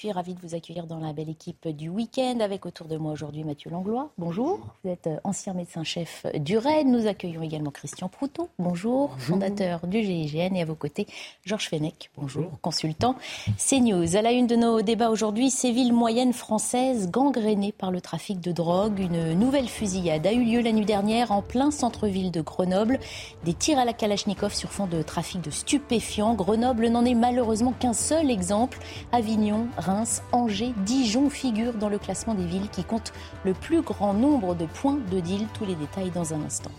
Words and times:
Je 0.00 0.06
suis 0.06 0.12
ravie 0.12 0.32
de 0.32 0.40
vous 0.40 0.54
accueillir 0.54 0.86
dans 0.86 0.98
la 0.98 1.12
belle 1.12 1.28
équipe 1.28 1.68
du 1.68 1.90
week-end 1.90 2.38
avec 2.40 2.64
autour 2.64 2.86
de 2.86 2.96
moi 2.96 3.12
aujourd'hui 3.12 3.44
Mathieu 3.44 3.70
Langlois. 3.70 4.08
Bonjour. 4.16 4.60
Vous 4.82 4.88
êtes 4.88 5.08
euh, 5.08 5.20
ancien 5.24 5.52
médecin-chef 5.52 6.24
du 6.36 6.56
RAID. 6.56 6.86
Nous 6.86 7.06
accueillons 7.06 7.42
également 7.42 7.70
Christian 7.70 8.08
Proutot. 8.08 8.48
Bonjour. 8.58 9.14
Fondateur 9.18 9.86
du 9.86 10.02
GIGN. 10.02 10.56
Et 10.56 10.62
à 10.62 10.64
vos 10.64 10.74
côtés, 10.74 11.06
Georges 11.44 11.68
Fenech. 11.68 12.10
Bonjour. 12.16 12.50
Consultant 12.62 13.14
CNews. 13.58 14.16
À 14.16 14.22
la 14.22 14.32
une 14.32 14.46
de 14.46 14.56
nos 14.56 14.80
débats 14.80 15.10
aujourd'hui, 15.10 15.50
ces 15.50 15.70
villes 15.70 15.92
moyennes 15.92 16.32
françaises 16.32 17.10
gangrénées 17.10 17.72
par 17.72 17.90
le 17.90 18.00
trafic 18.00 18.40
de 18.40 18.52
drogue. 18.52 19.00
Une 19.00 19.34
nouvelle 19.34 19.68
fusillade 19.68 20.26
a 20.26 20.32
eu 20.32 20.44
lieu 20.44 20.62
la 20.62 20.72
nuit 20.72 20.86
dernière 20.86 21.30
en 21.30 21.42
plein 21.42 21.70
centre-ville 21.70 22.30
de 22.30 22.40
Grenoble. 22.40 23.00
Des 23.44 23.52
tirs 23.52 23.78
à 23.78 23.84
la 23.84 23.92
Kalachnikov 23.92 24.54
sur 24.54 24.72
fond 24.72 24.86
de 24.86 25.02
trafic 25.02 25.42
de 25.42 25.50
stupéfiants. 25.50 26.32
Grenoble 26.32 26.88
n'en 26.88 27.04
est 27.04 27.12
malheureusement 27.14 27.74
qu'un 27.78 27.92
seul 27.92 28.30
exemple. 28.30 28.78
Avignon, 29.12 29.66
Reims, 29.76 29.89
Angers, 30.32 30.74
Dijon 30.78 31.30
figurent 31.30 31.74
dans 31.74 31.88
le 31.88 31.98
classement 31.98 32.34
des 32.34 32.44
villes 32.44 32.68
qui 32.70 32.84
comptent 32.84 33.12
le 33.44 33.54
plus 33.54 33.82
grand 33.82 34.14
nombre 34.14 34.54
de 34.54 34.66
points 34.66 34.98
de 35.10 35.20
deal. 35.20 35.46
Tous 35.58 35.64
les 35.64 35.74
détails 35.74 36.10
dans 36.10 36.32
un 36.34 36.42
instant. 36.42 36.70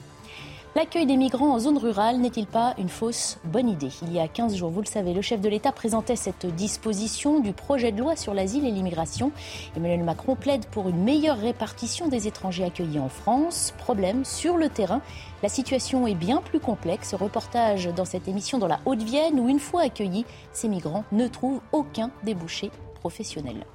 L'accueil 0.74 1.06
des 1.06 1.18
migrants 1.18 1.54
en 1.54 1.60
zone 1.60 1.78
rurale 1.78 2.18
n'est-il 2.20 2.48
pas 2.48 2.76
une 2.78 2.88
fausse 2.88 3.40
bonne 3.44 3.68
idée? 3.68 3.92
Il 4.04 4.14
y 4.14 4.20
a 4.22 4.30
15 4.30 4.56
jours, 4.56 4.70
vous 4.70 4.80
le 4.80 4.88
savez, 4.88 5.14
le 5.14 5.22
chef 5.22 5.42
de 5.42 5.50
l'État 5.50 5.74
présentait 5.74 6.16
cette 6.16 6.46
disposition 6.46 7.42
du 7.42 7.52
projet 7.52 7.92
de 7.92 8.00
loi 8.00 8.16
sur 8.16 8.34
l'asile 8.34 8.66
et 8.66 8.72
l'immigration. 8.72 9.34
Emmanuel 9.76 10.06
Macron 10.06 10.38
plaide 10.38 10.66
pour 10.68 10.88
une 10.88 11.04
meilleure 11.04 11.40
répartition 11.40 12.08
des 12.08 12.26
étrangers 12.26 12.64
accueillis 12.64 13.00
en 13.00 13.10
France. 13.10 13.74
Problème, 13.80 14.24
sur 14.24 14.56
le 14.56 14.70
terrain, 14.70 15.02
la 15.44 15.50
situation 15.50 16.08
est 16.08 16.16
bien 16.16 16.42
plus 16.42 16.62
complexe. 16.62 17.16
Reportage 17.16 17.90
dans 17.94 18.06
cette 18.06 18.30
émission 18.30 18.58
dans 18.58 18.68
la 18.68 18.80
Haute-Vienne 18.86 19.42
où, 19.42 19.50
une 19.50 19.60
fois 19.60 19.82
accueillis, 19.82 20.26
ces 20.54 20.70
migrants 20.70 21.04
ne 21.12 21.28
trouvent 21.28 21.60
aucun 21.74 22.12
débouché 22.24 22.72
professionnel. 23.02 23.66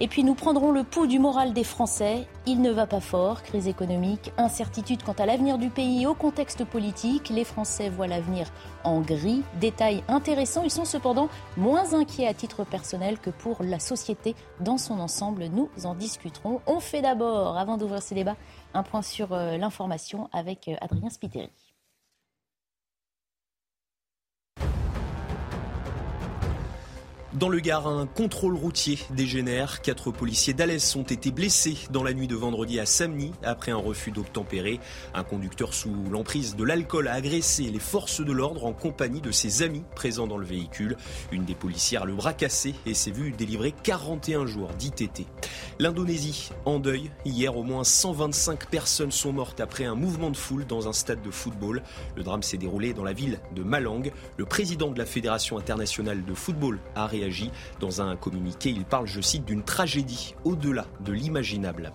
Et 0.00 0.08
puis 0.08 0.24
nous 0.24 0.34
prendrons 0.34 0.72
le 0.72 0.84
pouls 0.84 1.06
du 1.06 1.18
moral 1.18 1.52
des 1.52 1.64
Français. 1.64 2.26
Il 2.46 2.60
ne 2.60 2.70
va 2.70 2.86
pas 2.86 3.00
fort. 3.00 3.42
Crise 3.42 3.68
économique, 3.68 4.32
incertitude 4.36 5.02
quant 5.02 5.12
à 5.12 5.26
l'avenir 5.26 5.58
du 5.58 5.70
pays, 5.70 6.06
au 6.06 6.14
contexte 6.14 6.64
politique. 6.64 7.28
Les 7.28 7.44
Français 7.44 7.88
voient 7.88 8.06
l'avenir 8.06 8.50
en 8.84 9.00
gris. 9.00 9.42
Détail 9.60 10.02
intéressant. 10.08 10.62
Ils 10.64 10.70
sont 10.70 10.84
cependant 10.84 11.28
moins 11.56 11.94
inquiets 11.94 12.26
à 12.26 12.34
titre 12.34 12.64
personnel 12.64 13.18
que 13.18 13.30
pour 13.30 13.62
la 13.62 13.78
société 13.78 14.34
dans 14.60 14.78
son 14.78 14.98
ensemble. 14.98 15.44
Nous 15.46 15.68
en 15.84 15.94
discuterons. 15.94 16.60
On 16.66 16.80
fait 16.80 17.02
d'abord, 17.02 17.56
avant 17.56 17.76
d'ouvrir 17.76 18.02
ces 18.02 18.14
débats, 18.14 18.36
un 18.74 18.82
point 18.82 19.02
sur 19.02 19.32
euh, 19.32 19.56
l'information 19.56 20.28
avec 20.32 20.68
euh, 20.68 20.74
Adrien 20.80 21.10
Spiteri. 21.10 21.50
Dans 27.34 27.48
le 27.48 27.60
Gard, 27.60 27.88
un 27.88 28.06
contrôle 28.06 28.54
routier 28.54 28.98
dégénère. 29.08 29.80
Quatre 29.80 30.10
policiers 30.10 30.52
d'Alès 30.52 30.94
ont 30.96 31.02
été 31.02 31.30
blessés 31.30 31.78
dans 31.90 32.02
la 32.02 32.12
nuit 32.12 32.28
de 32.28 32.36
vendredi 32.36 32.78
à 32.78 32.84
Samny 32.84 33.32
après 33.42 33.72
un 33.72 33.78
refus 33.78 34.10
d'obtempérer. 34.10 34.80
Un 35.14 35.24
conducteur 35.24 35.72
sous 35.72 35.94
l'emprise 36.10 36.56
de 36.56 36.64
l'alcool 36.64 37.08
a 37.08 37.14
agressé 37.14 37.70
les 37.70 37.78
forces 37.78 38.20
de 38.20 38.32
l'ordre 38.32 38.66
en 38.66 38.74
compagnie 38.74 39.22
de 39.22 39.30
ses 39.30 39.62
amis 39.62 39.82
présents 39.94 40.26
dans 40.26 40.36
le 40.36 40.44
véhicule. 40.44 40.98
Une 41.30 41.46
des 41.46 41.54
policières 41.54 42.02
a 42.02 42.04
le 42.04 42.14
bras 42.14 42.34
cassé 42.34 42.74
et 42.84 42.92
s'est 42.92 43.10
vue 43.10 43.30
délivrer 43.32 43.72
41 43.82 44.44
jours 44.44 44.68
d'ITT. 44.74 45.26
L'Indonésie 45.78 46.50
en 46.66 46.80
deuil. 46.80 47.10
Hier, 47.24 47.56
au 47.56 47.62
moins 47.62 47.82
125 47.82 48.68
personnes 48.68 49.10
sont 49.10 49.32
mortes 49.32 49.60
après 49.60 49.86
un 49.86 49.94
mouvement 49.94 50.30
de 50.30 50.36
foule 50.36 50.66
dans 50.66 50.86
un 50.86 50.92
stade 50.92 51.22
de 51.22 51.30
football. 51.30 51.82
Le 52.14 52.24
drame 52.24 52.42
s'est 52.42 52.58
déroulé 52.58 52.92
dans 52.92 53.04
la 53.04 53.14
ville 53.14 53.40
de 53.54 53.62
Malang. 53.62 54.12
Le 54.36 54.44
président 54.44 54.90
de 54.90 54.98
la 54.98 55.06
Fédération 55.06 55.56
internationale 55.56 56.26
de 56.26 56.34
football 56.34 56.78
a 56.94 57.06
réagi 57.06 57.21
dans 57.80 58.00
un 58.02 58.16
communiqué, 58.16 58.70
il 58.70 58.84
parle, 58.84 59.06
je 59.06 59.20
cite, 59.20 59.44
d'une 59.44 59.62
tragédie 59.62 60.34
au-delà 60.44 60.86
de 61.00 61.12
l'imaginable. 61.12 61.92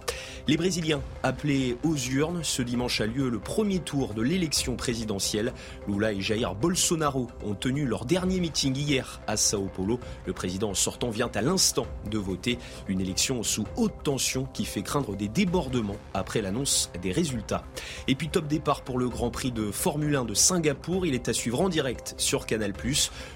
Les 0.48 0.58
Brésiliens 0.58 1.02
appelés 1.24 1.78
aux 1.84 1.96
urnes, 1.96 2.44
ce 2.44 2.62
dimanche 2.62 3.02
a 3.02 3.06
lieu 3.06 3.30
le 3.30 3.40
premier 3.40 3.80
tour 3.80 4.14
de 4.14 4.22
l'élection 4.22 4.76
présidentielle. 4.76 5.54
Lula 5.88 6.14
et 6.14 6.22
Jair 6.22 6.56
Bolsonaro 6.56 7.28
ont 7.44 7.56
tenu 7.56 7.86
leur 7.86 8.06
dernier 8.06 8.40
meeting 8.40 8.76
hier 8.76 9.22
à 9.28 9.38
Sao 9.38 9.70
Paulo. 9.74 10.00
Le 10.26 10.34
président 10.34 10.74
sortant 10.74 11.10
vient 11.10 11.32
à 11.34 11.42
l'instant 11.42 11.88
de 12.10 12.18
voter 12.18 12.58
une 12.88 13.02
élection 13.02 13.44
sous 13.44 13.66
haute 13.76 14.04
tension 14.04 14.48
qui 14.54 14.66
fait 14.66 14.82
craindre 14.84 15.16
des 15.16 15.28
débordements 15.28 15.98
après 16.14 16.42
l'annonce 16.42 16.90
des 17.02 17.12
résultats. 17.12 17.64
Et 18.08 18.16
puis 18.16 18.30
top 18.30 18.48
départ 18.48 18.82
pour 18.82 18.98
le 19.00 19.10
Grand 19.10 19.32
Prix 19.32 19.52
de 19.52 19.72
Formule 19.72 20.16
1 20.16 20.26
de 20.26 20.34
Singapour. 20.34 21.06
Il 21.06 21.14
est 21.14 21.30
à 21.30 21.34
suivre 21.34 21.62
en 21.62 21.70
direct 21.70 22.16
sur 22.18 22.46
Canal+. 22.46 22.74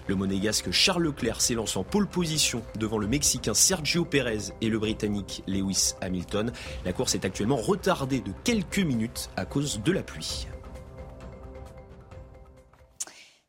Le 0.08 0.16
monégasque 0.16 0.72
Charles 0.72 1.04
Leclerc 1.04 1.42
s'élance 1.42 1.76
en 1.78 1.81
pole 1.84 2.08
position 2.08 2.62
devant 2.78 2.98
le 2.98 3.08
Mexicain 3.08 3.54
Sergio 3.54 4.06
Pérez 4.06 4.54
et 4.62 4.70
le 4.70 4.80
Britannique 4.80 5.44
Lewis 5.48 5.94
Hamilton. 6.02 6.52
La 6.86 6.94
course 6.94 7.16
est 7.16 7.26
actuellement 7.26 7.58
retardée 7.58 8.22
de 8.22 8.32
quelques 8.44 8.80
minutes 8.80 9.30
à 9.36 9.46
cause 9.46 9.82
de 9.84 9.92
la 9.92 10.04
pluie. 10.04 10.48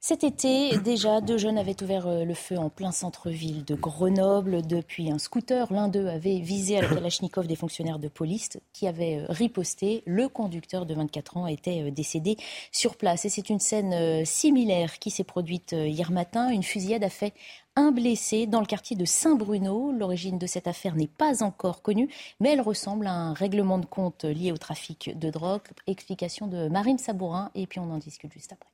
Cet 0.04 0.25
été, 0.25 0.76
déjà, 0.78 1.20
deux 1.20 1.38
jeunes 1.38 1.56
avaient 1.56 1.81
ouvert 1.81 2.09
euh, 2.09 2.25
le 2.25 2.34
feu 2.34 2.59
en 2.59 2.70
plein 2.70 2.91
centre-ville 2.91 3.65
de 3.65 3.76
Grenoble 3.76 4.66
depuis 4.66 5.12
un 5.12 5.19
scooter. 5.19 5.72
L'un 5.72 5.87
d'eux 5.87 6.09
avait 6.09 6.41
visé 6.41 6.76
à 6.76 6.82
la 6.82 6.88
Kalachnikov 6.94 7.47
des 7.47 7.54
fonctionnaires 7.54 8.00
de 8.00 8.09
police 8.09 8.59
qui 8.72 8.88
avaient 8.88 9.20
euh, 9.20 9.26
riposté. 9.28 10.03
Le 10.04 10.28
conducteur 10.28 10.87
de 10.87 10.94
24 10.94 11.37
ans 11.37 11.47
était 11.47 11.82
euh, 11.82 11.93
décédé 11.93 12.37
sur 12.72 12.97
place. 12.97 13.26
Et 13.26 13.28
c'est 13.28 13.49
une 13.49 13.60
scène 13.60 14.25
similaire 14.26 14.99
qui 14.99 15.12
s'est 15.12 15.22
produite 15.22 15.70
hier 15.70 16.10
matin. 16.10 16.50
Une 16.50 16.64
fusillade 16.64 17.04
a 17.04 17.09
fait 17.09 17.32
un 17.77 17.91
blessé 17.93 18.47
dans 18.47 18.60
le 18.60 18.66
quartier 18.66 18.97
de 18.97 19.05
Saint-Bruno. 19.05 19.93
L'origine 19.93 20.38
de 20.38 20.47
cette 20.47 20.66
affaire 20.66 20.94
n'est 20.94 21.06
pas 21.06 21.43
encore 21.43 21.83
connue, 21.83 22.09
mais 22.41 22.50
elle 22.50 22.60
ressemble 22.60 23.06
à 23.06 23.12
un 23.12 23.33
règlement 23.33 23.78
de 23.78 23.87
compte 23.87 24.25
lié 24.25 24.53
au 24.53 24.59
trafic 24.59 25.19
de 25.19 25.31
drogue. 25.31 25.62
Explication 25.87 26.47
de 26.47 26.69
Marine 26.69 26.99
Sabourin 26.99 27.50
et 27.55 27.66
puis 27.66 27.81
on 27.81 27.91
en 27.91 27.99
discute 27.99 28.32
juste 28.32 28.53
après. 28.53 28.72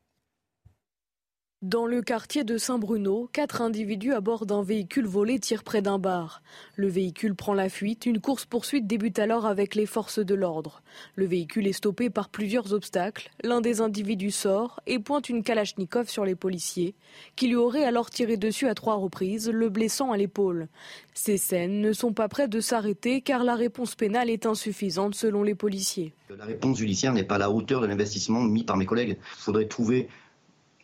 Dans 1.62 1.86
le 1.86 2.02
quartier 2.02 2.44
de 2.44 2.56
Saint-Bruno, 2.56 3.28
quatre 3.32 3.62
individus 3.62 4.12
à 4.12 4.20
bord 4.20 4.46
d'un 4.46 4.62
véhicule 4.62 5.08
volé 5.08 5.40
tirent 5.40 5.64
près 5.64 5.82
d'un 5.82 5.98
bar. 5.98 6.40
Le 6.76 6.86
véhicule 6.86 7.34
prend 7.34 7.52
la 7.52 7.68
fuite. 7.68 8.06
Une 8.06 8.20
course-poursuite 8.20 8.86
débute 8.86 9.18
alors 9.18 9.44
avec 9.44 9.74
les 9.74 9.84
forces 9.84 10.20
de 10.20 10.36
l'ordre. 10.36 10.84
Le 11.16 11.26
véhicule 11.26 11.66
est 11.66 11.72
stoppé 11.72 12.10
par 12.10 12.28
plusieurs 12.28 12.72
obstacles. 12.74 13.32
L'un 13.42 13.60
des 13.60 13.80
individus 13.80 14.30
sort 14.30 14.78
et 14.86 15.00
pointe 15.00 15.28
une 15.30 15.42
kalachnikov 15.42 16.08
sur 16.08 16.24
les 16.24 16.36
policiers, 16.36 16.94
qui 17.34 17.48
lui 17.48 17.56
auraient 17.56 17.82
alors 17.82 18.10
tiré 18.10 18.36
dessus 18.36 18.68
à 18.68 18.74
trois 18.74 18.94
reprises, 18.94 19.50
le 19.50 19.68
blessant 19.68 20.12
à 20.12 20.16
l'épaule. 20.16 20.68
Ces 21.12 21.38
scènes 21.38 21.80
ne 21.80 21.92
sont 21.92 22.12
pas 22.12 22.28
prêtes 22.28 22.50
de 22.50 22.60
s'arrêter 22.60 23.20
car 23.20 23.42
la 23.42 23.56
réponse 23.56 23.96
pénale 23.96 24.30
est 24.30 24.46
insuffisante 24.46 25.16
selon 25.16 25.42
les 25.42 25.56
policiers. 25.56 26.14
La 26.38 26.44
réponse 26.44 26.78
judiciaire 26.78 27.14
n'est 27.14 27.24
pas 27.24 27.34
à 27.34 27.38
la 27.38 27.50
hauteur 27.50 27.80
de 27.80 27.88
l'investissement 27.88 28.42
mis 28.42 28.62
par 28.62 28.76
mes 28.76 28.86
collègues. 28.86 29.16
Il 29.18 29.42
faudrait 29.42 29.66
trouver 29.66 30.08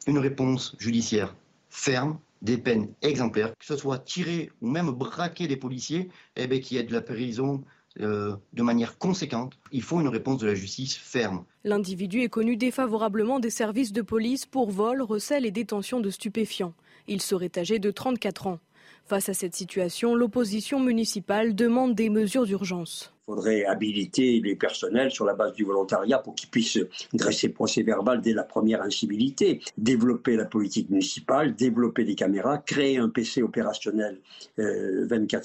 une 0.07 0.19
réponse 0.19 0.77
judiciaire 0.79 1.35
ferme, 1.71 2.19
des 2.43 2.59
peines 2.59 2.89
exemplaires, 3.03 3.53
que 3.59 3.65
ce 3.65 3.77
soit 3.77 3.99
tirer 3.99 4.51
ou 4.61 4.69
même 4.69 4.91
braquer 4.91 5.49
des 5.49 5.57
policiers, 5.57 6.11
eh 6.37 6.47
bien, 6.47 6.61
qui 6.61 6.77
aient 6.77 6.83
de 6.83 6.93
la 6.93 7.01
prison 7.01 7.65
euh, 8.01 8.37
de 8.53 8.63
manière 8.63 8.99
conséquente. 8.99 9.57
Il 9.73 9.83
faut 9.83 10.01
une 10.01 10.09
réponse 10.09 10.39
de 10.39 10.47
la 10.47 10.55
justice 10.55 10.97
ferme. 10.97 11.45
L'individu 11.65 12.23
est 12.23 12.29
connu 12.29 12.57
défavorablement 12.57 13.41
des 13.41 13.51
services 13.51 13.93
de 13.93 14.03
police 14.03 14.47
pour 14.47 14.71
vol, 14.71 15.01
recel 15.01 15.47
et 15.47 15.51
détention 15.51 16.01
de 16.01 16.11
stupéfiants. 16.11 16.75
Il 17.07 17.23
serait 17.23 17.53
âgé 17.57 17.79
de 17.79 17.91
34 17.91 18.49
ans. 18.49 18.59
Face 19.07 19.29
à 19.29 19.35
cette 19.35 19.55
situation, 19.55 20.15
l'opposition 20.15 20.81
municipale 20.81 21.55
demande 21.55 21.95
des 21.95 22.11
mesures 22.11 22.47
d'urgence. 22.47 23.14
Il 23.27 23.31
faudrait 23.33 23.65
habiliter 23.65 24.39
les 24.41 24.55
personnels 24.55 25.11
sur 25.11 25.25
la 25.25 25.33
base 25.33 25.55
du 25.55 25.65
volontariat 25.65 26.19
pour 26.19 26.35
qu'ils 26.35 26.51
puissent 26.51 26.79
dresser 27.15 27.49
procès 27.49 27.83
verbal 27.83 28.21
dès 28.21 28.35
la 28.35 28.43
première 28.43 28.83
incivilité, 28.83 29.62
développer 29.79 30.37
la 30.37 30.45
politique 30.45 30.91
municipale, 30.91 31.55
développer 31.55 32.05
des 32.05 32.17
caméras, 32.17 32.59
créer 32.59 32.99
un 32.99 33.09
PC 33.09 33.43
opérationnel 33.43 34.21
24 34.59 34.61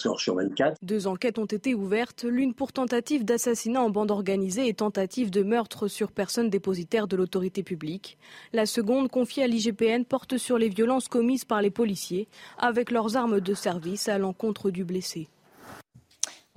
euh, 0.05 0.09
heures 0.09 0.19
sur 0.19 0.35
24. 0.35 0.75
Deux 0.81 1.07
enquêtes 1.07 1.39
ont 1.39 1.45
été 1.45 1.73
ouvertes, 1.73 2.25
l'une 2.25 2.53
pour 2.53 2.73
tentative 2.73 3.23
d'assassinat 3.23 3.81
en 3.81 3.89
bande 3.89 4.11
organisée 4.11 4.67
et 4.67 4.73
tentative 4.73 5.31
de 5.31 5.41
meurtre 5.41 5.87
sur 5.87 6.11
personne 6.11 6.49
dépositaire 6.49 7.07
de 7.07 7.15
l'autorité 7.15 7.63
publique. 7.63 8.17
La 8.51 8.65
seconde, 8.65 9.07
confiée 9.09 9.43
à 9.43 9.47
l'IGPN, 9.47 10.03
porte 10.03 10.37
sur 10.37 10.57
les 10.57 10.67
violences 10.67 11.07
commises 11.07 11.45
par 11.45 11.61
les 11.61 11.71
policiers 11.71 12.27
avec 12.57 12.91
leurs 12.91 13.15
armes 13.15 13.39
de 13.39 13.53
service 13.53 14.09
à 14.09 14.17
l'encontre 14.17 14.69
du 14.69 14.83
blessé. 14.83 15.29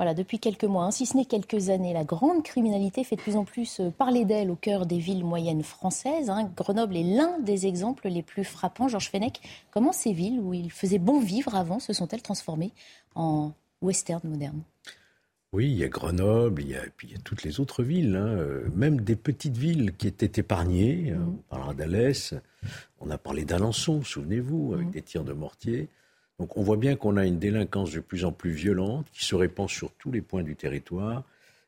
Voilà, 0.02 0.14
depuis 0.14 0.40
quelques 0.40 0.64
mois, 0.64 0.86
hein, 0.86 0.90
si 0.90 1.06
ce 1.06 1.16
n'est 1.16 1.26
quelques 1.26 1.68
années, 1.68 1.92
la 1.92 2.02
grande 2.02 2.42
criminalité 2.42 3.04
fait 3.04 3.14
de 3.14 3.20
plus 3.20 3.36
en 3.36 3.44
plus 3.44 3.78
euh, 3.78 3.90
parler 3.90 4.24
d'elle 4.24 4.50
au 4.50 4.56
cœur 4.56 4.84
des 4.84 4.98
villes 4.98 5.24
moyennes 5.24 5.62
françaises. 5.62 6.28
Hein. 6.28 6.50
Grenoble 6.56 6.96
est 6.96 7.04
l'un 7.04 7.38
des 7.38 7.68
exemples 7.68 8.08
les 8.08 8.24
plus 8.24 8.42
frappants. 8.42 8.88
Georges 8.88 9.10
Fenech, 9.10 9.40
comment 9.70 9.92
ces 9.92 10.12
villes 10.12 10.40
où 10.40 10.54
il 10.54 10.72
faisait 10.72 10.98
bon 10.98 11.20
vivre 11.20 11.54
avant 11.54 11.78
se 11.78 11.92
sont-elles 11.92 12.20
transformées 12.20 12.72
en 13.14 13.52
western 13.80 14.28
moderne? 14.28 14.62
Oui, 15.52 15.70
il 15.70 15.78
y 15.78 15.84
a 15.84 15.88
Grenoble, 15.88 16.62
il 16.62 16.70
y 16.70 16.74
a, 16.74 16.80
puis 16.96 17.06
il 17.06 17.12
y 17.12 17.16
a 17.16 17.20
toutes 17.22 17.44
les 17.44 17.60
autres 17.60 17.84
villes, 17.84 18.16
hein. 18.16 18.26
euh, 18.26 18.68
même 18.74 19.02
des 19.02 19.14
petites 19.14 19.56
villes 19.56 19.94
qui 19.96 20.08
étaient 20.08 20.40
épargnées. 20.40 21.12
Mmh. 21.12 21.28
On 21.28 21.42
parlera 21.48 21.74
d'Alès, 21.74 22.34
on 22.98 23.08
a 23.08 23.18
parlé 23.18 23.44
d'Alençon, 23.44 24.02
souvenez-vous, 24.02 24.72
avec 24.74 24.88
mmh. 24.88 24.90
des 24.90 25.02
tirs 25.02 25.24
de 25.24 25.32
mortier. 25.32 25.90
Donc 26.42 26.56
on 26.56 26.62
voit 26.62 26.76
bien 26.76 26.96
qu'on 26.96 27.16
a 27.18 27.24
une 27.24 27.38
délinquance 27.38 27.92
de 27.92 28.00
plus 28.00 28.24
en 28.24 28.32
plus 28.32 28.50
violente 28.50 29.06
qui 29.12 29.24
se 29.24 29.36
répand 29.36 29.70
sur 29.70 29.92
tous 29.92 30.10
les 30.10 30.22
points 30.22 30.42
du 30.42 30.56
territoire 30.56 31.22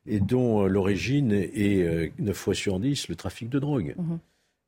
et 0.05 0.19
dont 0.19 0.65
euh, 0.65 0.67
l'origine 0.67 1.31
est 1.31 2.11
9 2.19 2.29
euh, 2.29 2.33
fois 2.33 2.55
sur 2.55 2.81
10 2.81 3.07
le 3.07 3.15
trafic 3.15 3.49
de 3.49 3.61
drogue. 3.61 3.95
Mhm. 3.97 4.19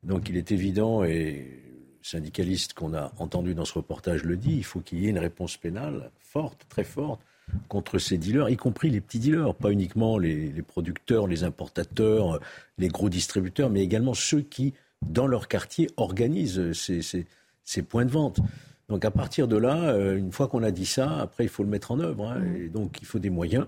Donc 0.03 0.29
il 0.29 0.37
est 0.37 0.53
évident, 0.53 1.03
et 1.03 1.33
le 1.33 2.03
syndicaliste 2.03 2.73
qu'on 2.73 2.93
a 2.93 3.11
entendu 3.17 3.53
dans 3.53 3.65
ce 3.65 3.73
reportage 3.73 4.23
le 4.23 4.37
dit, 4.37 4.55
il 4.55 4.63
faut 4.63 4.79
qu'il 4.79 4.99
y 4.99 5.07
ait 5.07 5.09
une 5.09 5.19
réponse 5.19 5.57
pénale 5.57 6.09
forte, 6.21 6.65
très 6.69 6.85
forte, 6.85 7.19
contre 7.67 7.99
ces 7.99 8.17
dealers, 8.17 8.47
y 8.47 8.55
compris 8.55 8.89
les 8.89 9.01
petits 9.01 9.19
dealers, 9.19 9.55
pas 9.55 9.71
uniquement 9.71 10.17
les, 10.17 10.53
producteurs, 10.61 11.27
les 11.27 11.43
importateurs, 11.43 12.39
les 12.77 12.87
gros 12.87 13.09
distributeurs, 13.09 13.69
mais 13.69 13.83
également 13.83 14.13
ceux 14.13 14.39
qui, 14.39 14.73
dans 15.05 15.27
leur 15.27 15.49
quartier, 15.49 15.89
organisent 15.97 16.71
ces 16.71 17.81
points 17.81 18.05
de 18.05 18.11
vente. 18.11 18.39
Donc 18.89 19.03
à 19.03 19.11
partir 19.11 19.47
de 19.47 19.57
là, 19.57 19.89
euh, 19.89 20.17
une 20.17 20.31
fois 20.31 20.47
qu'on 20.47 20.63
a 20.63 20.71
dit 20.71 20.85
ça, 20.85 21.19
après 21.19 21.43
il 21.43 21.49
faut 21.49 21.63
le 21.63 21.69
mettre 21.69 21.91
en 21.91 21.99
œuvre. 21.99 22.27
Hein. 22.27 22.39
Mm. 22.39 22.55
et 22.55 22.69
donc 22.69 22.97
il 23.01 23.07
faut 23.07 23.19
des 23.19 23.29
moyens, 23.29 23.67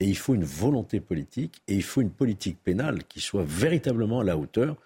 et 0.00 0.06
il 0.06 0.16
faut 0.16 0.34
une 0.34 0.44
volonté 0.44 1.00
politique, 1.00 1.62
et 1.68 1.74
il 1.74 1.82
faut 1.82 2.00
une 2.00 2.10
politique 2.10 2.58
pénale 2.62 3.04
qui 3.04 3.20
soit 3.20 3.44
véritablement 3.44 4.20
à 4.20 4.24
la 4.24 4.36
hauteur, 4.36 4.76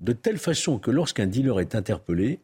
de 0.00 0.12
telle 0.12 0.38
façon 0.38 0.78
que 0.78 0.90
lorsqu'un 0.90 1.26
dealer 1.26 1.60
est 1.60 1.74
interpellé, 1.74 2.38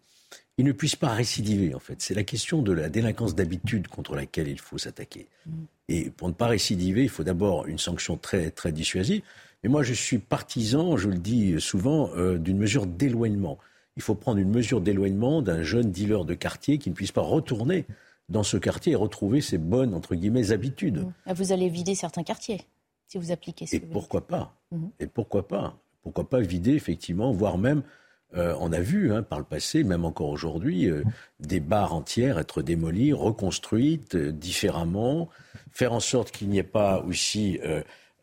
il 0.56 0.64
ne 0.64 0.72
puisse 0.72 0.96
pas 0.96 1.08
récidiver, 1.08 1.74
en 1.74 1.78
fait. 1.78 2.00
C'est 2.00 2.14
la 2.14 2.22
question 2.22 2.62
de 2.62 2.72
la 2.72 2.88
délinquance 2.88 3.34
d'habitude 3.34 3.88
contre 3.88 4.14
laquelle 4.14 4.48
il 4.48 4.60
faut 4.60 4.78
s'attaquer. 4.78 5.26
Mm. 5.46 5.50
Et 5.88 6.10
pour 6.10 6.28
ne 6.28 6.32
pas 6.32 6.46
récidiver, 6.46 7.02
il 7.02 7.08
faut 7.08 7.24
d'abord 7.24 7.66
une 7.66 7.78
sanction 7.78 8.16
très, 8.16 8.50
très 8.50 8.72
dissuasive. 8.72 9.22
Mais 9.62 9.68
moi, 9.68 9.82
je 9.82 9.92
suis 9.92 10.18
partisan, 10.18 10.96
je 10.96 11.08
le 11.08 11.18
dis 11.18 11.60
souvent, 11.60 12.10
euh, 12.16 12.38
d'une 12.38 12.58
mesure 12.58 12.86
d'éloignement 12.86 13.58
il 13.96 14.02
faut 14.02 14.14
prendre 14.14 14.38
une 14.38 14.50
mesure 14.50 14.80
d'éloignement 14.80 15.42
d'un 15.42 15.62
jeune 15.62 15.90
dealer 15.90 16.24
de 16.24 16.34
quartier 16.34 16.78
qui 16.78 16.90
ne 16.90 16.94
puisse 16.94 17.12
pas 17.12 17.22
retourner 17.22 17.86
dans 18.28 18.42
ce 18.42 18.56
quartier 18.56 18.92
et 18.92 18.96
retrouver 18.96 19.40
ses 19.40 19.58
bonnes, 19.58 19.94
entre 19.94 20.14
guillemets, 20.14 20.50
habitudes. 20.50 20.98
Mmh. 20.98 21.12
Ah, 21.26 21.34
vous 21.34 21.52
allez 21.52 21.68
vider 21.68 21.94
certains 21.94 22.22
quartiers 22.22 22.62
si 23.06 23.18
vous 23.18 23.30
appliquez 23.30 23.66
ce 23.66 23.76
Et 23.76 23.80
pourquoi 23.80 24.26
pas 24.26 24.56
mmh. 24.72 24.86
Et 25.00 25.06
pourquoi 25.06 25.46
pas 25.46 25.78
Pourquoi 26.02 26.28
pas 26.28 26.40
vider, 26.40 26.72
effectivement, 26.72 27.32
voire 27.32 27.58
même, 27.58 27.82
euh, 28.36 28.54
on 28.58 28.72
a 28.72 28.80
vu 28.80 29.12
hein, 29.12 29.22
par 29.22 29.38
le 29.38 29.44
passé, 29.44 29.84
même 29.84 30.04
encore 30.04 30.28
aujourd'hui, 30.28 30.88
euh, 30.88 31.04
des 31.40 31.60
bars 31.60 31.94
entières 31.94 32.38
être 32.38 32.62
démolies, 32.62 33.12
reconstruites 33.12 34.16
euh, 34.16 34.32
différemment, 34.32 35.28
faire 35.70 35.92
en 35.92 36.00
sorte 36.00 36.30
qu'il 36.30 36.48
n'y 36.48 36.58
ait 36.58 36.62
pas 36.62 37.02
aussi 37.02 37.58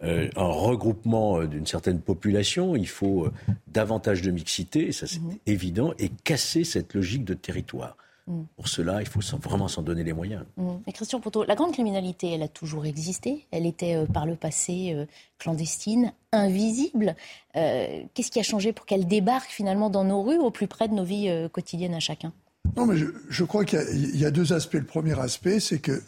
euh, 0.03 0.29
un 0.35 0.45
regroupement 0.47 1.39
euh, 1.39 1.47
d'une 1.47 1.67
certaine 1.67 2.01
population, 2.01 2.75
il 2.75 2.87
faut 2.87 3.25
euh, 3.25 3.31
davantage 3.67 4.23
de 4.23 4.31
mixité, 4.31 4.91
ça 4.91 5.05
c'est 5.05 5.19
mhm. 5.19 5.37
évident, 5.45 5.93
et 5.99 6.09
casser 6.23 6.63
cette 6.63 6.95
logique 6.95 7.23
de 7.23 7.35
territoire. 7.35 7.97
Mhm. 8.27 8.47
Pour 8.55 8.67
cela, 8.67 9.01
il 9.01 9.07
faut 9.07 9.19
vraiment 9.37 9.67
s'en 9.67 9.83
donner 9.83 10.03
les 10.03 10.13
moyens. 10.13 10.43
Mhm. 10.57 10.81
Christian 10.91 11.19
Ponto, 11.19 11.43
la 11.43 11.53
grande 11.53 11.73
criminalité, 11.73 12.31
elle 12.33 12.41
a 12.41 12.47
toujours 12.47 12.85
existé. 12.85 13.45
Elle 13.51 13.67
était 13.67 14.05
par 14.11 14.25
le 14.25 14.35
passé 14.35 15.07
clandestine, 15.37 16.13
invisible. 16.31 17.15
Qu'est-ce 17.53 18.31
qui 18.31 18.39
a 18.39 18.43
changé 18.43 18.73
pour 18.73 18.85
qu'elle 18.85 19.07
débarque 19.07 19.49
finalement 19.49 19.89
dans 19.89 20.03
nos 20.03 20.23
rues, 20.23 20.37
au 20.37 20.49
plus 20.49 20.67
près 20.67 20.87
de 20.87 20.93
nos 20.93 21.03
vies 21.03 21.29
quotidiennes 21.51 21.95
à 21.95 21.99
chacun? 21.99 22.33
Non, 22.75 22.85
mais 22.85 22.95
je, 23.29 23.43
crois 23.43 23.65
qu'il 23.65 24.15
y, 24.15 24.25
a 24.25 24.31
deux 24.31 24.53
aspects. 24.53 24.75
Le 24.75 24.85
premier 24.85 25.19
aspect, 25.19 25.59
c'est 25.59 25.79
que 25.79 26.01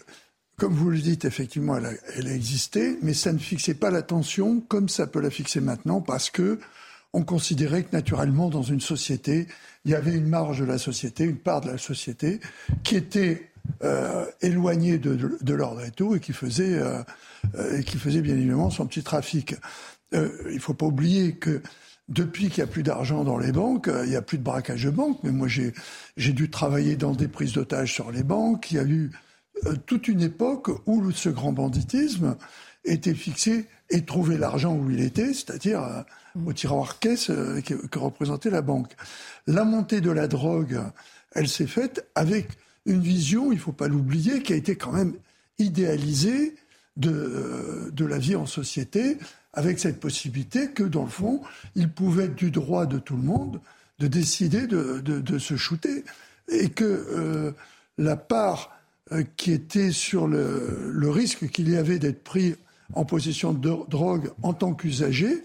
comme 0.57 0.73
vous 0.73 0.89
le 0.89 0.99
dites, 0.99 1.25
effectivement, 1.25 1.77
elle 1.77 2.27
a, 2.27 2.33
existé, 2.33 2.97
mais 3.01 3.13
ça 3.13 3.33
ne 3.33 3.39
fixait 3.39 3.73
pas 3.73 3.89
l'attention 3.89 4.61
comme 4.61 4.87
ça 4.87 5.07
peut 5.07 5.19
la 5.19 5.29
fixer 5.29 5.61
maintenant, 5.61 6.01
parce 6.01 6.29
que 6.29 6.59
on 7.15 7.23
considérait 7.23 7.83
que 7.83 7.95
naturellement, 7.95 8.49
dans 8.49 8.63
une 8.63 8.81
société, 8.81 9.47
il 9.85 9.91
y 9.91 9.95
avait 9.95 10.15
une 10.15 10.27
marge 10.27 10.59
de 10.59 10.65
la 10.65 10.77
société, 10.77 11.25
une 11.25 11.37
part 11.37 11.61
de 11.61 11.69
la 11.69 11.77
société, 11.77 12.39
qui 12.83 12.95
était 12.95 13.51
euh, 13.83 14.25
éloignée 14.41 14.97
de, 14.97 15.53
l'ordre 15.53 15.83
et 15.83 15.91
tout, 15.91 16.15
et 16.15 16.19
qui 16.19 16.33
faisait, 16.33 16.79
euh, 16.79 17.03
euh, 17.55 17.79
et 17.79 17.83
qui 17.83 17.97
faisait 17.97 18.21
bien 18.21 18.35
évidemment 18.35 18.71
son 18.71 18.87
petit 18.87 19.03
trafic. 19.03 19.55
il 20.11 20.19
ne 20.53 20.59
faut 20.59 20.73
pas 20.73 20.87
oublier 20.87 21.33
que 21.33 21.61
depuis 22.09 22.49
qu'il 22.49 22.63
n'y 22.63 22.69
a 22.69 22.71
plus 22.71 22.83
d'argent 22.83 23.23
dans 23.23 23.37
les 23.37 23.51
banques, 23.51 23.89
il 24.03 24.09
n'y 24.09 24.15
a 24.15 24.21
plus 24.21 24.37
de 24.37 24.43
braquage 24.43 24.83
de 24.83 24.89
banque. 24.89 25.19
Mais 25.23 25.31
moi, 25.31 25.47
j'ai 25.47 26.33
dû 26.33 26.49
travailler 26.49 26.95
dans 26.95 27.13
des 27.13 27.27
prises 27.27 27.53
d'otages 27.53 27.93
sur 27.93 28.11
les 28.11 28.23
banques. 28.23 28.71
Il 28.71 28.77
y 28.77 28.79
a 28.79 28.83
eu 28.83 29.11
euh, 29.11 29.17
toute 29.85 30.07
une 30.07 30.21
époque 30.21 30.69
où 30.85 31.11
ce 31.11 31.29
grand 31.29 31.53
banditisme 31.53 32.35
était 32.85 33.13
fixé 33.13 33.67
et 33.89 34.03
trouvait 34.03 34.37
l'argent 34.37 34.75
où 34.75 34.89
il 34.89 35.01
était, 35.01 35.33
c'est-à-dire 35.33 35.83
euh, 35.83 36.01
au 36.45 36.53
tiroir 36.53 36.99
caisse 36.99 37.29
euh, 37.29 37.61
que, 37.61 37.99
représentait 37.99 38.49
la 38.49 38.61
banque. 38.61 38.93
La 39.47 39.63
montée 39.63 40.01
de 40.01 40.11
la 40.11 40.27
drogue, 40.27 40.81
elle 41.31 41.47
s'est 41.47 41.67
faite 41.67 42.05
avec 42.15 42.49
une 42.85 42.99
vision, 42.99 43.51
il 43.51 43.55
ne 43.55 43.61
faut 43.61 43.71
pas 43.71 43.87
l'oublier, 43.87 44.41
qui 44.41 44.53
a 44.53 44.55
été 44.55 44.75
quand 44.75 44.91
même 44.91 45.13
idéalisée 45.59 46.55
de, 46.97 47.89
de 47.93 48.05
la 48.05 48.17
vie 48.17 48.35
en 48.35 48.45
société, 48.45 49.17
avec 49.53 49.79
cette 49.79 49.99
possibilité 49.99 50.71
que, 50.71 50.83
dans 50.83 51.03
le 51.03 51.09
fond, 51.09 51.41
il 51.75 51.89
pouvait 51.89 52.25
être 52.25 52.35
du 52.35 52.51
droit 52.51 52.85
de 52.85 52.99
tout 52.99 53.15
le 53.15 53.23
monde 53.23 53.61
de 53.99 54.07
décider 54.07 54.67
de, 54.67 55.37
se 55.37 55.55
shooter. 55.55 56.03
Et 56.49 56.69
que 56.69 57.53
la 57.97 58.17
part 58.17 58.69
euh, 58.69 58.82
qui 59.35 59.51
était 59.51 59.91
sur 59.91 60.27
le, 60.27 61.09
risque 61.09 61.49
qu'il 61.49 61.69
y 61.69 61.77
avait 61.77 61.99
d'être 61.99 62.23
pris 62.23 62.55
en 62.93 63.05
possession 63.05 63.53
de 63.53 63.59
drogue 63.87 64.31
en 64.41 64.53
tant 64.53 64.73
qu'usager, 64.73 65.43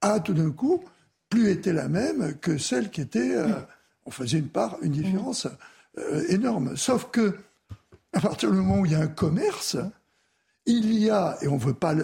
a 0.00 0.20
tout 0.20 0.34
d'un 0.34 0.50
coup 0.50 0.84
plus 1.28 1.50
été 1.50 1.72
la 1.72 1.88
même 1.88 2.36
que 2.38 2.58
celle 2.58 2.90
qui 2.90 3.00
était. 3.00 3.34
Euh, 3.34 3.48
on 4.04 4.10
faisait 4.10 4.38
une 4.38 4.48
part, 4.48 4.76
une 4.82 4.92
différence 4.92 5.48
euh, 5.98 6.24
énorme. 6.28 6.76
Sauf 6.76 7.10
que, 7.10 7.36
à 8.12 8.20
partir 8.20 8.50
du 8.50 8.56
moment 8.56 8.80
où 8.80 8.86
il 8.86 8.92
y 8.92 8.94
a 8.94 9.00
un 9.00 9.08
commerce, 9.08 9.76
il 10.66 10.92
y 10.98 11.10
a, 11.10 11.36
et 11.42 11.48
on 11.48 11.56
veut 11.56 11.74
pas, 11.74 11.94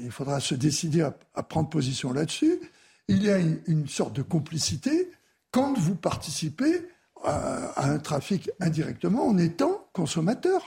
il 0.00 0.10
faudra 0.10 0.40
se 0.40 0.54
décider 0.54 1.02
à, 1.02 1.42
prendre 1.42 1.68
position 1.68 2.12
là-dessus, 2.12 2.60
il 3.08 3.22
y 3.22 3.30
a 3.30 3.38
une, 3.38 3.88
sorte 3.88 4.14
de 4.14 4.22
complicité 4.22 5.10
quand 5.50 5.76
vous 5.78 5.94
participez 5.94 6.88
à, 7.24 7.90
un 7.90 7.98
trafic 7.98 8.50
indirectement 8.60 9.26
en 9.26 9.38
étant 9.38 9.77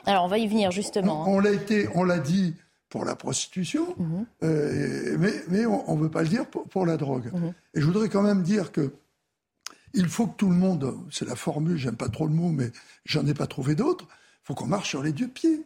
Alors 0.05 0.25
on 0.25 0.27
va 0.27 0.37
y 0.37 0.47
venir 0.47 0.71
justement. 0.71 1.27
On, 1.29 1.39
l'a 1.39 1.51
été, 1.51 1.87
on 1.95 2.03
l'a 2.03 2.19
dit 2.19 2.55
pour 2.89 3.05
la 3.05 3.15
prostitution, 3.15 3.95
mhm. 3.97 4.25
euh, 4.43 5.15
mais, 5.17 5.33
mais 5.47 5.65
on 5.65 5.95
ne 5.95 6.01
veut 6.01 6.11
pas 6.11 6.23
le 6.23 6.27
dire 6.27 6.45
pour, 6.45 6.85
la 6.85 6.97
drogue. 6.97 7.31
Mhm. 7.33 7.53
Et 7.73 7.81
je 7.81 7.85
voudrais 7.85 8.09
quand 8.09 8.21
même 8.21 8.43
dire 8.43 8.71
que 8.71 8.93
il 9.93 10.07
faut 10.07 10.27
que 10.27 10.37
tout 10.37 10.49
le 10.49 10.55
monde, 10.55 10.95
c'est 11.09 11.27
la 11.27 11.35
formule, 11.35 11.77
j'aime 11.77 11.95
pas 11.97 12.09
trop 12.09 12.27
le 12.27 12.33
mot, 12.33 12.49
mais 12.49 12.71
j'en 13.05 13.25
ai 13.27 13.33
pas 13.33 13.47
trouvé 13.47 13.75
d'autres, 13.75 14.05
il 14.09 14.47
faut 14.47 14.53
qu'on 14.53 14.67
marche 14.67 14.89
sur 14.89 15.03
les 15.03 15.11
deux 15.11 15.27
pieds. 15.27 15.65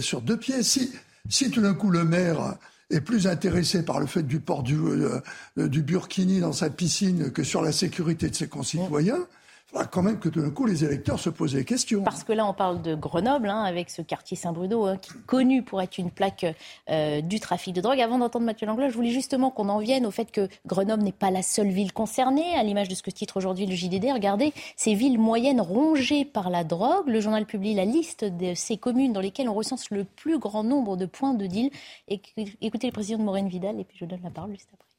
sur 0.00 0.20
deux 0.20 0.36
pieds. 0.36 0.62
Si, 0.62 0.92
si 1.28 1.50
tout 1.50 1.60
d'un 1.60 1.74
coup 1.74 1.90
le 1.90 2.04
maire 2.04 2.56
est 2.90 3.00
plus 3.00 3.26
intéressé 3.26 3.84
par 3.84 4.00
le 4.00 4.06
fait 4.06 4.22
du 4.22 4.40
port 4.40 4.62
du, 4.62 4.76
euh, 4.76 5.20
du 5.56 5.82
burkini 5.82 6.40
dans 6.40 6.52
sa 6.52 6.70
piscine 6.70 7.30
que 7.30 7.44
sur 7.44 7.62
la 7.62 7.72
sécurité 7.72 8.28
de 8.28 8.34
ses 8.34 8.48
concitoyens, 8.48 9.26
faudra 9.70 9.86
quand 9.86 10.02
même 10.02 10.18
que 10.18 10.28
d'un 10.28 10.50
coup 10.50 10.66
les 10.66 10.84
électeurs 10.84 11.18
se 11.18 11.30
posent 11.30 11.52
des 11.52 11.64
questions. 11.64 12.02
Parce 12.02 12.24
que 12.24 12.32
là, 12.32 12.44
on 12.46 12.52
parle 12.52 12.82
de 12.82 12.94
Grenoble, 12.94 13.48
hein, 13.48 13.62
avec 13.62 13.90
ce 13.90 14.02
quartier 14.02 14.36
Saint-Bruno, 14.36 14.86
hein, 14.86 14.96
qui 14.96 15.12
est 15.12 15.26
connu 15.26 15.62
pour 15.62 15.80
être 15.80 15.98
une 15.98 16.10
plaque 16.10 16.46
euh, 16.90 17.20
du 17.20 17.40
trafic 17.40 17.74
de 17.74 17.80
drogue. 17.80 18.00
Avant 18.00 18.18
d'entendre 18.18 18.44
Mathieu 18.44 18.66
Langlois, 18.66 18.88
je 18.88 18.94
voulais 18.94 19.10
justement 19.10 19.50
qu'on 19.50 19.68
en 19.68 19.78
vienne 19.78 20.06
au 20.06 20.10
fait 20.10 20.30
que 20.32 20.48
Grenoble 20.66 21.02
n'est 21.02 21.12
pas 21.12 21.30
la 21.30 21.42
seule 21.42 21.68
ville 21.68 21.92
concernée, 21.92 22.54
à 22.54 22.62
l'image 22.62 22.88
de 22.88 22.94
ce 22.94 23.02
que 23.02 23.10
titre 23.10 23.36
aujourd'hui 23.36 23.66
le 23.66 23.74
JDD. 23.74 24.12
Regardez, 24.12 24.52
ces 24.76 24.94
villes 24.94 25.18
moyennes 25.18 25.60
rongées 25.60 26.24
par 26.24 26.50
la 26.50 26.64
drogue. 26.64 27.08
Le 27.08 27.20
journal 27.20 27.46
publie 27.46 27.74
la 27.74 27.84
liste 27.84 28.24
de 28.24 28.54
ces 28.54 28.76
communes 28.76 29.12
dans 29.12 29.20
lesquelles 29.20 29.48
on 29.48 29.54
recense 29.54 29.90
le 29.90 30.04
plus 30.04 30.38
grand 30.38 30.64
nombre 30.64 30.96
de 30.96 31.06
points 31.06 31.34
de 31.34 31.46
deal. 31.46 31.70
Écoutez 32.08 32.86
le 32.86 32.92
président 32.92 33.18
de 33.18 33.24
Maureen 33.24 33.48
Vidal, 33.48 33.78
et 33.78 33.84
puis 33.84 33.96
je 33.98 34.04
donne 34.04 34.20
la 34.22 34.30
parole 34.30 34.52
juste 34.52 34.68
après. 34.72 34.89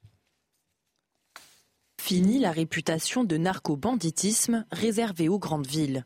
Fini 2.04 2.40
la 2.40 2.52
réputation 2.52 3.24
de 3.24 3.38
narco-banditisme 3.38 4.66
réservée 4.72 5.30
aux 5.30 5.38
grandes 5.38 5.68
villes. 5.68 6.04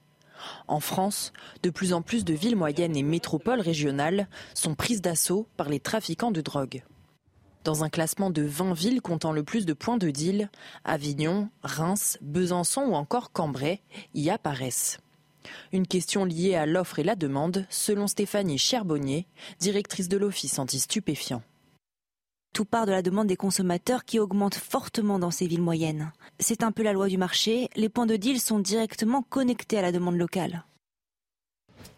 En 0.67 0.81
France, 0.81 1.31
de 1.63 1.69
plus 1.69 1.93
en 1.93 2.01
plus 2.01 2.25
de 2.25 2.33
villes 2.33 2.57
moyennes 2.57 2.97
et 2.97 3.01
métropoles 3.01 3.61
régionales 3.61 4.27
sont 4.53 4.75
prises 4.75 5.01
d'assaut 5.01 5.47
par 5.55 5.69
les 5.69 5.79
trafiquants 5.79 6.31
de 6.31 6.41
drogue. 6.41 6.83
Dans 7.63 7.85
un 7.85 7.89
classement 7.89 8.29
de 8.29 8.41
20 8.41 8.73
villes 8.73 9.01
comptant 9.01 9.31
le 9.31 9.43
plus 9.43 9.65
de 9.65 9.71
points 9.71 9.97
de 9.97 10.11
deal, 10.11 10.49
Avignon, 10.83 11.49
Reims, 11.63 12.17
Besançon 12.21 12.81
ou 12.81 12.93
encore 12.93 13.31
Cambrai 13.31 13.81
y 14.13 14.29
apparaissent. 14.29 14.99
Une 15.71 15.87
question 15.87 16.25
liée 16.25 16.55
à 16.55 16.65
l'offre 16.65 16.99
et 16.99 17.03
la 17.03 17.15
demande, 17.15 17.65
selon 17.69 18.07
Stéphanie 18.07 18.57
Cherbonnier, 18.57 19.27
directrice 19.59 20.09
de 20.09 20.17
l'Office 20.17 20.59
anti-stupéfiants 20.59 21.41
tout 22.55 22.63
part 22.63 22.85
de 22.85 22.91
la 22.93 23.01
demande 23.01 23.27
des 23.27 23.35
consommateurs 23.35 24.05
qui 24.05 24.17
augmente 24.17 24.55
fortement 24.55 25.19
dans 25.19 25.29
ces 25.29 25.45
villes 25.45 25.61
moyennes. 25.61 26.13
C'est 26.39 26.63
un 26.63 26.71
peu 26.71 26.83
la 26.83 26.93
loi 26.93 27.09
du 27.09 27.17
marché, 27.17 27.69
les 27.75 27.89
points 27.89 28.05
de 28.05 28.15
deal 28.15 28.39
sont 28.39 28.59
directement 28.59 29.23
connectés 29.23 29.77
à 29.77 29.81
la 29.81 29.91
demande 29.91 30.15
locale. 30.15 30.63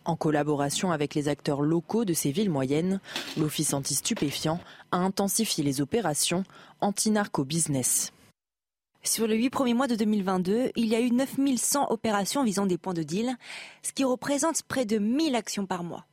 En 0.04 0.16
collaboration 0.16 0.92
avec 0.92 1.14
les 1.14 1.28
acteurs 1.28 1.62
locaux 1.62 2.06
de 2.06 2.14
ces 2.14 2.32
villes 2.32 2.50
moyennes, 2.50 3.00
l'Office 3.38 3.76
anti-stupéfiant 3.76 4.60
a 4.92 4.98
intensifié 4.98 5.64
les 5.64 5.80
opérations 5.80 6.44
anti-narco-business. 6.82 8.12
Sur 9.04 9.28
les 9.28 9.38
huit 9.38 9.52
premiers 9.52 9.76
mois 9.76 9.88
de 9.88 9.96
2022, 9.96 10.72
il 10.76 10.88
y 10.88 10.96
a 10.96 11.02
eu 11.02 11.12
9100 11.12 11.92
opérations 11.92 12.44
visant 12.44 12.66
des 12.66 12.80
points 12.80 12.96
de 12.96 13.04
deal, 13.04 13.38
ce 13.84 13.92
qui 13.92 14.04
représente 14.04 14.64
près 14.64 14.86
de 14.86 14.98
1000 14.98 15.36
actions 15.36 15.68
par 15.68 15.84
mois. 15.84 16.08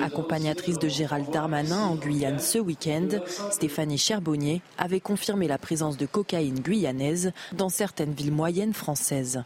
Accompagnatrice 0.00 0.78
de 0.78 0.88
Gérald 0.88 1.30
Darmanin 1.30 1.86
en 1.86 1.96
Guyane 1.96 2.38
ce 2.38 2.58
week-end, 2.58 3.08
Stéphanie 3.50 3.98
Cherbonnier 3.98 4.62
avait 4.78 5.00
confirmé 5.00 5.48
la 5.48 5.58
présence 5.58 5.96
de 5.96 6.06
cocaïne 6.06 6.60
guyanaise 6.60 7.32
dans 7.52 7.68
certaines 7.68 8.12
villes 8.12 8.32
moyennes 8.32 8.74
françaises. 8.74 9.42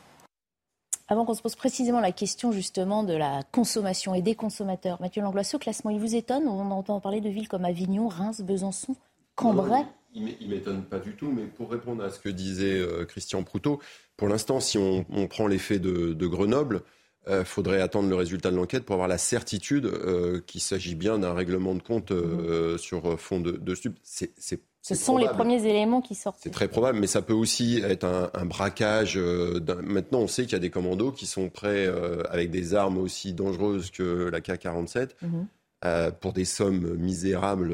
Avant 1.09 1.25
qu'on 1.25 1.35
se 1.35 1.43
pose 1.43 1.57
précisément 1.57 2.01
la 2.01 2.13
question 2.13 2.53
justement 2.53 3.03
de 3.03 3.15
la 3.15 3.43
consommation 3.51 4.15
et 4.15 4.23
des 4.23 4.35
consommateurs, 4.35 5.01
Mathieu 5.01 5.23
Langlois, 5.23 5.45
ce 5.45 5.57
classement, 5.57 5.91
il 5.91 6.01
vous 6.01 6.15
étonne? 6.15 6.47
On 6.47 6.71
entend 6.71 7.01
parler 7.01 7.21
de 7.21 7.29
villes 7.29 7.49
comme 7.49 7.65
Avignon, 7.65 8.09
Reims, 8.09 8.41
Besançon, 8.41 8.95
Cambrai 9.35 9.83
Il 10.15 10.25
ne 10.25 10.55
m'étonne 10.55 10.85
pas 10.85 10.99
du 10.99 11.15
tout, 11.15 11.31
mais 11.31 11.45
pour 11.45 11.71
répondre 11.71 12.05
à 12.05 12.11
ce 12.11 12.19
que 12.19 12.29
disait 12.29 12.79
euh, 12.79 13.05
Christian 13.05 13.43
Proutot, 13.43 13.81
pour 14.17 14.29
l'instant, 14.29 14.61
si 14.61 14.79
on, 14.79 15.05
prend 15.27 15.47
l'effet 15.47 15.79
de, 15.79 16.27
Grenoble, 16.27 16.83
euh, 17.29 17.45
faudrait 17.45 17.81
attendre 17.81 18.09
le 18.09 18.17
résultat 18.17 18.51
de 18.51 18.57
l'enquête 18.57 18.85
pour 18.85 18.95
avoir 18.95 19.07
la 19.07 19.19
certitude 19.19 19.87
euh, 19.87 20.41
qu'il 20.45 20.61
s'agit 20.61 20.97
bien 20.97 21.21
d'un 21.21 21.35
règlement 21.35 21.73
de 21.77 21.83
compte 21.83 22.11
euh, 22.11 22.75
mmh. 22.75 22.79
sur 22.79 23.21
fond 23.21 23.39
de, 23.39 23.53
de 23.53 23.75
stup. 23.77 23.97
Ce 24.05 24.97
sont 24.97 25.17
les 25.17 25.29
premiers 25.29 25.65
éléments 25.65 26.01
qui 26.01 26.17
sortent. 26.17 26.41
C'est 26.43 26.51
très 26.51 26.67
probable, 26.67 26.99
mais 26.99 27.07
ça 27.07 27.23
peut 27.23 27.33
aussi 27.33 27.81
être 27.85 28.05
un, 28.05 28.45
braquage. 28.45 29.17
Maintenant, 29.17 30.19
on 30.23 30.27
sait 30.27 30.43
qu'il 30.43 30.55
y 30.55 30.57
a 30.57 30.59
des 30.59 30.71
commandos 30.71 31.13
qui 31.13 31.27
sont 31.27 31.49
prêts 31.49 31.89
avec 32.29 32.51
des 32.51 32.75
armes 32.75 32.99
aussi 32.99 33.33
dangereuses 33.33 33.93
que 33.93 34.29
la 34.29 34.41
K-47 34.41 35.11
mmh. 35.23 36.11
pour 36.19 36.33
des 36.33 36.45
sommes 36.45 36.97
misérables, 36.97 37.73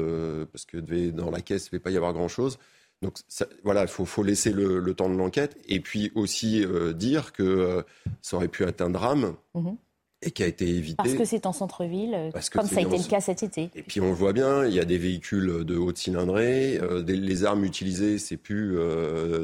parce 0.51 0.65
que 0.65 0.77
dans 1.09 1.31
la 1.31 1.41
caisse, 1.41 1.63
il 1.63 1.69
ne 1.69 1.71
devait 1.71 1.83
pas 1.83 1.89
y 1.89 1.97
avoir 1.97 2.13
grand-chose. 2.13 2.59
Donc 3.01 3.17
voilà, 3.63 3.83
il 3.83 3.87
faut, 3.87 4.23
laisser 4.23 4.51
le, 4.51 4.93
temps 4.93 5.09
de 5.09 5.15
l'enquête 5.15 5.57
et 5.67 5.79
puis 5.79 6.11
aussi 6.15 6.63
euh, 6.63 6.93
dire 6.93 7.31
que 7.31 7.43
euh, 7.43 7.81
ça 8.21 8.37
aurait 8.37 8.49
pu 8.49 8.63
être 8.63 8.81
un 8.81 8.89
drame. 8.89 9.35
Mhm. 9.55 9.77
Et 10.21 10.31
qui 10.31 10.43
a 10.43 10.47
été 10.47 10.67
évité. 10.67 10.95
Parce 10.97 11.13
que 11.13 11.23
c'est 11.23 11.45
en 11.45 11.53
centre-ville, 11.53 12.29
comme 12.51 12.67
ça 12.67 12.79
a 12.79 12.81
été 12.81 12.97
le 12.97 13.09
cas 13.09 13.21
cet 13.21 13.41
été. 13.41 13.69
Et 13.73 13.83
puis 13.83 14.01
on 14.01 14.09
le 14.09 14.13
voit 14.13 14.33
bien, 14.33 14.65
il 14.65 14.73
y 14.73 14.79
a 14.81 14.83
des 14.83 14.97
véhicules 14.97 15.63
de 15.63 15.77
haute 15.77 15.97
cylindrée, 15.97 16.77
euh, 16.77 17.01
les 17.07 17.45
armes 17.45 17.63
utilisées, 17.63 18.17
c'est 18.17 18.35
plus 18.35 18.77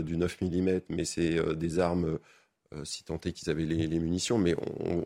du 0.03 0.17
9 0.17 0.41
mm, 0.41 0.79
mais 0.89 1.05
c'est 1.05 1.55
des 1.55 1.79
armes 1.79 2.05
euh, 2.05 2.17
si 2.83 3.03
tant 3.03 3.19
est 3.25 3.31
qu'ils 3.31 3.49
avaient 3.49 3.65
les, 3.65 3.99
munitions, 3.99 4.37
mais 4.37 4.55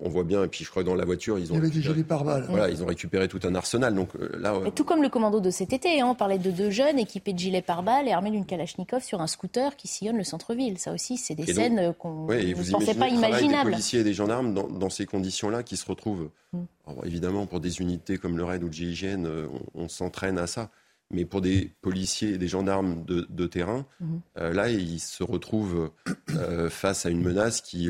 on, 0.02 0.10
voit 0.10 0.24
bien, 0.24 0.44
et 0.44 0.48
puis 0.48 0.64
je 0.64 0.70
crois 0.70 0.84
que 0.84 0.88
dans 0.88 0.96
la 0.96 1.06
voiture, 1.06 1.38
ils 1.38 1.52
ont. 1.52 1.56
Il 1.56 1.58
y 1.58 1.62
avait 1.62 1.70
des 1.70 1.82
gilets 1.82 2.04
pare-balles. 2.04 2.46
Voilà, 2.50 2.70
ils 2.70 2.84
ont 2.84 2.86
récupéré 2.86 3.28
tout 3.28 3.40
un 3.44 3.56
arsenal. 3.56 3.94
Donc, 3.94 4.10
euh, 4.16 4.30
là, 4.40 4.60
et 4.66 4.72
tout 4.72 4.84
comme 4.84 5.02
le 5.02 5.10
commando 5.10 5.40
de 5.40 5.50
cet 5.50 5.74
été, 5.74 6.02
hein, 6.02 6.08
on 6.08 6.16
parlait 6.16 6.40
de 6.40 6.52
deux 6.52 6.70
jeunes 6.70 7.00
équipés 7.00 7.34
de 7.34 7.40
gilets 7.40 7.62
pare-balles 7.62 8.08
et 8.08 8.12
armés 8.12 8.32
d'une 8.32 8.46
Kalachnikov 8.46 9.04
sur 9.04 9.22
un 9.22 9.28
scooter 9.28 9.76
qui 9.76 9.88
sillonne 9.88 10.18
le 10.18 10.24
centre-ville. 10.24 10.78
Ça 10.80 10.94
aussi, 10.94 11.18
c'est 11.18 11.36
des 11.36 11.52
scènes 11.52 11.80
euh, 11.80 11.94
qu'on 11.94 12.28
ne 12.28 12.72
pensait 12.72 12.96
pas 12.96 13.10
imaginables. 13.10 13.70
Des 13.70 13.76
policiers 13.76 14.00
et 14.00 14.04
des 14.04 14.14
gendarmes 14.14 14.54
dans, 14.54 14.90
ces 14.90 15.06
conditions-là 15.06 15.64
qui 15.64 15.78
se 15.78 15.86
retrouvent. 15.86 16.30
Mm. 16.54 16.60
évidemment, 17.04 17.46
pour 17.46 17.60
des 17.60 17.80
unités 17.80 18.18
comme 18.18 18.38
le 18.38 18.44
RAID 18.44 18.64
ou 18.64 18.68
le 18.68 18.74
GIGN, 18.74 19.28
on 19.76 19.88
s'entraîne 19.88 20.40
à 20.40 20.48
ça 20.48 20.72
mais 21.12 21.26
pour 21.26 21.42
des 21.42 21.72
policiers 21.82 22.34
et 22.34 22.38
des 22.38 22.48
gendarmes 22.48 23.04
de, 23.06 23.48
terrain, 23.48 23.86
mhm. 24.00 24.22
euh, 24.38 24.54
là, 24.54 24.70
ils 24.70 25.00
se 25.00 25.24
retrouvent 25.24 25.92
euh, 26.32 26.70
face 26.70 27.06
à 27.06 27.10
une 27.10 27.22
menace 27.22 27.62
qui, 27.62 27.90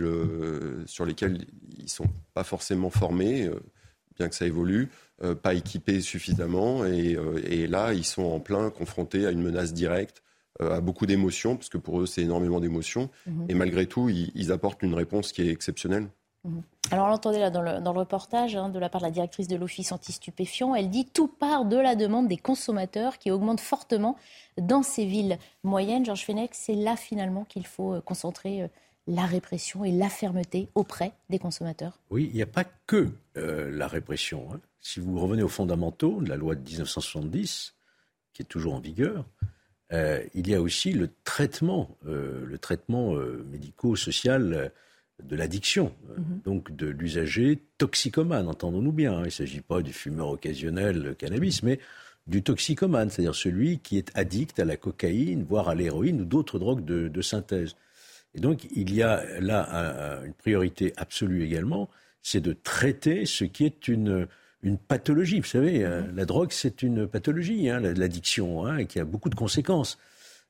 sur 0.86 1.06
laquelle 1.06 1.46
ils 1.78 1.84
ne 1.84 1.90
sont 1.90 2.08
pas 2.34 2.44
forcément 2.44 2.90
formés, 2.90 3.46
euh, 3.46 3.60
bien 4.18 4.30
que 4.30 4.36
ça 4.36 4.46
évolue, 4.46 4.90
pas 5.42 5.54
équipés 5.54 6.02
suffisamment, 6.02 6.86
et, 6.86 7.68
là, 7.68 7.94
ils 7.94 8.06
sont 8.06 8.24
en 8.24 8.40
plein 8.40 8.70
confrontés 8.70 9.26
à 9.26 9.32
une 9.32 9.42
menace 9.42 9.74
directe, 9.74 10.24
à 10.60 10.82
beaucoup 10.82 11.06
d'émotions, 11.06 11.56
parce 11.56 11.70
que 11.70 11.78
pour 11.78 12.02
eux, 12.02 12.06
c'est 12.06 12.22
énormément 12.22 12.60
d'émotions, 12.60 13.10
mhm. 13.28 13.46
et 13.48 13.54
malgré 13.54 13.86
tout, 13.86 14.10
ils 14.10 14.52
apportent 14.52 14.84
une 14.84 14.94
réponse 14.94 15.32
qui 15.32 15.42
est 15.42 15.50
exceptionnelle. 15.50 16.10
Mhm. 16.44 16.64
Alors, 16.92 17.06
on 17.06 17.10
l'entendait 17.10 17.40
là 17.40 17.50
dans 17.52 17.62
le, 17.62 18.00
reportage 18.00 18.56
hein, 18.56 18.70
de 18.70 18.80
la 18.80 18.90
part 18.90 19.02
de 19.02 19.06
la 19.06 19.12
directrice 19.12 19.48
de 19.48 19.56
l'Office 19.56 19.92
anti-stupéfiants. 19.92 20.74
Elle 20.74 20.90
dit 20.90 21.06
tout 21.06 21.28
part 21.28 21.66
de 21.66 21.78
la 21.78 21.96
demande 21.96 22.28
des 22.28 22.38
consommateurs 22.38 23.20
qui 23.20 23.30
augmente 23.30 23.60
fortement 23.60 24.18
dans 24.58 24.82
ces 24.82 25.06
villes 25.06 25.38
moyennes. 25.64 26.06
Georges 26.06 26.26
Fenech, 26.26 26.52
c'est 26.54 26.76
là 26.76 26.96
finalement 26.96 27.46
qu'il 27.46 27.68
faut 27.68 27.96
euh, 27.96 28.02
concentrer 28.02 28.64
euh, 28.64 28.68
la 29.06 29.26
répression 29.26 29.84
et 29.84 29.92
la 29.92 30.10
fermeté 30.10 30.70
auprès 30.74 31.12
des 31.30 31.38
consommateurs 31.38 32.00
Oui, 32.10 32.28
il 32.32 32.36
n'y 32.36 32.42
a 32.42 32.48
pas 32.48 32.66
que 32.88 33.10
euh, 33.38 33.70
la 33.72 33.88
répression. 33.88 34.48
Hein. 34.52 34.60
Si 34.82 35.00
vous 35.00 35.20
revenez 35.20 35.44
aux 35.44 35.50
fondamentaux 35.50 36.22
de 36.22 36.30
la 36.30 36.38
loi 36.38 36.56
de 36.56 36.62
1970, 36.62 37.76
qui 38.34 38.42
est 38.42 38.46
toujours 38.46 38.74
en 38.74 38.80
vigueur, 38.80 39.26
il 39.92 40.48
y 40.48 40.54
a 40.54 40.62
aussi 40.62 40.94
le 40.94 41.10
traitement, 41.24 41.98
le 42.04 42.58
traitement 42.60 43.16
médico-social 43.16 44.72
de 45.24 45.36
l'addiction, 45.36 45.94
mhm. 46.18 46.42
donc 46.46 46.76
de 46.76 46.88
l'usager 46.88 47.60
toxicomane, 47.78 48.48
entendons-nous 48.48 48.92
bien. 48.92 49.14
Hein. 49.14 49.22
Il 49.22 49.26
ne 49.26 49.30
s'agit 49.30 49.62
pas 49.62 49.82
du 49.82 49.94
fumeur 49.94 50.30
occasionnel 50.30 51.16
cannabis, 51.18 51.64
mais 51.64 51.80
du 52.28 52.44
toxicomane, 52.44 53.10
c'est-à-dire 53.10 53.36
celui 53.36 53.80
qui 53.80 53.98
est 53.98 54.12
addict 54.16 54.60
à 54.60 54.66
la 54.66 54.78
cocaïne, 54.78 55.44
voire 55.44 55.70
à 55.70 55.76
l'héroïne 55.76 56.22
ou 56.22 56.26
d'autres 56.26 56.60
drogues 56.60 56.86
de, 56.86 57.22
synthèse. 57.22 57.76
Et 58.36 58.40
donc, 58.40 58.68
il 58.76 58.94
y 58.94 59.02
a 59.02 59.24
là 59.40 60.22
une 60.24 60.34
priorité 60.34 60.94
absolue 60.98 61.44
également, 61.44 61.90
c'est 62.22 62.42
de 62.42 62.54
traiter 62.54 63.26
ce 63.26 63.46
qui 63.46 63.66
est 63.66 63.88
une, 63.88 64.28
une 64.62 64.78
pathologie. 64.78 65.40
Vous 65.40 65.48
savez, 65.48 65.84
hein, 65.84 66.02
mhm. 66.02 66.16
la 66.16 66.26
drogue, 66.26 66.52
c'est 66.52 66.84
une 66.84 67.08
pathologie, 67.08 67.70
hein, 67.70 67.80
l'addiction, 67.80 68.66
hein, 68.66 68.86
qui 68.86 69.00
a 69.00 69.06
beaucoup 69.06 69.30
de 69.30 69.36
conséquences. 69.36 69.98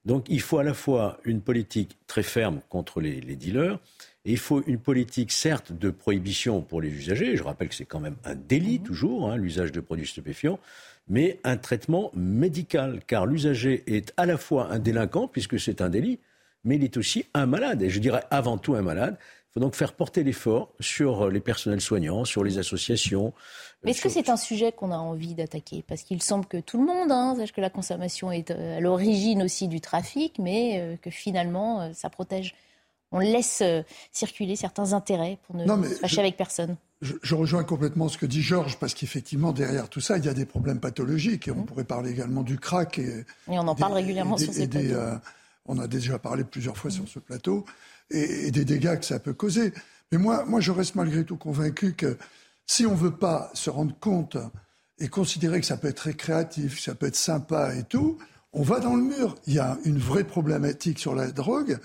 Donc, 0.05 0.25
il 0.29 0.41
faut 0.41 0.59
à 0.59 0.63
la 0.63 0.73
fois 0.73 1.19
une 1.25 1.41
politique 1.41 1.97
très 2.07 2.23
ferme 2.23 2.61
contre 2.69 3.01
les 3.01 3.21
dealers, 3.35 3.79
il 4.25 4.37
faut 4.37 4.61
une 4.67 4.79
politique, 4.79 5.31
certes, 5.31 5.71
de 5.71 5.89
prohibition 5.89 6.61
pour 6.61 6.81
les 6.81 6.89
usagers. 6.89 7.35
Je 7.37 7.43
rappelle 7.43 7.69
que 7.69 7.75
c'est 7.75 7.85
quand 7.85 7.99
même 7.99 8.17
un 8.25 8.35
délit, 8.35 8.79
mhm. 8.79 8.85
toujours, 8.85 9.31
hein, 9.31 9.37
l'usage 9.37 9.71
de 9.71 9.79
produits 9.79 10.07
stupéfiants, 10.07 10.59
mais 11.07 11.39
un 11.43 11.57
traitement 11.57 12.11
médical, 12.13 13.01
car 13.07 13.25
l'usager 13.25 13.83
est 13.87 14.13
à 14.17 14.25
la 14.25 14.37
fois 14.37 14.71
un 14.71 14.79
délinquant, 14.79 15.27
puisque 15.27 15.59
c'est 15.59 15.81
un 15.81 15.89
délit, 15.89 16.19
mais 16.63 16.75
il 16.75 16.83
est 16.83 16.97
aussi 16.97 17.25
un 17.33 17.45
malade, 17.45 17.81
et 17.81 17.89
je 17.89 17.99
dirais 17.99 18.23
avant 18.29 18.57
tout 18.57 18.75
un 18.75 18.81
malade. 18.81 19.17
Il 19.19 19.53
faut 19.53 19.59
donc 19.61 19.73
faire 19.73 19.93
porter 19.93 20.23
l'effort 20.23 20.71
sur 20.79 21.31
les 21.31 21.39
personnels 21.39 21.81
soignants, 21.81 22.23
sur 22.23 22.43
les 22.43 22.59
associations. 22.59 23.33
Mais 23.83 23.91
est-ce 23.91 24.01
que 24.01 24.09
c'est 24.09 24.29
un 24.29 24.37
sujet 24.37 24.71
qu'on 24.71 24.91
a 24.91 24.97
envie 24.97 25.33
d'attaquer? 25.33 25.83
Parce 25.87 26.03
qu'il 26.03 26.21
semble 26.21 26.45
que 26.45 26.57
tout 26.57 26.77
le 26.77 26.85
monde 26.85 27.11
hein, 27.11 27.33
sache 27.35 27.51
que 27.51 27.61
la 27.61 27.71
consommation 27.71 28.31
est 28.31 28.51
euh, 28.51 28.77
à 28.77 28.79
l'origine 28.79 29.41
aussi 29.41 29.67
du 29.67 29.81
trafic, 29.81 30.37
mais 30.37 30.79
euh, 30.79 30.97
que 30.97 31.09
finalement, 31.09 31.81
euh, 31.81 31.89
ça 31.93 32.11
protège 32.11 32.53
on 33.11 33.19
laisse 33.19 33.61
euh, 33.61 33.81
circuler 34.11 34.55
certains 34.55 34.93
intérêts 34.93 35.39
pour 35.47 35.55
ne 35.55 35.65
se 35.65 35.95
fâcher 35.95 36.19
avec 36.19 36.37
personne. 36.37 36.77
Je, 37.01 37.33
rejoins 37.33 37.63
complètement 37.63 38.09
ce 38.09 38.17
que 38.17 38.25
dit 38.25 38.41
Georges, 38.41 38.77
parce 38.77 38.93
qu'effectivement, 38.93 39.53
derrière 39.53 39.87
tout 39.87 40.01
ça, 40.01 40.17
il 40.17 40.25
y 40.25 40.27
a 40.27 40.33
des 40.33 40.45
problèmes 40.45 40.81
pathologiques. 40.81 41.47
Et 41.47 41.51
on 41.51 41.61
mmh. 41.61 41.65
pourrait 41.65 41.83
parler 41.85 42.11
également 42.11 42.43
du 42.43 42.59
crack. 42.59 42.99
Et, 42.99 43.25
on 43.47 43.67
en 43.67 43.75
parle 43.75 43.93
régulièrement 43.93 44.37
sur 44.37 44.53
ces 44.53 44.67
plateaux. 44.67 44.87
Euh, 44.93 45.15
on 45.65 45.79
a 45.79 45.87
déjà 45.87 46.19
parlé 46.19 46.43
plusieurs 46.43 46.77
fois 46.77 46.91
sur 46.91 47.07
ce 47.07 47.19
plateau, 47.19 47.63
et, 48.11 48.51
des 48.51 48.65
dégâts 48.65 48.99
que 48.99 49.05
ça 49.05 49.19
peut 49.19 49.33
causer. 49.33 49.73
Mais 50.11 50.17
moi, 50.17 50.43
moi, 50.45 50.59
je 50.59 50.71
reste 50.71 50.95
malgré 50.95 51.23
tout 51.23 51.37
convaincu 51.37 51.93
que 51.93 52.17
si 52.65 52.85
on 52.85 52.91
ne 52.91 52.97
veut 52.97 53.15
pas 53.15 53.49
se 53.53 53.69
rendre 53.69 53.95
compte 53.99 54.37
et 54.99 55.07
considérer 55.07 55.61
que 55.61 55.65
ça 55.65 55.77
peut 55.77 55.87
être 55.87 55.99
récréatif, 55.99 56.75
que 56.75 56.81
ça 56.81 56.95
peut 56.95 57.05
être 57.05 57.15
sympa 57.15 57.75
et 57.75 57.83
tout, 57.83 58.17
on 58.51 58.63
va 58.63 58.79
dans 58.79 58.95
le 58.95 59.03
mur. 59.03 59.35
Il 59.47 59.53
y 59.53 59.59
a 59.59 59.77
une 59.85 59.99
vraie 59.99 60.25
problématique 60.25 60.99
sur 60.99 61.15
la 61.15 61.31
drogue 61.31 61.79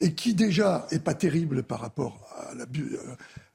et 0.00 0.12
qui 0.14 0.34
déjà 0.34 0.86
est 0.90 1.00
pas 1.00 1.14
terrible 1.14 1.62
par 1.62 1.80
rapport 1.80 2.20
à 2.50 2.54
l'abus, 2.54 2.96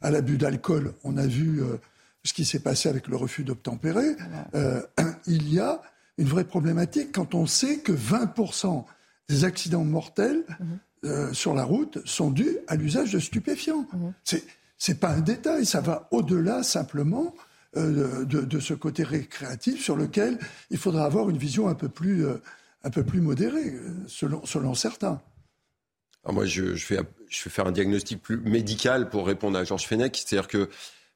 euh, 0.04 0.38
d'alcool. 0.38 0.94
On 1.04 1.18
a 1.18 1.26
vu 1.26 1.62
euh, 1.62 1.78
ce 2.24 2.34
qui 2.34 2.46
s'est 2.46 2.60
passé 2.60 2.90
avec 2.90 3.08
le 3.08 3.16
refus 3.16 3.44
d'obtempérer. 3.44 4.16
Euh, 4.56 4.82
il 5.28 5.54
y 5.54 5.60
a 5.60 5.82
une 6.18 6.28
vraie 6.28 6.44
problématique 6.44 7.12
quand 7.12 7.34
on 7.34 7.46
sait 7.46 7.80
que 7.80 7.92
20% 7.92 8.86
des 9.30 9.46
accidents 9.46 9.86
mortels 9.86 10.44
mhm. 11.04 11.34
sur 11.34 11.54
la 11.54 11.64
route 11.64 12.06
sont 12.06 12.30
dus 12.30 12.58
à 12.68 12.76
l'usage 12.76 13.12
de 13.12 13.20
stupéfiants. 13.20 13.88
Mhm. 13.94 14.14
C'est 14.24 14.44
c'est 14.78 15.00
pas 15.00 15.12
un 15.12 15.22
détail, 15.22 15.66
ça 15.66 15.80
va 15.80 16.10
au-delà 16.12 16.62
simplement 16.62 17.34
de, 17.74 18.26
de, 18.26 18.60
ce 18.60 18.74
côté 18.74 19.04
récréatif 19.04 19.82
sur 19.82 19.96
lequel 19.96 20.38
il 20.72 20.78
faudra 20.78 21.06
avoir 21.06 21.30
une 21.30 21.38
vision 21.38 21.70
un 21.70 21.74
peu 21.74 21.88
plus, 21.88 22.26
un 22.84 22.90
peu 22.90 23.04
plus 23.04 23.22
modérée, 23.22 23.80
selon, 24.08 24.46
selon 24.46 24.74
certains. 24.74 25.22
Alors 26.24 26.36
moi, 26.36 26.46
je, 26.46 26.75
je, 26.75 26.88
vais, 26.88 27.01
je 27.30 27.44
vais 27.44 27.50
faire 27.50 27.68
un 27.68 27.72
diagnostic 27.72 28.22
plus 28.22 28.38
médical 28.38 29.10
pour 29.10 29.27
répondre 29.27 29.58
à 29.58 29.63
Georges 29.63 29.86
Fenech. 29.86 30.15
C'est-à-dire 30.15 30.48
que 30.48 30.70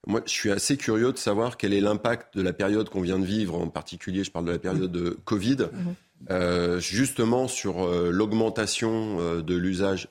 moi, 0.05 0.21
je 0.25 0.31
suis 0.31 0.51
assez 0.51 0.77
curieux 0.77 1.11
de 1.11 1.17
savoir 1.17 1.57
quel 1.57 1.73
est 1.73 1.81
l'impact 1.81 2.37
de 2.37 2.41
la 2.41 2.53
période 2.53 2.89
qu'on 2.89 3.01
vient 3.01 3.19
de 3.19 3.25
vivre, 3.25 3.55
en 3.55 3.67
particulier, 3.67 4.23
je 4.23 4.31
parle 4.31 4.45
de 4.45 4.51
la 4.51 4.59
période 4.59 4.91
de 4.91 5.17
Covid, 5.25 5.67
mhm. 5.71 5.95
euh, 6.29 6.79
justement 6.79 7.47
sur 7.47 7.83
euh, 7.83 8.09
l'augmentation 8.11 9.19
euh, 9.19 9.41
de 9.41 9.55
l'usage. 9.55 10.07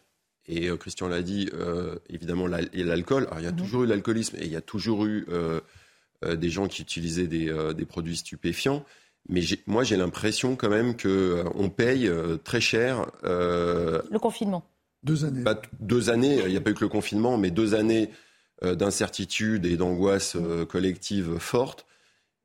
Et 0.49 0.69
Christian 0.79 1.09
l'a 1.09 1.23
dit, 1.23 1.51
évidemment, 2.09 2.47
l'alcool. 2.47 3.27
il 3.37 3.43
y 3.43 3.49
a 3.49 3.51
mhm. 3.51 3.57
toujours 3.57 3.83
eu 3.83 3.87
l'alcoolisme 3.89 4.37
et 4.37 4.45
il 4.45 4.53
y 4.53 4.55
a 4.55 4.61
toujours 4.61 5.05
eu 5.05 5.27
des 6.25 6.51
gens 6.51 6.69
qui 6.69 6.83
utilisaient 6.83 7.27
des, 7.27 7.53
des 7.75 7.85
produits 7.85 8.17
stupéfiants. 8.17 8.85
Mais 9.29 9.41
moi, 9.67 9.83
j'ai 9.83 9.97
l'impression 9.97 10.55
quand 10.55 10.69
même 10.69 10.97
qu'on 10.97 11.69
paye 11.69 12.09
très 12.45 12.61
cher. 12.61 13.07
le 13.25 14.19
confinement. 14.21 14.63
Deux 15.07 15.25
années. 15.25 15.45
deux 15.81 16.11
années, 16.11 16.41
il 16.45 16.51
n'y 16.51 16.57
a 16.57 16.61
pas 16.61 16.71
eu 16.71 16.75
que 16.75 16.85
le 16.85 16.89
confinement, 16.89 17.39
mais 17.39 17.51
deux 17.51 17.75
années 17.75 18.11
d'incertitude 18.63 19.65
et 19.67 19.77
d'angoisse 19.77 20.37
collective 20.69 21.39
forte 21.39 21.87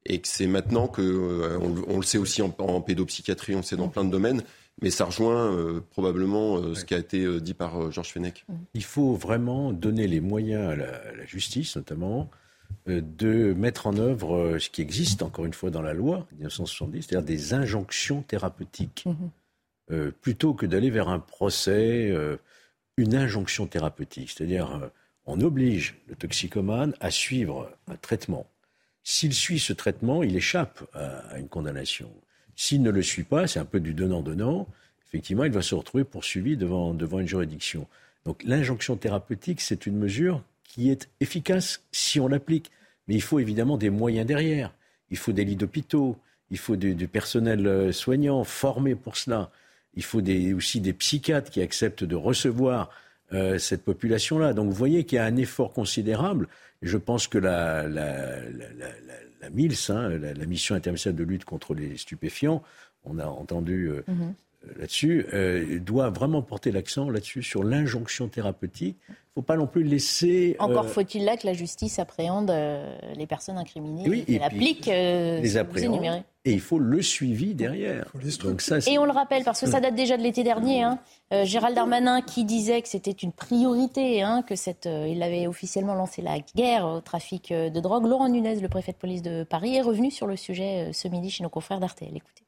et 0.06 0.20
que 0.20 0.28
c'est 0.28 0.48
maintenant 0.48 0.88
que, 0.88 1.02
euh, 1.02 1.60
on, 1.88 1.98
le 1.98 2.04
sait 2.04 2.18
aussi 2.18 2.42
en, 2.42 2.82
pédopsychiatrie, 2.82 3.54
on 3.54 3.58
le 3.58 3.64
sait 3.64 3.76
dans 3.76 3.88
plein 3.88 4.04
de 4.04 4.10
domaines, 4.10 4.44
mais 4.82 4.90
ça 4.90 5.06
rejoint 5.06 5.54
euh, 5.54 5.82
probablement 5.92 6.58
euh, 6.58 6.74
ce 6.74 6.86
qui 6.86 6.96
a 6.96 6.98
été 6.98 7.40
dit 7.40 7.54
par 7.54 7.92
Georges 7.92 8.12
Fenech. 8.12 8.46
Mmh. 8.48 8.54
Il 8.74 8.84
faut 8.84 9.14
vraiment 9.14 9.72
donner 9.74 10.08
les 10.08 10.20
moyens 10.20 10.72
à 10.72 10.76
la, 10.76 11.26
justice, 11.26 11.76
notamment, 11.76 12.30
de 12.88 13.54
mettre 13.54 13.86
en 13.86 13.98
œuvre 13.98 14.58
ce 14.58 14.70
qui 14.70 14.82
existe, 14.82 15.22
encore 15.22 15.46
une 15.46 15.54
fois, 15.54 15.70
dans 15.70 15.82
la 15.82 15.94
loi 15.94 16.26
1970, 16.32 17.04
c'est-à-dire 17.04 17.26
des 17.26 17.54
injonctions 17.54 18.22
thérapeutiques. 18.24 19.06
Mmh. 19.06 20.12
plutôt 20.22 20.54
que 20.54 20.66
d'aller 20.66 20.90
vers 20.90 21.10
un 21.10 21.20
procès, 21.20 22.12
une 22.98 23.16
injonction 23.16 23.68
thérapeutique, 23.68 24.32
c'est-à-dire 24.32 24.92
on 25.26 25.40
oblige 25.42 25.96
le 26.08 26.16
toxicomane 26.16 26.94
à 27.00 27.12
suivre 27.12 27.72
un 27.88 27.96
traitement 27.96 28.48
s'il 29.04 29.34
suit 29.34 29.60
ce 29.60 29.74
traitement, 29.74 30.24
il 30.24 30.36
échappe 30.36 30.84
à, 30.94 31.38
une 31.38 31.48
condamnation. 31.48 32.12
S'il 32.56 32.82
ne 32.82 32.92
le 32.92 33.02
suit 33.02 33.24
pas, 33.24 33.48
c'est 33.48 33.60
un 33.60 33.66
peu 33.66 33.80
du 33.80 33.94
donnant-donnant, 33.94 34.68
effectivement, 35.08 35.44
il 35.44 35.52
va 35.52 35.62
se 35.62 35.76
retrouver 35.76 36.04
poursuivi 36.04 36.58
devant, 36.58 36.94
devant 36.94 37.20
une 37.20 37.28
juridiction. 37.28 37.88
Donc 38.26 38.44
l'injonction 38.44 38.96
thérapeutique, 38.98 39.62
c'est 39.62 39.86
une 39.86 39.98
mesure 39.98 40.44
qui 40.64 40.92
est 40.92 41.10
efficace 41.20 41.82
si 41.92 42.20
on 42.20 42.28
l'applique. 42.28 42.72
Mais 43.08 43.16
il 43.16 43.22
faut 43.22 43.40
évidemment 43.40 43.78
des 43.78 43.90
moyens 43.90 44.28
derrière. 44.28 44.74
Il 45.10 45.18
faut 45.18 45.32
des 45.32 45.44
lits 45.44 45.56
d'hôpitaux, 45.56 46.18
il 46.52 46.58
faut 46.58 46.76
du, 46.76 47.08
personnel 47.08 47.66
euh, 47.66 47.92
soignant 47.92 48.44
formé 48.44 48.96
pour 48.96 49.18
cela. 49.18 49.52
Il 49.96 50.04
faut 50.04 50.22
aussi 50.56 50.82
des 50.82 50.94
psychiatres 50.94 51.52
qui 51.52 51.62
acceptent 51.62 52.04
de 52.04 52.16
recevoir 52.16 52.90
euh, 53.34 53.58
cette 53.58 53.84
population-là. 53.84 54.54
Donc 54.54 54.68
vous 54.68 54.76
voyez 54.76 55.04
qu'il 55.04 55.18
y 55.18 55.20
a 55.20 55.26
un 55.26 55.38
effort 55.38 55.74
considérable 55.74 56.48
je 56.82 56.98
pense 56.98 57.28
que 57.28 57.38
la, 57.38 57.88
la, 57.88 59.50
MILS, 59.52 59.90
hein, 59.90 60.10
la, 60.10 60.46
mission 60.46 60.76
internationale 60.76 61.16
de 61.16 61.24
lutte 61.24 61.46
contre 61.46 61.74
les 61.74 61.98
stupéfiants, 61.98 62.64
on 63.04 63.20
a 63.20 63.26
entendu 63.26 63.88
euh, 63.90 64.04
mhm. 64.08 64.34
Là-dessus, 64.78 65.26
euh, 65.34 65.80
doit 65.80 66.10
vraiment 66.10 66.42
porter 66.42 66.72
l'accent 66.72 67.10
là-dessus, 67.10 67.44
sur 67.44 67.64
l'injonction 67.64 68.28
thérapeutique. 68.28 68.98
Il 69.10 69.12
ne 69.12 69.16
faut 69.36 69.42
pas 69.42 69.58
non 69.58 69.68
plus 69.68 69.84
laisser... 69.84 70.56
Encore 70.60 70.86
euh, 70.86 70.90
faut-il 70.90 71.24
là 71.26 71.38
que 71.38 71.48
la 71.48 71.54
justice 71.54 72.00
appréhende 72.00 72.54
les 73.16 73.28
personnes 73.28 73.58
incriminées 73.58 74.26
et, 74.28 74.42
applique 74.42 74.88
les 74.88 75.58
appréhende. 75.58 76.24
Et 76.44 76.54
il 76.54 76.60
faut 76.60 76.80
le 76.80 77.04
suivi 77.04 77.54
derrière. 77.54 78.12
Donc 78.44 78.62
ça, 78.62 78.78
et 78.88 78.98
on 78.98 79.06
le 79.06 79.12
rappelle, 79.12 79.44
parce 79.44 79.62
que 79.62 79.68
ça 79.68 79.80
date 79.80 79.94
déjà 79.94 80.18
de 80.18 80.24
l'été 80.24 80.44
dernier, 80.44 80.82
hein, 80.82 80.98
euh, 81.34 81.46
Gérald 81.46 81.76
Darmanin 81.76 82.24
qui 82.24 82.46
disait 82.46 82.82
que 82.82 82.88
c'était 82.88 83.12
une 83.12 83.32
priorité, 83.32 84.24
hein, 84.24 84.42
que 84.42 84.56
cette, 84.56 84.88
euh, 84.88 85.08
il 85.08 85.22
avait 85.22 85.46
officiellement 85.46 85.94
lancé 85.94 86.24
la 86.24 86.40
guerre 86.56 86.86
au 86.86 87.00
trafic 87.00 87.52
euh, 87.52 87.70
de 87.70 87.80
drogue. 87.80 88.08
Laurent 88.08 88.28
Nunez, 88.28 88.60
le 88.60 88.70
préfet 88.70 88.92
de 88.92 88.98
police 88.98 89.22
de 89.22 89.44
Paris, 89.44 89.76
est 89.76 89.82
revenu 89.82 90.10
sur 90.10 90.26
le 90.26 90.36
sujet 90.36 90.92
ce 90.94 91.08
midi 91.08 91.30
chez 91.30 91.44
nos 91.44 91.50
confrères 91.50 91.80
d'RTL. 91.80 92.10
Écoutez. 92.16 92.44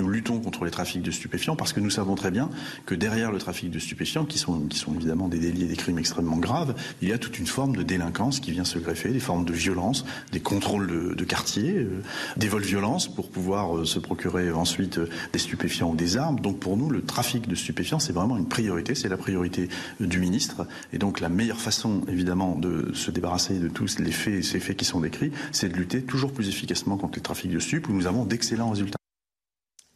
Nous 0.00 0.10
luttons 0.10 0.38
contre 0.38 0.64
les 0.64 0.70
trafics 0.70 1.02
de 1.02 1.10
stupéfiants 1.10 1.56
parce 1.56 1.72
que 1.72 1.80
nous 1.80 1.90
savons 1.90 2.14
très 2.14 2.30
bien 2.30 2.50
que 2.86 2.94
derrière 2.94 3.32
le 3.32 3.38
trafic 3.38 3.68
de 3.68 3.80
stupéfiants, 3.80 4.24
qui 4.26 4.38
sont, 4.38 4.62
évidemment 4.94 5.26
des 5.26 5.40
délits 5.40 5.64
et 5.64 5.66
des 5.66 5.74
crimes 5.74 5.98
extrêmement 5.98 6.36
graves, 6.36 6.76
il 7.02 7.08
y 7.08 7.12
a 7.12 7.18
toute 7.18 7.40
une 7.40 7.48
forme 7.48 7.74
de 7.74 7.82
délinquance 7.82 8.38
qui 8.38 8.52
vient 8.52 8.64
se 8.64 8.78
greffer, 8.78 9.08
des 9.08 9.18
formes 9.18 9.44
de 9.44 9.52
violence, 9.52 10.04
des 10.30 10.38
contrôles 10.38 10.86
de, 10.86 11.14
de 11.14 11.24
quartier, 11.24 11.78
euh, 11.78 12.00
des 12.36 12.46
vols 12.46 12.62
violences 12.62 13.12
pour 13.12 13.28
pouvoir 13.28 13.76
euh, 13.76 13.84
se 13.84 13.98
procurer 13.98 14.52
ensuite 14.52 14.98
euh, 14.98 15.08
des 15.32 15.40
stupéfiants 15.40 15.90
ou 15.90 15.96
des 15.96 16.16
armes. 16.16 16.38
Donc 16.38 16.60
pour 16.60 16.76
nous, 16.76 16.90
le 16.90 17.02
trafic 17.02 17.48
de 17.48 17.56
stupéfiants, 17.56 17.98
c'est 17.98 18.12
vraiment 18.12 18.38
une 18.38 18.46
priorité, 18.46 18.94
c'est 18.94 19.08
la 19.08 19.16
priorité 19.16 19.68
du 19.98 20.20
ministre. 20.20 20.68
Et 20.92 20.98
donc 20.98 21.18
la 21.18 21.28
meilleure 21.28 21.60
façon, 21.60 22.02
évidemment, 22.06 22.54
de 22.54 22.92
se 22.94 23.10
débarrasser 23.10 23.58
de 23.58 23.66
tous 23.66 23.98
les 23.98 24.12
faits, 24.12 24.44
ces 24.44 24.60
faits 24.60 24.76
qui 24.76 24.84
sont 24.84 25.00
décrits, 25.00 25.32
c'est 25.50 25.68
de 25.68 25.74
lutter 25.74 26.02
toujours 26.02 26.32
plus 26.32 26.48
efficacement 26.48 26.96
contre 26.96 27.18
les 27.18 27.22
trafics 27.22 27.50
de 27.50 27.58
stupes 27.58 27.88
où 27.88 27.92
nous 27.92 28.06
avons 28.06 28.24
d'excellents 28.24 28.70
résultats. 28.70 28.98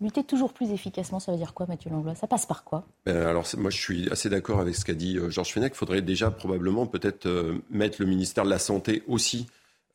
Lutter 0.03 0.25
toujours 0.25 0.53
plus 0.53 0.73
efficacement, 0.73 1.21
ça 1.21 1.31
veut 1.31 1.39
dire 1.39 1.55
quoi, 1.55 1.67
Mathieu 1.67 1.89
Langlois? 1.89 2.17
Ça 2.17 2.27
passe 2.27 2.45
par 2.45 2.65
quoi? 2.65 2.85
Ben, 3.07 3.17
Alors, 3.25 3.47
moi, 3.57 3.71
je 3.71 3.79
suis 3.79 4.11
assez 4.11 4.29
d'accord 4.29 4.59
avec 4.59 4.75
ce 4.75 4.85
qu'a 4.85 4.95
dit 4.95 5.17
euh, 5.17 5.31
Georges 5.31 5.53
Fenech. 5.53 5.73
Il 5.75 5.77
faudrait 5.77 6.03
déjà 6.03 6.33
probablement 6.33 6.87
peut-être 6.87 7.27
euh, 7.27 7.63
mettre 7.71 7.99
le 8.01 8.07
ministère 8.07 8.45
de 8.45 8.51
la 8.51 8.59
Santé 8.59 9.05
aussi 9.07 9.47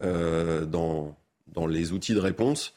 euh, 0.01 0.65
dans, 0.65 1.13
dans 1.53 1.67
les 1.67 1.91
outils 1.91 2.13
de 2.13 2.21
réponse. 2.21 2.73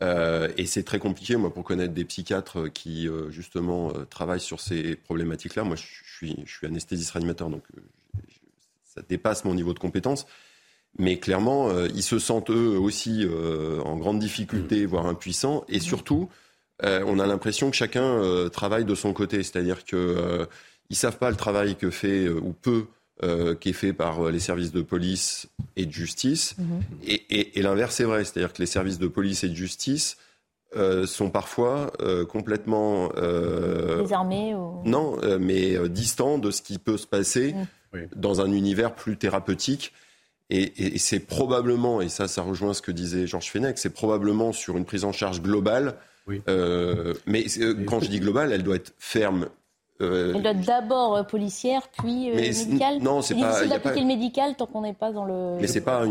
et 0.00 0.66
c'est 0.66 0.82
très 0.82 0.98
compliqué, 0.98 1.36
moi, 1.36 1.54
pour 1.54 1.62
connaître 1.62 1.94
des 1.94 2.04
psychiatres 2.04 2.66
qui, 2.66 3.08
justement, 3.28 3.92
travaillent 4.10 4.40
sur 4.40 4.58
ces 4.58 4.96
problématiques-là. 4.96 5.62
Moi, 5.62 5.76
je 5.76 5.84
suis, 6.16 6.42
je 6.44 6.52
suis 6.52 6.66
anesthésiste 6.66 7.12
réanimateur, 7.12 7.48
donc 7.48 7.62
ça 8.82 9.00
dépasse 9.08 9.44
mon 9.44 9.54
niveau 9.54 9.72
de 9.72 9.78
compétence. 9.78 10.26
Mais 10.98 11.20
clairement, 11.20 11.70
ils 11.84 12.02
se 12.02 12.18
sentent 12.18 12.50
eux 12.50 12.76
aussi 12.76 13.24
en 13.84 13.96
grande 13.96 14.18
difficulté, 14.18 14.86
voire 14.86 15.06
impuissants. 15.06 15.64
Et 15.68 15.78
surtout, 15.78 16.28
euh, 16.28 16.41
on 16.82 17.18
a 17.18 17.26
l'impression 17.26 17.70
que 17.70 17.76
chacun 17.76 18.04
euh, 18.04 18.48
travaille 18.48 18.84
de 18.84 18.94
son 18.94 19.12
côté, 19.12 19.42
c'est-à-dire 19.42 19.84
qu'ils 19.84 19.98
euh, 19.98 20.46
ne 20.90 20.94
savent 20.94 21.18
pas 21.18 21.30
le 21.30 21.36
travail 21.36 21.76
que 21.76 21.90
fait 21.90 22.28
ou 22.28 22.52
peu 22.52 22.86
qui 23.60 23.68
est 23.68 23.72
fait 23.72 23.92
par 23.92 24.32
les 24.32 24.40
services 24.40 24.72
de 24.72 24.82
police 24.82 25.46
et 25.76 25.86
de 25.86 25.92
justice. 25.92 26.56
Mhm. 26.58 26.80
Et, 27.30 27.62
l'inverse 27.62 28.00
est 28.00 28.04
vrai, 28.04 28.24
c'est-à-dire 28.24 28.52
que 28.52 28.58
les 28.58 28.66
services 28.66 28.98
de 28.98 29.06
police 29.06 29.44
et 29.44 29.48
de 29.48 29.54
justice 29.54 30.16
sont 31.04 31.30
parfois 31.30 31.92
complètement 32.28 33.10
désarmés 34.00 34.56
ou... 34.56 34.82
non, 34.84 35.20
mais 35.38 35.88
distants 35.88 36.38
de 36.38 36.50
ce 36.50 36.62
qui 36.62 36.78
peut 36.78 36.96
se 36.96 37.06
passer 37.06 37.54
mhm. 37.92 38.08
dans 38.16 38.40
un 38.40 38.50
univers 38.50 38.92
plus 38.92 39.16
thérapeutique. 39.16 39.92
Et, 40.50 40.98
c'est 40.98 41.20
probablement, 41.20 42.00
et 42.00 42.08
ça, 42.08 42.26
ça 42.26 42.42
rejoint 42.42 42.74
ce 42.74 42.82
que 42.82 42.90
disait 42.90 43.28
Georges 43.28 43.50
Fenech, 43.52 43.78
c'est 43.78 43.94
probablement 43.94 44.50
sur 44.50 44.76
une 44.76 44.84
prise 44.84 45.04
en 45.04 45.12
charge 45.12 45.40
globale 45.40 45.94
euh, 46.48 47.14
mais 47.26 47.44
euh, 47.58 47.84
quand 47.84 48.00
je 48.00 48.08
dis 48.08 48.20
globale, 48.20 48.52
elle 48.52 48.62
doit 48.62 48.76
être 48.76 48.94
ferme. 48.98 49.48
Euh, 50.00 50.32
elle 50.34 50.42
doit 50.42 50.52
être 50.52 50.66
d'abord 50.66 51.26
policière, 51.26 51.88
puis 51.88 52.30
médicale. 52.30 52.98
Non, 53.00 53.22
c'est 53.22 53.34
pas. 53.34 53.48
difficile 53.48 53.68
d'appliquer 53.68 54.00
le 54.00 54.06
médical 54.06 54.56
tant 54.56 54.66
qu'on 54.66 54.82
n'est 54.82 54.94
pas 54.94 55.12
dans 55.12 55.24
le. 55.24 55.58
Mais 55.60 55.66
c'est 55.66 55.80
pas 55.80 56.04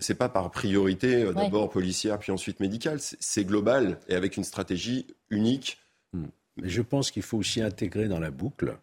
c'est 0.00 0.14
pas 0.14 0.28
par 0.28 0.50
priorité 0.50 1.24
d'abord 1.32 1.70
policière 1.70 2.18
puis 2.18 2.32
ensuite 2.32 2.60
médicale. 2.60 2.98
C'est 3.00 3.44
global 3.44 3.98
et 4.08 4.14
avec 4.14 4.36
une 4.36 4.44
stratégie 4.44 5.06
unique. 5.30 5.78
Hmm. 6.12 6.26
Mais 6.56 6.68
je 6.68 6.82
pense 6.82 7.10
qu'il 7.10 7.22
faut 7.22 7.36
aussi 7.36 7.60
intégrer 7.60 8.08
dans 8.08 8.20
la 8.20 8.30
boucle 8.30 8.76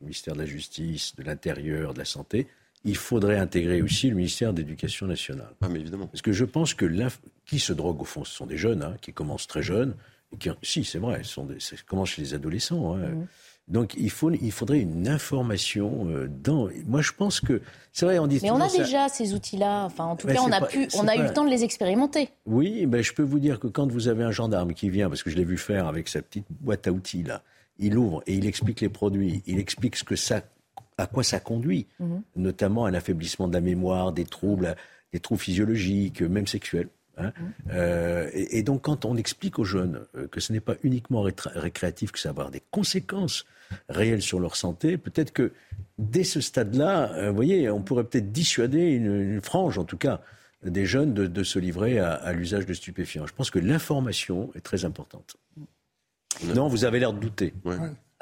le 0.00 0.06
ministère 0.06 0.34
de 0.34 0.38
la 0.38 0.46
Justice, 0.46 1.14
de 1.16 1.22
l'Intérieur, 1.22 1.92
de 1.92 1.98
la 1.98 2.04
Santé. 2.04 2.46
Il 2.84 2.96
faudrait 2.96 3.36
intégrer 3.36 3.82
aussi 3.82 4.08
le 4.08 4.16
ministère 4.16 4.54
de 4.54 4.62
l'Éducation 4.62 5.06
nationale. 5.06 5.52
Ah, 5.60 5.68
mais 5.68 5.80
évidemment. 5.80 6.06
Parce 6.06 6.22
que 6.22 6.32
je 6.32 6.46
pense 6.46 6.72
que 6.72 6.86
qui 7.44 7.58
se 7.58 7.74
drogue 7.74 8.00
au 8.00 8.04
fond, 8.04 8.24
ce 8.24 8.34
sont 8.34 8.46
des 8.46 8.56
jeunes 8.56 8.82
hein, 8.82 8.96
qui 9.02 9.12
commencent 9.12 9.46
très 9.46 9.62
jeunes 9.62 9.94
si, 10.62 10.84
c'est 10.84 10.98
vrai, 10.98 11.22
ça 11.24 11.42
commence 11.86 12.10
chez 12.10 12.22
les 12.22 12.34
adolescents. 12.34 12.94
Hein. 12.94 13.08
Mmh. 13.08 13.26
Donc 13.70 13.94
il, 13.96 14.10
faut, 14.10 14.32
il 14.32 14.50
faudrait 14.50 14.80
une 14.80 15.06
information 15.06 16.08
euh, 16.08 16.28
dans. 16.28 16.68
Moi, 16.86 17.02
je 17.02 17.12
pense 17.12 17.40
que 17.40 17.62
c'est 17.92 18.04
vrai. 18.04 18.18
On 18.18 18.26
dit. 18.26 18.40
Mais 18.42 18.50
on 18.50 18.60
a 18.60 18.68
déjà 18.68 19.08
ces 19.08 19.32
outils-là. 19.32 19.84
Enfin, 19.84 20.04
en 20.04 20.16
tout 20.16 20.26
cas, 20.26 20.40
on 20.42 20.50
a 20.50 20.66
pu, 20.66 20.88
on 20.96 21.06
a 21.06 21.14
eu 21.16 21.22
le 21.22 21.32
temps 21.32 21.44
de 21.44 21.50
les 21.50 21.62
expérimenter. 21.62 22.30
Oui, 22.46 22.86
ben 22.86 23.00
je 23.00 23.12
peux 23.12 23.22
vous 23.22 23.38
dire 23.38 23.60
que 23.60 23.68
quand 23.68 23.90
vous 23.90 24.08
avez 24.08 24.24
un 24.24 24.32
gendarme 24.32 24.74
qui 24.74 24.90
vient, 24.90 25.08
parce 25.08 25.22
que 25.22 25.30
je 25.30 25.36
l'ai 25.36 25.44
vu 25.44 25.56
faire 25.56 25.86
avec 25.86 26.08
sa 26.08 26.20
petite 26.20 26.46
boîte 26.50 26.88
à 26.88 26.92
outils 26.92 27.22
là, 27.22 27.42
il 27.78 27.96
ouvre 27.96 28.22
et 28.26 28.34
il 28.34 28.46
explique 28.46 28.80
les 28.80 28.88
produits, 28.88 29.42
il 29.46 29.60
explique 29.60 29.94
ce 29.94 30.04
que 30.04 30.16
ça, 30.16 30.42
à 30.98 31.06
quoi 31.06 31.22
ça 31.22 31.38
conduit, 31.38 31.86
mmh. 32.00 32.16
notamment 32.36 32.86
un 32.86 32.94
affaiblissement 32.94 33.46
de 33.46 33.54
la 33.54 33.60
mémoire, 33.60 34.12
des 34.12 34.24
troubles, 34.24 34.74
des 35.12 35.20
troubles 35.20 35.40
physiologiques, 35.40 36.22
même 36.22 36.48
sexuels. 36.48 36.88
Hein. 37.20 37.32
Euh, 37.70 38.30
et, 38.32 38.62
donc, 38.62 38.82
quand 38.82 39.04
on 39.04 39.16
explique 39.16 39.58
aux 39.58 39.64
jeunes 39.64 40.06
euh, 40.16 40.26
que 40.28 40.40
ce 40.40 40.52
n'est 40.52 40.60
pas 40.60 40.74
uniquement 40.82 41.22
récréatif, 41.22 42.12
que 42.12 42.18
ça 42.18 42.28
va 42.28 42.42
avoir 42.42 42.50
des 42.50 42.62
conséquences 42.70 43.44
réelles 43.88 44.22
sur 44.22 44.40
leur 44.40 44.56
santé, 44.56 44.96
peut-être 44.96 45.32
que 45.32 45.52
dès 45.98 46.24
ce 46.24 46.40
stade-là, 46.40 47.12
euh, 47.12 47.30
vous 47.30 47.36
voyez, 47.36 47.70
on 47.70 47.82
pourrait 47.82 48.04
peut-être 48.04 48.32
dissuader 48.32 48.90
une, 48.90 49.40
frange, 49.40 49.78
en 49.78 49.84
tout 49.84 49.98
cas, 49.98 50.20
des 50.64 50.86
jeunes 50.86 51.14
de, 51.14 51.42
se 51.42 51.58
livrer 51.58 51.98
à, 51.98 52.32
l'usage 52.32 52.66
de 52.66 52.74
stupéfiants. 52.74 53.26
Je 53.26 53.32
pense 53.32 53.50
que 53.50 53.58
l'information 53.58 54.50
est 54.54 54.60
très 54.60 54.84
importante. 54.84 55.36
Non, 56.54 56.68
vous 56.68 56.84
avez 56.84 57.00
l'air 57.00 57.12
de 57.12 57.18
douter. 57.18 57.54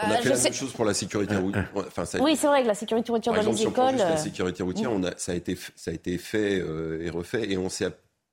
On 0.00 0.10
a 0.10 0.16
fait 0.18 0.28
la 0.28 0.38
même 0.38 0.52
chose 0.52 0.72
pour 0.72 0.84
la 0.84 0.94
sécurité 0.94 1.34
routière. 1.36 1.68
oui, 2.20 2.36
c'est 2.36 2.46
vrai 2.46 2.62
que 2.62 2.68
la 2.68 2.74
sécurité 2.74 3.10
routière 3.10 3.34
dans 3.34 3.50
les 3.50 3.62
écoles. 3.62 3.96
la 3.96 4.16
sécurité 4.16 4.62
routière, 4.62 4.92
ça, 5.16 5.32
a 5.32 5.34
été, 5.34 5.58
ça 5.74 5.90
a 5.90 5.94
été 5.94 6.18
fait 6.18 6.58
et 6.58 7.10
refait, 7.10 7.50
et 7.50 7.58
on 7.58 7.68
s'est 7.68 7.86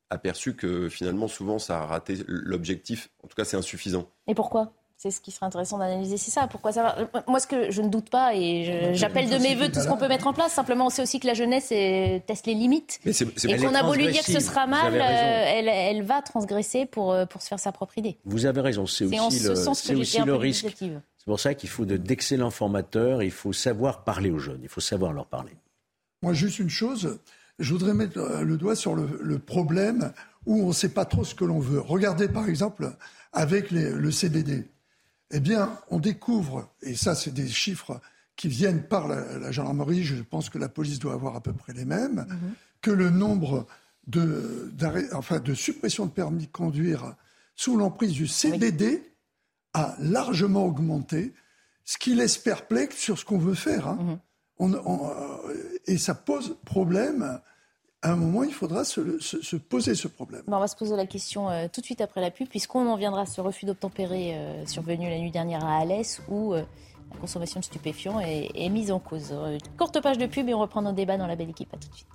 aperçu 0.10 0.56
que 0.56 0.90
finalement, 0.90 1.28
souvent, 1.28 1.60
ça 1.60 1.80
a 1.80 1.86
raté 1.86 2.18
l'objectif. 2.28 3.10
En 3.24 3.28
tout 3.28 3.36
cas, 3.36 3.46
c'est 3.46 3.58
insuffisant. 3.58 4.08
Et 4.28 4.36
pourquoi? 4.36 4.74
C'est 4.98 5.12
ce 5.12 5.20
qui 5.20 5.32
serait 5.32 5.46
intéressant 5.46 5.78
d'analyser, 5.78 6.16
c'est 6.16 6.32
ça. 6.32 6.48
Pourquoi 6.48 6.72
ça 6.72 6.82
va? 6.82 7.24
Moi, 7.28 7.42
ce 7.42 7.48
que 7.48 7.70
je 7.70 7.82
ne 7.82 7.90
doute 7.90 8.10
pas, 8.10 8.34
et 8.34 8.94
j'appelle 8.94 9.30
de 9.30 9.38
mes 9.38 9.54
voeux 9.54 9.70
tout 9.70 9.82
ce 9.82 9.88
qu'on 9.88 9.98
peut 9.98 10.08
mettre 10.08 10.26
en 10.26 10.34
place, 10.34 10.54
simplement, 10.54 10.86
on 10.86 10.90
sait 10.90 11.02
aussi 11.02 11.20
que 11.20 11.28
la 11.28 11.34
jeunesse 11.34 11.68
teste 12.26 12.48
les 12.48 12.54
limites. 12.54 13.02
et 13.06 13.58
qu'on 13.58 13.76
a 13.76 13.84
voulu 13.84 14.10
dire 14.10 14.24
que 14.24 14.32
ce 14.32 14.40
sera 14.40 14.68
mal, 14.68 14.94
euh, 14.96 15.72
elle, 15.78 16.02
va 16.04 16.22
transgresser 16.22 16.86
pour, 16.86 17.12
euh, 17.12 17.26
pour 17.26 17.42
se 17.42 17.50
faire 17.50 17.60
sa 17.60 17.74
propre 17.74 17.98
idée. 17.98 18.18
Vous 18.24 18.46
avez 18.46 18.62
raison, 18.62 18.86
c'est 18.86 19.04
aussi, 19.04 19.44
le, 19.44 20.00
aussi 20.00 20.22
le 20.22 20.36
risque. 20.36 20.74
C'est 20.80 21.26
pour 21.26 21.40
ça 21.42 21.56
qu'il 21.56 21.70
faut 21.70 21.86
d'excellents 21.86 22.52
formateurs, 22.52 23.22
il 23.22 23.32
faut 23.32 23.52
savoir 23.52 24.06
parler 24.06 24.32
aux 24.32 24.40
jeunes, 24.40 24.62
il 24.64 24.70
faut 24.70 24.82
savoir 24.82 25.12
leur 25.12 25.26
parler. 25.26 25.54
Moi, 26.22 26.34
juste 26.34 26.60
une 26.60 26.70
chose, 26.70 27.20
je 27.60 27.74
voudrais 27.74 27.94
mettre 27.94 28.20
euh, 28.20 28.42
le 28.42 28.58
doigt 28.58 28.76
sur 28.76 28.96
le, 28.96 29.40
problème 29.40 30.12
où 30.46 30.64
on 30.64 30.68
ne 30.70 30.74
sait 30.74 30.90
pas 30.90 31.06
trop 31.06 31.24
ce 31.24 31.36
que 31.36 31.46
l'on 31.46 31.60
veut. 31.60 31.80
Regardez 31.80 32.28
par 32.28 32.48
exemple 32.48 32.92
avec 33.34 33.72
le 33.72 34.12
CBD 34.12 34.66
eh 35.32 35.40
bien, 35.40 35.78
on 35.90 36.00
découvre, 36.00 36.70
et 36.82 36.96
ça, 36.96 37.16
c'est 37.16 37.34
des 37.34 37.48
chiffres 37.48 38.00
qui 38.36 38.48
viennent 38.48 38.84
par 38.84 39.08
la, 39.08 39.52
gendarmerie, 39.52 40.04
je 40.04 40.22
pense 40.22 40.50
que 40.50 40.58
la 40.58 40.70
police 40.70 41.00
doit 41.00 41.14
avoir 41.14 41.36
à 41.36 41.42
peu 41.42 41.54
près 41.54 41.74
les 41.74 41.86
mêmes, 41.86 42.26
mhm. 42.30 42.54
que 42.82 42.92
le 42.92 43.10
nombre 43.10 43.66
de, 44.08 44.72
enfin, 45.14 45.40
de 45.40 45.54
suppressions 45.54 46.06
de 46.06 46.12
permis 46.12 46.46
de 46.46 46.52
conduire 46.52 47.16
sous 47.56 47.78
l'emprise 47.78 48.12
du 48.12 48.28
CBD 48.28 49.04
a 49.74 49.96
largement 50.00 50.66
augmenté, 50.66 51.34
ce 51.86 51.98
qui 51.98 52.14
laisse 52.14 52.38
perplexe 52.38 52.98
sur 52.98 53.18
ce 53.18 53.26
qu'on 53.26 53.38
veut 53.38 53.56
faire. 53.56 53.88
Hein. 53.88 54.20
Euh, 54.62 55.80
et 55.86 55.98
ça 55.98 56.16
pose 56.16 56.58
problème 56.66 57.40
à 58.06 58.12
un 58.12 58.16
moment, 58.16 58.44
il 58.44 58.54
faudra 58.54 58.84
se, 58.84 59.56
poser 59.56 59.96
ce 59.96 60.08
problème. 60.08 60.44
on 60.46 60.60
va 60.60 60.68
se 60.68 60.76
poser 60.76 60.96
la 60.96 61.08
question 61.08 61.50
euh, 61.50 61.66
tout 61.72 61.82
de 61.82 61.86
suite 61.86 62.02
après 62.02 62.22
la 62.22 62.30
pub, 62.30 62.48
puisqu'on 62.48 62.88
en 62.88 62.96
viendra 62.98 63.22
à 63.22 63.26
ce 63.26 63.42
refus 63.42 63.66
d'obtempérer 63.66 64.36
euh, 64.36 64.66
survenu 64.68 65.10
la 65.10 65.18
nuit 65.18 65.32
dernière 65.32 65.66
à 65.66 65.80
Alès, 65.80 66.22
où 66.30 66.54
euh, 66.54 66.62
la 67.12 67.20
consommation 67.20 67.60
de 67.60 67.66
stupéfiants 67.66 68.20
est, 68.20 68.70
mise 68.70 68.92
en 68.92 69.00
cause. 69.00 69.34
courte 69.78 70.00
page 70.02 70.20
de 70.20 70.28
pub 70.28 70.48
et 70.48 70.54
on 70.54 70.60
reprend 70.60 70.84
nos 70.84 70.92
débats 70.92 71.18
dans 71.18 71.28
la 71.28 71.36
belle 71.36 71.50
équipe. 71.50 71.74
À 71.74 71.78
tout 71.78 71.90
de 71.90 71.96
suite. 71.96 72.08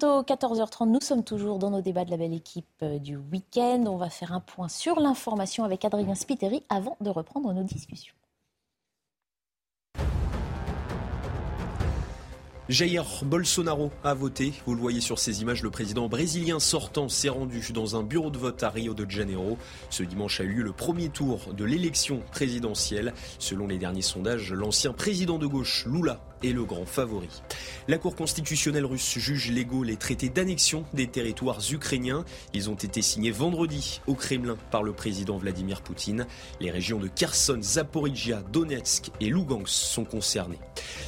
14h30, 0.00 0.88
nous 0.88 1.00
sommes 1.00 1.24
toujours 1.24 1.58
dans 1.58 1.70
nos 1.70 1.80
débats 1.80 2.04
de 2.04 2.10
la 2.10 2.16
belle 2.16 2.32
équipe 2.32 2.84
du 3.00 3.16
week-end. 3.16 3.84
On 3.86 3.96
va 3.96 4.10
faire 4.10 4.32
un 4.32 4.40
point 4.40 4.68
sur 4.68 5.00
l'information 5.00 5.64
avec 5.64 5.84
Adrien 5.84 6.14
Spiteri 6.14 6.62
avant 6.68 6.96
de 7.00 7.10
reprendre 7.10 7.52
nos 7.52 7.64
discussions. 7.64 8.14
Jair 12.68 13.06
Bolsonaro 13.24 13.90
a 14.04 14.12
voté. 14.12 14.52
Vous 14.66 14.74
le 14.74 14.80
voyez 14.80 15.00
sur 15.00 15.18
ces 15.18 15.40
images, 15.40 15.62
le 15.62 15.70
président 15.70 16.06
brésilien 16.06 16.60
sortant 16.60 17.08
s'est 17.08 17.30
rendu 17.30 17.62
dans 17.72 17.96
un 17.96 18.02
bureau 18.02 18.28
de 18.28 18.36
vote 18.36 18.62
à 18.62 18.68
Rio 18.68 18.92
de 18.92 19.10
Janeiro. 19.10 19.56
Ce 19.88 20.02
dimanche 20.02 20.40
a 20.40 20.44
eu 20.44 20.52
lieu 20.52 20.62
le 20.62 20.72
premier 20.72 21.08
tour 21.08 21.40
de 21.56 21.64
l'élection 21.64 22.20
présidentielle. 22.30 23.14
Selon 23.38 23.66
les 23.66 23.78
derniers 23.78 24.02
sondages, 24.02 24.52
l'ancien 24.52 24.92
président 24.92 25.38
de 25.38 25.46
gauche 25.46 25.86
Lula 25.86 26.20
est 26.42 26.52
le 26.52 26.64
grand 26.64 26.86
favori. 26.86 27.28
La 27.88 27.98
Cour 27.98 28.16
constitutionnelle 28.16 28.86
russe 28.86 29.18
juge 29.18 29.50
légaux 29.50 29.82
les 29.82 29.96
traités 29.96 30.28
d'annexion 30.28 30.84
des 30.92 31.06
territoires 31.06 31.60
ukrainiens. 31.70 32.24
Ils 32.54 32.70
ont 32.70 32.74
été 32.74 33.02
signés 33.02 33.30
vendredi 33.30 34.00
au 34.06 34.14
Kremlin 34.14 34.56
par 34.70 34.82
le 34.82 34.92
président 34.92 35.38
Vladimir 35.38 35.82
Poutine. 35.82 36.26
Les 36.60 36.70
régions 36.70 36.98
de 36.98 37.08
Kherson, 37.08 37.58
Zaporizhia, 37.60 38.42
Donetsk 38.52 39.10
et 39.20 39.26
Lugansk 39.26 39.68
sont 39.68 40.04
concernées. 40.04 40.58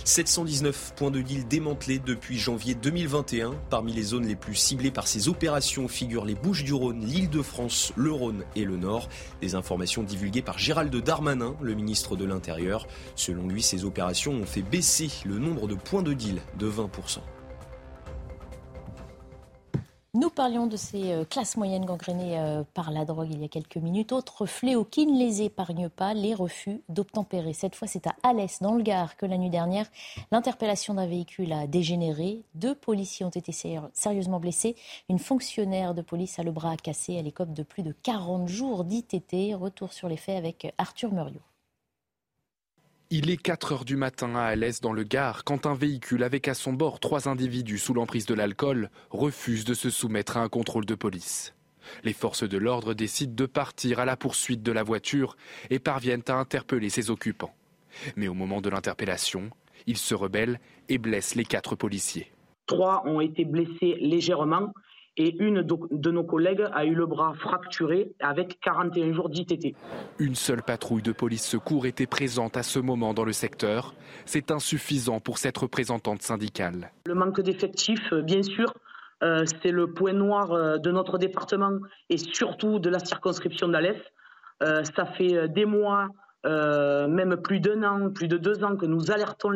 719 0.04 0.94
points 0.96 1.10
de 1.10 1.20
deal 1.20 1.46
démantelés 1.46 1.98
depuis 1.98 2.38
janvier 2.38 2.74
2021. 2.74 3.52
Parmi 3.70 3.92
les 3.92 4.02
zones 4.02 4.26
les 4.26 4.36
plus 4.36 4.54
ciblées 4.54 4.90
par 4.90 5.06
ces 5.06 5.28
opérations 5.28 5.88
figurent 5.88 6.24
les 6.24 6.34
Bouches-du-Rhône, 6.34 7.04
l'Île-de-France, 7.04 7.92
le 7.96 8.12
Rhône 8.12 8.44
et 8.56 8.64
le 8.64 8.76
Nord. 8.76 9.08
Des 9.40 9.54
informations 9.54 10.02
divulguées 10.02 10.42
par 10.42 10.58
Gérald 10.58 10.94
Darmanin, 10.94 11.56
le 11.60 11.74
ministre 11.74 12.16
de 12.16 12.24
l'Intérieur. 12.24 12.86
Selon 13.16 13.46
lui, 13.46 13.62
ces 13.62 13.84
opérations 13.84 14.32
ont 14.32 14.46
fait 14.46 14.62
baisser 14.62 15.10
le 15.24 15.38
nombre 15.38 15.66
de 15.66 15.74
points 15.74 16.02
de 16.02 16.12
deal 16.12 16.40
de 16.58 16.70
20%. 16.70 17.18
Nous 20.12 20.28
parlions 20.28 20.66
de 20.66 20.76
ces 20.76 21.12
euh, 21.12 21.24
classes 21.24 21.56
moyennes 21.56 21.84
gangrénées 21.84 22.36
euh, 22.36 22.64
par 22.74 22.90
la 22.90 23.04
drogue 23.04 23.28
il 23.30 23.40
y 23.40 23.44
a 23.44 23.48
quelques 23.48 23.76
minutes. 23.76 24.10
Autre 24.10 24.44
fléau 24.44 24.84
qui 24.84 25.06
ne 25.06 25.16
les 25.16 25.42
épargne 25.42 25.88
pas, 25.88 26.14
les 26.14 26.34
refus 26.34 26.82
d'obtempérer. 26.88 27.52
Cette 27.52 27.76
fois, 27.76 27.86
c'est 27.86 28.08
à 28.08 28.16
Alès, 28.24 28.60
dans 28.60 28.74
le 28.74 28.82
Gard, 28.82 29.16
que 29.16 29.24
la 29.24 29.38
nuit 29.38 29.50
dernière, 29.50 29.86
l'interpellation 30.32 30.94
d'un 30.94 31.06
véhicule 31.06 31.52
a 31.52 31.68
dégénéré. 31.68 32.42
Deux 32.56 32.74
policiers 32.74 33.24
ont 33.24 33.30
été 33.30 33.52
sérieusement 33.52 34.40
blessés. 34.40 34.74
Une 35.08 35.20
fonctionnaire 35.20 35.94
de 35.94 36.02
police 36.02 36.40
a 36.40 36.42
le 36.42 36.50
bras 36.50 36.76
cassé. 36.76 37.12
Elle 37.12 37.28
écope 37.28 37.52
de 37.52 37.62
plus 37.62 37.84
de 37.84 37.94
40 38.02 38.48
jours 38.48 38.82
d'ITT. 38.82 39.54
Retour 39.54 39.92
sur 39.92 40.08
les 40.08 40.16
faits 40.16 40.36
avec 40.36 40.74
Arthur 40.76 41.12
Muriot. 41.12 41.40
Il 43.12 43.28
est 43.28 43.36
4 43.36 43.72
heures 43.72 43.84
du 43.84 43.96
matin 43.96 44.36
à 44.36 44.42
Alès 44.42 44.80
dans 44.80 44.92
le 44.92 45.02
Gard 45.02 45.42
quand 45.42 45.66
un 45.66 45.74
véhicule 45.74 46.22
avec 46.22 46.46
à 46.46 46.54
son 46.54 46.72
bord 46.72 47.00
trois 47.00 47.28
individus 47.28 47.78
sous 47.78 47.92
l'emprise 47.92 48.24
de 48.24 48.34
l'alcool 48.34 48.88
refuse 49.10 49.64
de 49.64 49.74
se 49.74 49.90
soumettre 49.90 50.36
à 50.36 50.42
un 50.42 50.48
contrôle 50.48 50.86
de 50.86 50.94
police. 50.94 51.52
Les 52.04 52.12
forces 52.12 52.48
de 52.48 52.56
l'ordre 52.56 52.94
décident 52.94 53.34
de 53.34 53.46
partir 53.46 53.98
à 53.98 54.04
la 54.04 54.16
poursuite 54.16 54.62
de 54.62 54.70
la 54.70 54.84
voiture 54.84 55.36
et 55.70 55.80
parviennent 55.80 56.22
à 56.28 56.34
interpeller 56.34 56.88
ses 56.88 57.10
occupants. 57.10 57.52
Mais 58.14 58.28
au 58.28 58.34
moment 58.34 58.60
de 58.60 58.70
l'interpellation, 58.70 59.50
ils 59.88 59.98
se 59.98 60.14
rebellent 60.14 60.60
et 60.88 60.98
blessent 60.98 61.34
les 61.34 61.44
quatre 61.44 61.74
policiers. 61.74 62.30
Trois 62.66 63.02
ont 63.08 63.20
été 63.20 63.44
blessés 63.44 63.96
légèrement 63.98 64.72
et 65.16 65.36
une 65.38 65.62
de 65.62 66.10
nos 66.10 66.24
collègues 66.24 66.64
a 66.72 66.84
eu 66.84 66.94
le 66.94 67.06
bras 67.06 67.34
fracturé 67.34 68.12
avec 68.20 68.60
41 68.60 69.12
jours 69.12 69.28
d'ITT. 69.28 69.76
Une 70.18 70.34
seule 70.34 70.62
patrouille 70.62 71.02
de 71.02 71.12
police 71.12 71.46
secours 71.46 71.86
était 71.86 72.06
présente 72.06 72.56
à 72.56 72.62
ce 72.62 72.78
moment 72.78 73.12
dans 73.14 73.24
le 73.24 73.32
secteur. 73.32 73.94
C'est 74.24 74.50
insuffisant 74.50 75.20
pour 75.20 75.38
cette 75.38 75.58
représentante 75.58 76.22
syndicale. 76.22 76.92
Le 77.06 77.14
manque 77.14 77.40
d'effectifs, 77.40 78.12
euh, 78.12 78.22
bien 78.22 78.42
sûr, 78.42 78.72
euh, 79.22 79.44
c'est 79.62 79.70
le 79.70 79.92
point 79.92 80.12
noir 80.12 80.52
euh, 80.52 80.78
de 80.78 80.90
notre 80.90 81.18
département 81.18 81.78
et 82.08 82.16
surtout 82.16 82.78
de 82.78 82.88
la 82.88 82.98
circonscription 82.98 83.68
d'Alès. 83.68 83.96
ça 84.60 85.06
fait 85.06 85.48
des 85.48 85.64
mois, 85.64 86.08
même 86.44 87.36
plus 87.42 87.60
d'un 87.60 87.82
an, 87.82 88.10
plus 88.10 88.28
de 88.28 88.36
deux 88.36 88.62
ans 88.62 88.76
que 88.76 88.84
nous 88.84 89.10
alertons 89.10 89.50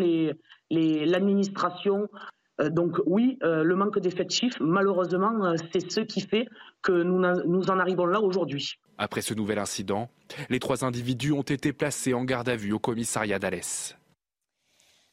l'administration 0.70 2.08
euh, 2.12 2.18
donc 2.62 3.00
oui, 3.06 3.38
euh, 3.42 3.64
le 3.64 3.74
manque 3.74 3.98
d'effectifs, 3.98 4.54
malheureusement, 4.60 5.44
euh, 5.44 5.56
c'est 5.72 5.90
ce 5.90 6.00
qui 6.00 6.20
fait 6.20 6.46
que 6.82 6.92
nous, 6.92 7.20
nous 7.46 7.70
en 7.70 7.78
arrivons 7.80 8.06
là 8.06 8.20
aujourd'hui. 8.20 8.78
Après 8.96 9.22
ce 9.22 9.34
nouvel 9.34 9.58
incident, 9.58 10.08
les 10.50 10.60
trois 10.60 10.84
individus 10.84 11.32
ont 11.32 11.42
été 11.42 11.72
placés 11.72 12.14
en 12.14 12.24
garde 12.24 12.48
à 12.48 12.54
vue 12.54 12.72
au 12.72 12.78
commissariat 12.78 13.40
d'Alès. 13.40 13.96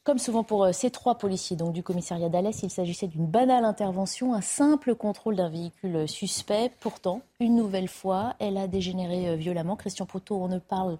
Comme 0.04 0.18
souvent 0.18 0.44
pour 0.44 0.68
ces 0.72 0.90
trois 0.90 1.16
policiers 1.16 1.56
donc, 1.56 1.72
du 1.72 1.82
commissariat 1.82 2.28
d'Alès, 2.28 2.62
il 2.62 2.70
s'agissait 2.70 3.06
d'une 3.06 3.26
banale 3.26 3.64
intervention, 3.64 4.34
un 4.34 4.40
simple 4.40 4.94
contrôle 4.94 5.36
d'un 5.36 5.48
véhicule 5.48 6.08
suspect. 6.08 6.72
Pourtant, 6.80 7.22
une 7.40 7.56
nouvelle 7.56 7.88
fois, 7.88 8.34
elle 8.40 8.56
a 8.56 8.66
dégénéré 8.66 9.36
violemment. 9.36 9.76
Christian 9.76 10.06
Poteau, 10.06 10.42
on, 10.42 10.58
parle, 10.58 10.98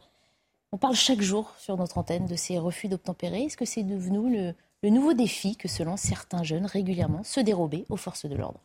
on 0.71 0.77
parle 0.77 0.95
chaque 0.95 1.21
jour 1.21 1.53
sur 1.59 1.77
notre 1.77 1.99
antenne 1.99 2.27
de 2.27 2.37
ces 2.37 2.59
refus 2.59 2.87
d'obtempérer. 2.87 3.43
Est-ce 3.43 3.57
que 3.57 3.65
c'est 3.65 3.83
devenu 3.83 4.33
le, 4.33 4.55
le 4.83 4.91
nouveau 4.91 5.15
défi 5.15 5.57
que 5.57 5.69
se 5.69 5.83
lancent 5.83 6.03
certains 6.03 6.43
jeunes 6.43 6.67
régulièrement, 6.67 7.23
se 7.23 7.41
dérober 7.41 7.87
aux 7.89 7.97
forces 7.97 8.27
de 8.27 8.37
l'ordre. 8.37 8.61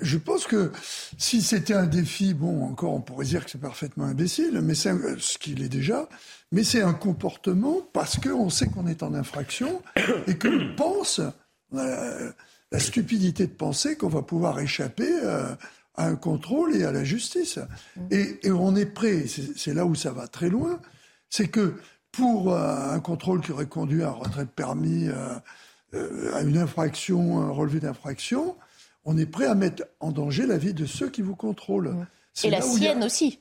Je 0.00 0.16
pense 0.16 0.46
que 0.46 0.72
si 1.18 1.42
c'était 1.42 1.74
un 1.74 1.86
défi, 1.86 2.34
bon, 2.34 2.64
encore 2.64 2.94
on 2.94 3.00
pourrait 3.00 3.26
dire 3.26 3.44
que 3.44 3.50
c'est 3.50 3.60
parfaitement 3.60 4.04
imbécile, 4.04 4.60
mais 4.62 4.74
c'est 4.74 4.92
ce 5.18 5.38
qu'il 5.38 5.62
est 5.62 5.68
déjà, 5.68 6.08
mais 6.52 6.64
c'est 6.64 6.82
un 6.82 6.94
comportement 6.94 7.80
parce 7.92 8.18
qu'on 8.18 8.48
sait 8.48 8.68
qu'on 8.68 8.86
est 8.86 9.02
en 9.02 9.12
infraction 9.14 9.82
et 10.26 10.38
qu'on 10.38 10.74
pense, 10.76 11.20
euh, 11.74 12.32
la 12.72 12.78
stupidité 12.78 13.46
de 13.46 13.52
penser 13.52 13.96
qu'on 13.96 14.08
va 14.08 14.22
pouvoir 14.22 14.60
échapper 14.60 15.10
euh, 15.24 15.54
à 15.94 16.06
un 16.06 16.16
contrôle 16.16 16.74
et 16.74 16.84
à 16.84 16.92
la 16.92 17.04
justice. 17.04 17.58
Mm. 17.96 18.00
Et, 18.12 18.46
et 18.46 18.50
on 18.50 18.76
est 18.76 18.86
prêt, 18.86 19.24
c'est 19.26 19.74
là 19.74 19.84
où 19.84 19.94
ça 19.94 20.12
va 20.12 20.26
très 20.26 20.48
loin, 20.48 20.80
c'est 21.28 21.48
que 21.48 21.74
pour 22.16 22.52
euh, 22.52 22.90
un 22.90 23.00
contrôle 23.00 23.40
qui 23.40 23.52
aurait 23.52 23.66
conduit 23.66 24.02
à 24.02 24.08
un 24.08 24.12
retrait 24.12 24.44
de 24.44 24.50
permis, 24.50 25.08
euh, 25.08 25.34
euh, 25.94 26.34
à 26.34 26.42
une 26.42 26.56
infraction, 26.56 27.40
un 27.40 27.50
relevé 27.50 27.80
d'infraction, 27.80 28.56
on 29.04 29.16
est 29.18 29.26
prêt 29.26 29.46
à 29.46 29.54
mettre 29.54 29.84
en 30.00 30.10
danger 30.12 30.46
la 30.46 30.58
vie 30.58 30.74
de 30.74 30.86
ceux 30.86 31.10
qui 31.10 31.22
vous 31.22 31.36
contrôlent. 31.36 31.94
Et 32.42 32.50
la 32.50 32.60
sienne 32.60 33.04
aussi. 33.04 33.38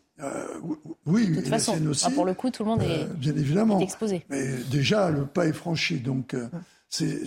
oui, 1.05 1.27
de 1.29 1.35
toute 1.35 1.47
façon, 1.47 1.71
la 1.71 1.77
sienne 1.77 1.87
aussi. 1.87 2.05
Ah, 2.07 2.11
pour 2.11 2.25
le 2.25 2.33
coup, 2.33 2.51
tout 2.51 2.63
le 2.63 2.69
monde 2.69 2.83
est, 2.83 3.05
bien 3.15 3.35
évidemment. 3.35 3.79
exposé. 3.79 4.25
Mais 4.29 4.45
déjà, 4.69 5.09
le 5.09 5.25
pas 5.25 5.47
est 5.47 5.53
franchi. 5.53 5.99
Donc, 5.99 6.35
c'est 6.89 7.19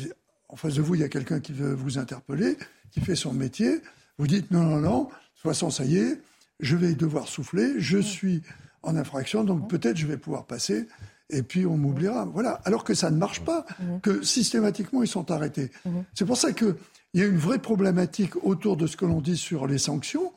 en 0.48 0.56
face 0.56 0.74
de 0.74 0.82
vous, 0.82 0.94
il 0.94 1.00
y 1.00 1.04
a 1.04 1.08
quelqu'un 1.08 1.40
qui 1.40 1.52
veut 1.52 1.74
vous 1.74 1.98
interpeller, 1.98 2.56
qui 2.90 3.00
fait 3.00 3.16
son 3.16 3.32
métier. 3.32 3.80
Vous 4.18 4.26
dites 4.26 4.50
non, 4.50 4.62
non, 4.62 4.78
non. 4.78 5.04
De 5.04 5.08
toute 5.08 5.52
façon, 5.52 5.70
ça 5.70 5.84
y 5.84 5.96
est, 5.96 6.20
je 6.60 6.76
vais 6.76 6.94
devoir 6.94 7.28
souffler. 7.28 7.74
Je 7.78 7.98
suis 7.98 8.42
en 8.82 8.96
infraction, 8.96 9.44
donc 9.44 9.68
peut-être 9.68 9.96
je 9.96 10.06
vais 10.06 10.16
pouvoir 10.16 10.46
passer 10.46 10.86
et 11.30 11.42
puis 11.42 11.66
on 11.66 11.76
m'oubliera. 11.76 12.24
Voilà. 12.24 12.60
Alors 12.64 12.84
que 12.84 12.94
ça 12.94 13.10
ne 13.10 13.16
marche 13.16 13.40
pas, 13.40 13.66
mhm. 13.80 14.00
que 14.00 14.22
systématiquement 14.22 15.02
ils 15.02 15.08
sont 15.08 15.30
arrêtés. 15.30 15.70
Mhm. 15.84 16.04
C'est 16.14 16.24
pour 16.24 16.36
ça 16.36 16.52
qu'il 16.52 16.74
y 17.14 17.22
a 17.22 17.26
une 17.26 17.38
vraie 17.38 17.58
problématique 17.58 18.36
autour 18.44 18.76
de 18.76 18.86
ce 18.86 18.96
que 18.96 19.04
l'on 19.04 19.20
dit 19.20 19.36
sur 19.36 19.66
les 19.66 19.78
sanctions. 19.78 20.32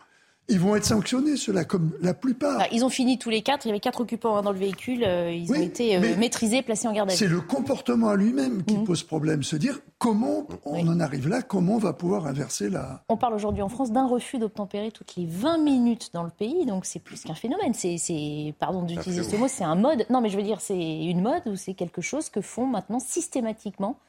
Ils 0.48 0.60
vont 0.60 0.76
être 0.76 0.86
sanctionnés, 0.86 1.38
ceux-là, 1.38 1.64
comme 1.64 1.92
la 2.02 2.14
plupart. 2.14 2.66
ils 2.74 2.84
ont 2.84 2.90
fini 2.90 3.18
tous 3.18 3.30
les 3.30 3.42
quatre. 3.42 3.66
Il 3.66 3.70
y 3.70 3.72
avait 3.72 3.80
quatre 3.80 4.02
occupants 4.02 4.36
hein, 4.36 4.42
dans 4.42 4.52
le 4.52 4.60
véhicule. 4.60 5.04
Euh, 5.06 5.32
ils 5.32 5.50
ont 5.50 5.56
été 5.56 5.96
euh, 5.96 6.18
maîtrisés, 6.18 6.62
placés 6.62 6.88
en 6.88 6.94
garde 6.94 7.10
à 7.10 7.14
vue. 7.14 7.18
C'est 7.18 7.28
le 7.28 7.40
comportement 7.40 8.10
à 8.10 8.16
lui-même 8.18 8.64
qui 8.64 8.78
mmh. 8.78 8.84
pose 8.84 9.04
problème. 9.04 9.44
Se 9.44 9.56
dire 9.56 9.80
comment 9.98 10.48
on 10.66 10.88
en 10.88 11.00
arrive 11.00 11.30
là, 11.30 11.42
comment 11.42 11.76
on 11.76 11.80
va 11.80 11.94
pouvoir 11.94 12.28
inverser 12.28 12.70
la. 12.70 13.04
On 13.08 13.16
parle 13.18 13.34
aujourd'hui 13.34 13.62
en 13.62 13.70
France 13.70 13.92
d'un 13.92 14.08
refus 14.08 14.40
d'obtempérer 14.40 14.92
toutes 14.92 15.16
les 15.16 15.26
20 15.26 15.60
minutes 15.60 16.10
dans 16.12 16.24
le 16.24 16.32
pays. 16.32 16.66
Donc 16.66 16.86
c'est 16.86 17.00
plus 17.00 17.24
qu'un 17.24 17.36
phénomène. 17.36 17.74
C'est, 17.74 18.54
pardon 18.60 18.82
d'utiliser 18.82 19.24
ce 19.24 19.38
mot, 19.38 19.48
c'est 19.48 19.64
un 19.64 19.76
mode. 19.76 20.06
Non, 20.10 20.20
mais 20.20 20.30
je 20.30 20.38
veux 20.38 20.44
dire, 20.44 20.60
c'est 20.60 21.06
une 21.06 21.22
mode 21.22 21.44
ou 21.46 21.56
c'est 21.56 21.76
quelque 21.76 22.02
chose 22.02 22.30
que 22.30 22.42
font 22.42 22.66
maintenant 22.66 23.00
systématiquement 23.00 24.00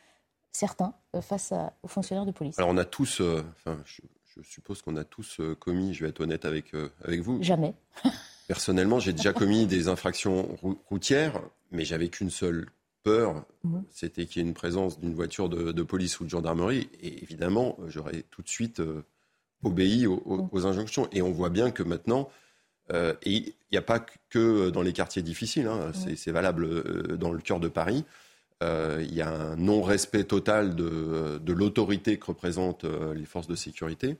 certains 0.50 0.92
euh, 1.14 1.20
face 1.20 1.54
aux 1.82 1.88
fonctionnaires 1.88 2.26
de 2.26 2.32
police. 2.32 2.58
Alors 2.58 2.70
on 2.70 2.78
a 2.78 2.84
tous, 2.84 3.20
enfin, 3.20 3.78
je 3.84 4.00
suppose 4.42 4.82
qu'on 4.82 4.96
a 4.96 5.04
tous 5.04 5.40
euh, 5.40 5.54
commis, 5.54 5.94
je 5.94 6.04
vais 6.04 6.10
être 6.10 6.20
honnête 6.20 6.44
avec, 6.44 6.74
euh, 6.74 6.88
avec 7.04 7.20
vous. 7.20 7.42
Jamais. 7.42 7.74
Personnellement, 8.48 8.98
j'ai 8.98 9.12
déjà 9.12 9.32
commis 9.32 9.66
des 9.66 9.88
infractions 9.88 10.58
routières, 10.88 11.40
mais 11.70 11.84
j'avais 11.84 12.08
qu'une 12.08 12.30
seule 12.30 12.66
peur, 13.02 13.44
mhm. 13.64 13.84
c'était 13.90 14.26
qu'il 14.26 14.42
y 14.42 14.44
ait 14.44 14.48
une 14.48 14.54
présence 14.54 14.98
d'une 14.98 15.14
voiture 15.14 15.48
de, 15.48 15.82
police 15.82 16.20
ou 16.20 16.24
de 16.24 16.30
gendarmerie. 16.30 16.88
Et 17.02 17.22
évidemment, 17.22 17.78
j'aurais 17.86 18.24
tout 18.30 18.42
de 18.42 18.48
suite 18.48 18.80
euh, 18.80 19.04
obéi 19.62 20.06
mhm. 20.06 20.48
aux, 20.50 20.66
injonctions. 20.66 21.08
Et 21.12 21.22
on 21.22 21.30
voit 21.30 21.50
bien 21.50 21.70
que 21.70 21.82
maintenant, 21.82 22.28
et 23.24 23.32
il 23.32 23.54
n'y 23.72 23.78
a 23.78 23.82
pas 23.82 24.04
que 24.28 24.68
dans 24.68 24.82
les 24.82 24.92
quartiers 24.92 25.22
difficiles, 25.22 25.66
hein, 25.66 25.92
c'est 25.94 26.30
valable 26.30 27.16
dans 27.16 27.32
le 27.32 27.38
cœur 27.38 27.58
de 27.58 27.68
Paris. 27.68 28.04
Euh, 28.62 29.04
il 29.06 29.14
y 29.14 29.22
a 29.22 29.28
un 29.28 29.56
non-respect 29.56 30.24
total 30.24 30.76
de, 30.76 31.52
l'autorité 31.52 32.18
que 32.18 32.26
représentent 32.26 32.84
euh, 32.84 33.14
les 33.14 33.24
forces 33.24 33.48
de 33.48 33.56
sécurité. 33.56 34.16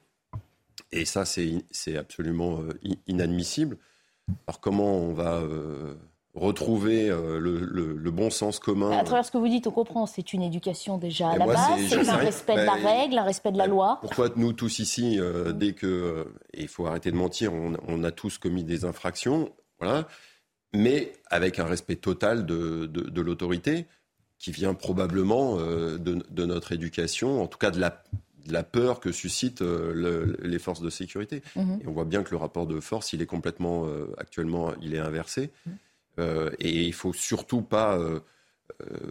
Et 0.91 1.05
ça, 1.05 1.25
c'est 1.25 1.97
absolument 1.97 2.61
euh, 2.61 2.95
inadmissible. 3.07 3.79
Alors 4.47 4.61
comment 4.61 4.97
on 4.97 5.13
va 5.13 5.43
retrouver 6.35 7.09
le, 7.09 8.11
bon 8.11 8.31
sens 8.31 8.59
commun 8.59 8.91
À 8.93 9.03
travers 9.03 9.25
ce 9.25 9.33
que 9.33 9.39
vous 9.39 9.49
dites, 9.49 9.67
on 9.67 9.73
comprend, 9.73 10.07
c'est 10.07 10.33
une 10.33 10.43
éducation 10.43 10.97
déjà 10.97 11.31
à 11.31 11.37
la 11.37 11.47
base, 11.47 11.59
c'est 11.89 12.09
un 12.09 12.17
respect 12.17 12.55
de 12.55 12.63
la 12.63 12.75
règle, 12.75 13.19
un 13.19 13.25
respect 13.25 13.53
de 13.53 13.59
la 13.59 13.67
loi. 13.67 13.99
Pourquoi 14.01 14.31
nous 14.37 14.53
tous 14.53 14.79
ici, 14.79 15.19
dès 15.55 15.73
que, 15.73 16.27
il 16.55 16.69
faut 16.69 16.87
arrêter 16.87 17.11
de 17.11 17.17
mentir, 17.17 17.53
on, 17.53 18.05
a 18.05 18.13
tous 18.13 18.39
commis 18.39 18.65
des 18.65 18.85
infractions, 18.85 19.51
voilà, 19.81 20.07
mais 20.73 21.13
avec 21.29 21.59
un 21.59 21.67
respect 21.67 21.97
total 21.97 22.47
de 22.47 23.21
l'autorité 23.21 23.87
qui 24.43 24.51
vient 24.51 24.75
probablement 24.75 25.57
euh, 25.61 25.99
de, 25.99 26.45
notre 26.45 26.73
éducation, 26.73 27.41
en 27.41 27.47
tout 27.47 27.59
cas 27.59 27.71
de 27.71 27.79
la, 27.79 28.03
la 28.49 28.65
peur 28.65 28.99
que 28.99 29.13
suscitent 29.13 29.63
euh, 29.63 30.37
les 30.43 30.59
forces 30.59 30.83
de 30.83 30.91
sécurité. 30.91 31.43
Mhm. 31.55 31.79
Et 31.81 31.87
on 31.87 31.93
voit 31.93 32.05
bien 32.05 32.25
que 32.25 32.33
le 32.33 32.39
rapport 32.39 32.67
de 32.67 32.81
force, 32.81 33.13
il 33.13 33.23
est 33.23 33.27
complètement, 33.27 33.87
euh, 33.87 34.13
actuellement, 34.19 34.75
il 34.83 34.95
est 34.95 34.99
inversé. 34.99 35.51
Mhm. 35.65 36.51
et 36.59 36.85
il 36.85 36.93
faut 36.93 37.15
surtout 37.15 37.63
pas, 37.63 37.99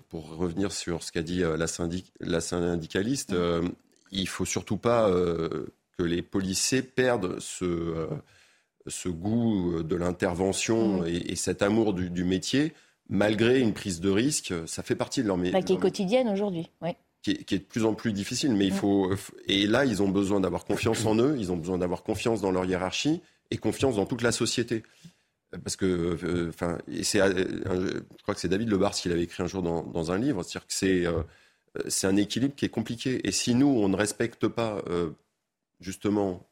pour 0.10 0.36
revenir 0.38 0.72
sur 0.72 1.02
ce 1.02 1.12
qu'a 1.12 1.24
dit 1.24 1.40
la, 1.40 1.66
syndic 1.66 2.14
la 2.20 2.42
syndicaliste, 2.42 3.34
mhm. 3.34 3.72
il 4.12 4.28
faut 4.28 4.46
surtout 4.46 4.78
pas 4.78 5.10
que 5.98 6.04
les 6.04 6.22
policiers 6.22 6.84
perdent 6.84 7.40
ce, 7.40 8.08
ce 8.86 9.10
goût 9.10 9.82
de 9.82 9.96
l'intervention 9.96 11.04
et, 11.06 11.36
cet 11.36 11.64
amour 11.64 11.96
du, 11.96 12.12
du 12.12 12.24
métier 12.24 12.76
malgré 13.12 13.60
une 13.60 13.74
prise 13.74 14.00
de 14.02 14.10
risque, 14.10 14.54
ça 14.66 14.82
fait 14.82 14.96
partie 14.96 15.22
de 15.22 15.28
leur 15.28 15.38
métier. 15.38 15.52
Bah, 15.52 15.62
qui 15.62 15.74
est 15.74 15.78
quotidienne 15.78 16.30
aujourd'hui, 16.30 16.72
oui. 16.82 16.92
Qui 17.22 17.32
est, 17.32 17.54
de 17.54 17.58
plus 17.60 17.86
en 17.86 17.94
plus 17.94 18.14
difficile, 18.14 18.56
mais 18.56 18.66
il 18.66 18.74
faut. 18.74 19.12
Et 19.46 19.68
là, 19.68 19.86
ils 19.86 20.02
ont 20.02 20.10
besoin 20.10 20.40
d'avoir 20.40 20.66
confiance 20.66 21.06
en 21.06 21.16
eux, 21.20 21.36
ils 21.38 21.52
ont 21.52 21.58
besoin 21.58 21.78
d'avoir 21.78 22.02
confiance 22.02 22.42
dans 22.42 22.50
leur 22.50 22.66
hiérarchie 22.66 23.22
et 23.52 23.58
confiance 23.58 23.98
dans 23.98 24.08
toute 24.08 24.24
la 24.24 24.32
société. 24.32 24.82
Parce 25.64 25.76
que, 25.76 25.86
euh, 26.24 26.50
enfin, 26.50 26.80
c'est, 27.04 27.22
euh, 27.22 28.02
je 28.18 28.22
crois 28.24 28.34
que 28.34 28.40
c'est 28.40 28.48
David 28.48 28.70
Lebars 28.70 28.94
qui 28.94 29.10
l'avait 29.10 29.24
écrit 29.24 29.44
un 29.44 29.48
jour 29.48 29.62
dans, 29.62 30.12
un 30.12 30.18
livre, 30.18 30.42
c'est-à-dire 30.42 30.66
que 30.66 30.74
c'est, 30.74 31.06
euh, 31.06 31.22
c'est 31.90 32.08
un 32.08 32.16
équilibre 32.16 32.56
qui 32.56 32.66
est 32.66 32.70
compliqué. 32.70 33.28
Et 33.28 33.32
si 33.32 33.54
nous, 33.54 33.68
on 33.68 33.90
ne 33.90 33.96
respecte 33.96 34.48
pas 34.48 34.82
justement 35.80 36.48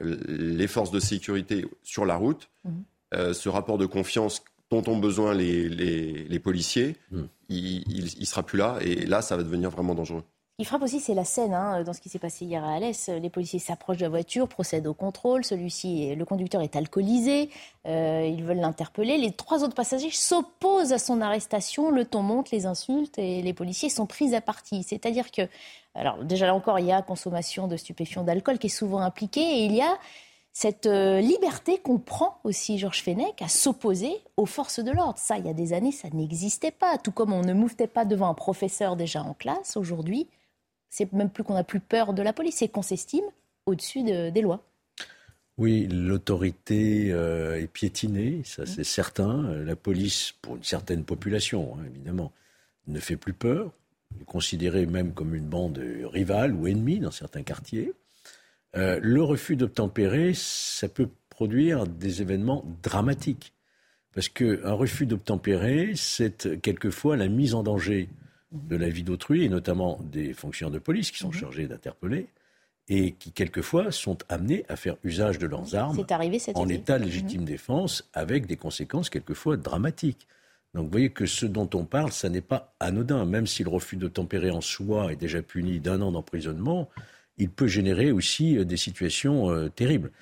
les 0.00 0.66
forces 0.68 0.90
de 0.90 1.00
sécurité 1.00 1.66
sur 1.82 2.06
la 2.06 2.16
route, 2.16 2.48
mmh. 2.64 3.32
ce 3.32 3.48
rapport 3.48 3.76
de 3.76 3.86
confiance 3.86 4.42
dont 4.70 4.82
ont 4.86 4.98
besoin 4.98 5.34
les, 5.34 5.68
les, 5.68 6.38
policiers, 6.38 6.96
hmm. 7.10 7.24
il, 7.48 8.04
ne 8.20 8.24
sera 8.24 8.42
plus 8.42 8.58
là. 8.58 8.78
Et 8.80 9.06
là, 9.06 9.20
ça 9.20 9.36
va 9.36 9.42
devenir 9.42 9.70
vraiment 9.70 9.94
dangereux. 9.94 10.22
Il 10.60 10.66
frappe 10.66 10.82
aussi, 10.82 11.00
c'est 11.00 11.14
la 11.14 11.24
scène 11.24 11.54
hein, 11.54 11.82
dans 11.84 11.94
ce 11.94 12.02
qui 12.02 12.10
s'est 12.10 12.18
passé 12.18 12.44
hier 12.44 12.62
à 12.62 12.74
Alès. 12.74 13.08
Les 13.08 13.30
policiers 13.30 13.58
s'approchent 13.58 13.96
de 13.96 14.02
la 14.02 14.10
voiture, 14.10 14.46
procèdent 14.46 14.86
au 14.86 14.92
contrôle. 14.92 15.42
Celui-ci, 15.42 16.14
le 16.14 16.24
conducteur 16.26 16.60
est 16.60 16.76
alcoolisé. 16.76 17.48
Euh, 17.86 18.28
ils 18.30 18.44
veulent 18.44 18.60
l'interpeller. 18.60 19.16
Les 19.16 19.32
trois 19.32 19.64
autres 19.64 19.74
passagers 19.74 20.10
s'opposent 20.10 20.92
à 20.92 20.98
son 20.98 21.22
arrestation. 21.22 21.90
Le 21.90 22.04
ton 22.04 22.22
monte, 22.22 22.50
les 22.50 22.66
insultes 22.66 23.18
et 23.18 23.40
les 23.40 23.54
policiers 23.54 23.88
sont 23.88 24.04
pris 24.04 24.34
à 24.34 24.42
partie. 24.42 24.82
C'est-à-dire 24.82 25.30
que, 25.30 25.48
alors 25.94 26.22
déjà 26.24 26.44
là 26.44 26.54
encore, 26.54 26.78
il 26.78 26.84
y 26.84 26.92
a 26.92 27.00
consommation 27.00 27.66
de 27.66 27.78
stupéfiants, 27.78 28.22
d'alcool 28.22 28.58
qui 28.58 28.66
est 28.66 28.70
souvent 28.70 29.00
impliquée 29.00 29.40
et 29.40 29.64
il 29.64 29.72
y 29.72 29.80
a 29.80 29.98
cette 30.52 30.86
euh, 30.86 31.20
liberté 31.20 31.78
qu'on 31.78 31.98
prend 31.98 32.40
aussi, 32.44 32.78
Georges 32.78 33.02
Fenech, 33.02 33.40
à 33.40 33.48
s'opposer 33.48 34.12
aux 34.36 34.46
forces 34.46 34.80
de 34.80 34.90
l'ordre. 34.90 35.18
Ça, 35.18 35.38
il 35.38 35.46
y 35.46 35.48
a 35.48 35.54
des 35.54 35.72
années, 35.72 35.92
ça 35.92 36.08
n'existait 36.10 36.72
pas. 36.72 36.98
Tout 36.98 37.12
comme 37.12 37.32
on 37.32 37.42
ne 37.42 37.52
mouvetait 37.52 37.86
pas 37.86 38.04
devant 38.04 38.28
un 38.28 38.34
professeur 38.34 38.96
déjà 38.96 39.22
en 39.22 39.34
classe, 39.34 39.76
aujourd'hui, 39.76 40.26
c'est 40.88 41.12
même 41.12 41.30
plus 41.30 41.44
qu'on 41.44 41.54
n'a 41.54 41.64
plus 41.64 41.80
peur 41.80 42.12
de 42.12 42.22
la 42.22 42.32
police, 42.32 42.56
c'est 42.56 42.68
qu'on 42.68 42.82
s'estime 42.82 43.24
au-dessus 43.66 44.02
des 44.02 44.40
lois. 44.40 44.64
Oui, 45.56 45.86
l'autorité 45.86 47.12
euh, 47.12 47.60
est 47.60 47.66
piétinée, 47.66 48.40
ça 48.44 48.66
c'est 48.66 48.82
certain. 48.82 49.42
La 49.42 49.76
police, 49.76 50.32
pour 50.40 50.56
une 50.56 50.64
certaine 50.64 51.04
population, 51.04 51.76
hein, 51.76 51.84
évidemment, 51.86 52.32
ne 52.86 52.98
fait 52.98 53.16
plus 53.16 53.34
peur, 53.34 53.70
est 54.20 54.24
considérée 54.24 54.86
même 54.86 55.12
comme 55.12 55.34
une 55.34 55.46
bande 55.46 55.80
rivale 56.12 56.54
ou 56.54 56.66
ennemie 56.66 56.98
dans 56.98 57.10
certains 57.10 57.42
quartiers. 57.42 57.92
Euh, 58.76 59.00
le 59.02 59.22
refus 59.22 59.56
d'obtempérer, 59.56 60.32
ça 60.34 60.88
peut 60.88 61.08
produire 61.28 61.86
des 61.86 62.22
événements 62.22 62.64
dramatiques. 62.82 63.52
Parce 64.12 64.28
qu'un 64.28 64.72
refus 64.72 65.06
d'obtempérer, 65.06 65.92
c'est 65.94 66.60
quelquefois 66.60 67.16
la 67.16 67.28
mise 67.28 67.54
en 67.54 67.62
danger 67.62 68.08
de 68.52 68.76
la 68.76 68.88
vie 68.88 69.04
d'autrui, 69.04 69.44
et 69.44 69.48
notamment 69.48 69.98
des 70.02 70.32
fonctionnaires 70.32 70.72
de 70.72 70.78
police 70.80 71.10
qui 71.10 71.18
sont 71.18 71.28
mhm. 71.28 71.34
chargés 71.34 71.66
d'interpeller, 71.68 72.26
et 72.88 73.12
qui 73.12 73.30
quelquefois 73.30 73.92
sont 73.92 74.18
amenés 74.28 74.64
à 74.68 74.74
faire 74.74 74.96
usage 75.04 75.38
de 75.38 75.46
leurs 75.46 75.76
armes 75.76 75.96
en 76.54 76.68
état 76.68 76.98
de 76.98 77.04
légitime 77.04 77.42
mhm. 77.42 77.46
défense, 77.46 78.08
avec 78.12 78.46
des 78.46 78.56
conséquences 78.56 79.08
quelquefois 79.10 79.56
dramatiques. 79.56 80.26
Donc 80.74 80.84
vous 80.84 80.90
voyez 80.90 81.10
que 81.10 81.26
ce 81.26 81.46
dont 81.46 81.68
on 81.74 81.84
parle, 81.84 82.12
ça 82.12 82.28
n'est 82.28 82.40
pas 82.40 82.74
anodin, 82.80 83.24
même 83.24 83.46
si 83.46 83.64
le 83.64 83.70
refus 83.70 83.96
d'obtempérer 83.96 84.50
en 84.50 84.60
soi 84.60 85.12
est 85.12 85.16
déjà 85.16 85.42
puni 85.42 85.80
d'un 85.80 86.00
an 86.00 86.12
d'emprisonnement 86.12 86.88
il 87.40 87.48
peut 87.48 87.66
générer 87.66 88.12
aussi 88.12 88.56
euh, 88.56 88.64
des 88.64 88.76
situations 88.76 89.50
euh, 89.50 89.68
terribles. 89.68 90.12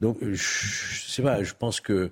Donc, 0.00 0.22
euh, 0.22 0.32
je 0.32 1.06
sais 1.06 1.22
pas, 1.22 1.42
je 1.42 1.52
pense 1.58 1.80
que 1.80 2.10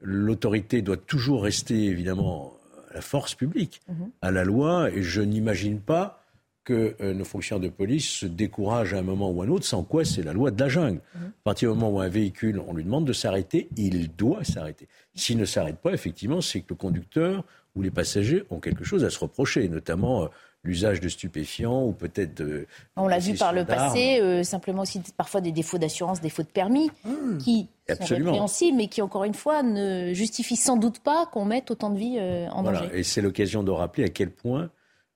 l'autorité 0.00 0.82
doit 0.82 0.96
toujours 0.96 1.44
rester 1.44 1.84
évidemment 1.84 2.54
à 2.90 2.94
la 2.94 3.00
force 3.00 3.34
publique, 3.34 3.80
mhm. 3.88 4.10
à 4.22 4.30
la 4.30 4.44
loi, 4.44 4.90
et 4.90 5.02
je 5.02 5.20
n'imagine 5.20 5.80
pas 5.80 6.22
que 6.64 6.96
nos 7.12 7.24
fonctionnaires 7.24 7.62
de 7.62 7.72
police 7.72 8.08
se 8.08 8.26
découragent 8.26 8.92
à 8.92 8.98
un 8.98 9.02
moment 9.02 9.30
ou 9.30 9.40
à 9.40 9.44
un 9.44 9.48
autre, 9.48 9.64
sans 9.64 9.84
quoi 9.84 10.04
c'est 10.04 10.24
la 10.24 10.32
loi 10.32 10.50
de 10.50 10.58
la 10.58 10.68
jungle. 10.68 11.00
Mhm. 11.14 11.26
À 11.26 11.44
partir 11.44 11.72
du 11.72 11.78
moment 11.78 11.96
où 11.96 12.00
un 12.00 12.08
véhicule, 12.08 12.60
on 12.66 12.74
lui 12.74 12.82
demande 12.82 13.04
de 13.04 13.12
s'arrêter, 13.12 13.68
il 13.76 14.10
doit 14.16 14.42
s'arrêter. 14.42 14.88
S'il 15.14 15.38
ne 15.38 15.44
s'arrête 15.44 15.78
pas, 15.78 15.92
effectivement, 15.92 16.40
c'est 16.40 16.62
que 16.62 16.70
le 16.70 16.74
conducteur 16.74 17.44
ou 17.76 17.82
les 17.82 17.92
passagers 17.92 18.42
ont 18.50 18.58
quelque 18.58 18.82
chose 18.82 19.04
à 19.04 19.10
se 19.10 19.18
reprocher, 19.20 19.68
notamment 19.68 20.28
l'usage 20.66 21.00
de 21.00 21.08
stupéfiants 21.08 21.84
ou 21.84 21.92
peut-être 21.92 22.34
de. 22.34 22.66
On 22.96 23.08
l'a 23.08 23.18
vu 23.18 23.34
par 23.34 23.52
le 23.52 23.64
passé, 23.64 24.20
euh, 24.20 24.42
simplement 24.42 24.82
aussi 24.82 25.00
parfois 25.16 25.40
des 25.40 25.52
défauts 25.52 25.78
d'assurance, 25.78 26.20
des 26.20 26.28
défauts 26.28 26.42
de 26.42 26.48
permis, 26.48 26.90
mmh. 27.04 27.38
qui 27.38 27.68
sont 27.88 28.14
répréhensibles, 28.14 28.76
mais 28.76 28.88
qui 28.88 29.00
encore 29.02 29.24
une 29.24 29.34
fois 29.34 29.62
ne 29.62 30.12
justifient 30.12 30.56
sans 30.56 30.76
doute 30.76 30.98
pas 30.98 31.26
qu'on 31.26 31.44
mette 31.44 31.70
autant 31.70 31.90
de 31.90 31.98
vies 31.98 32.18
euh, 32.18 32.48
en 32.48 32.62
voilà. 32.62 32.80
danger. 32.80 32.98
Et 32.98 33.02
c'est 33.02 33.22
l'occasion 33.22 33.62
de 33.62 33.70
rappeler 33.70 34.04
à 34.04 34.08
quel 34.08 34.30
point 34.30 34.70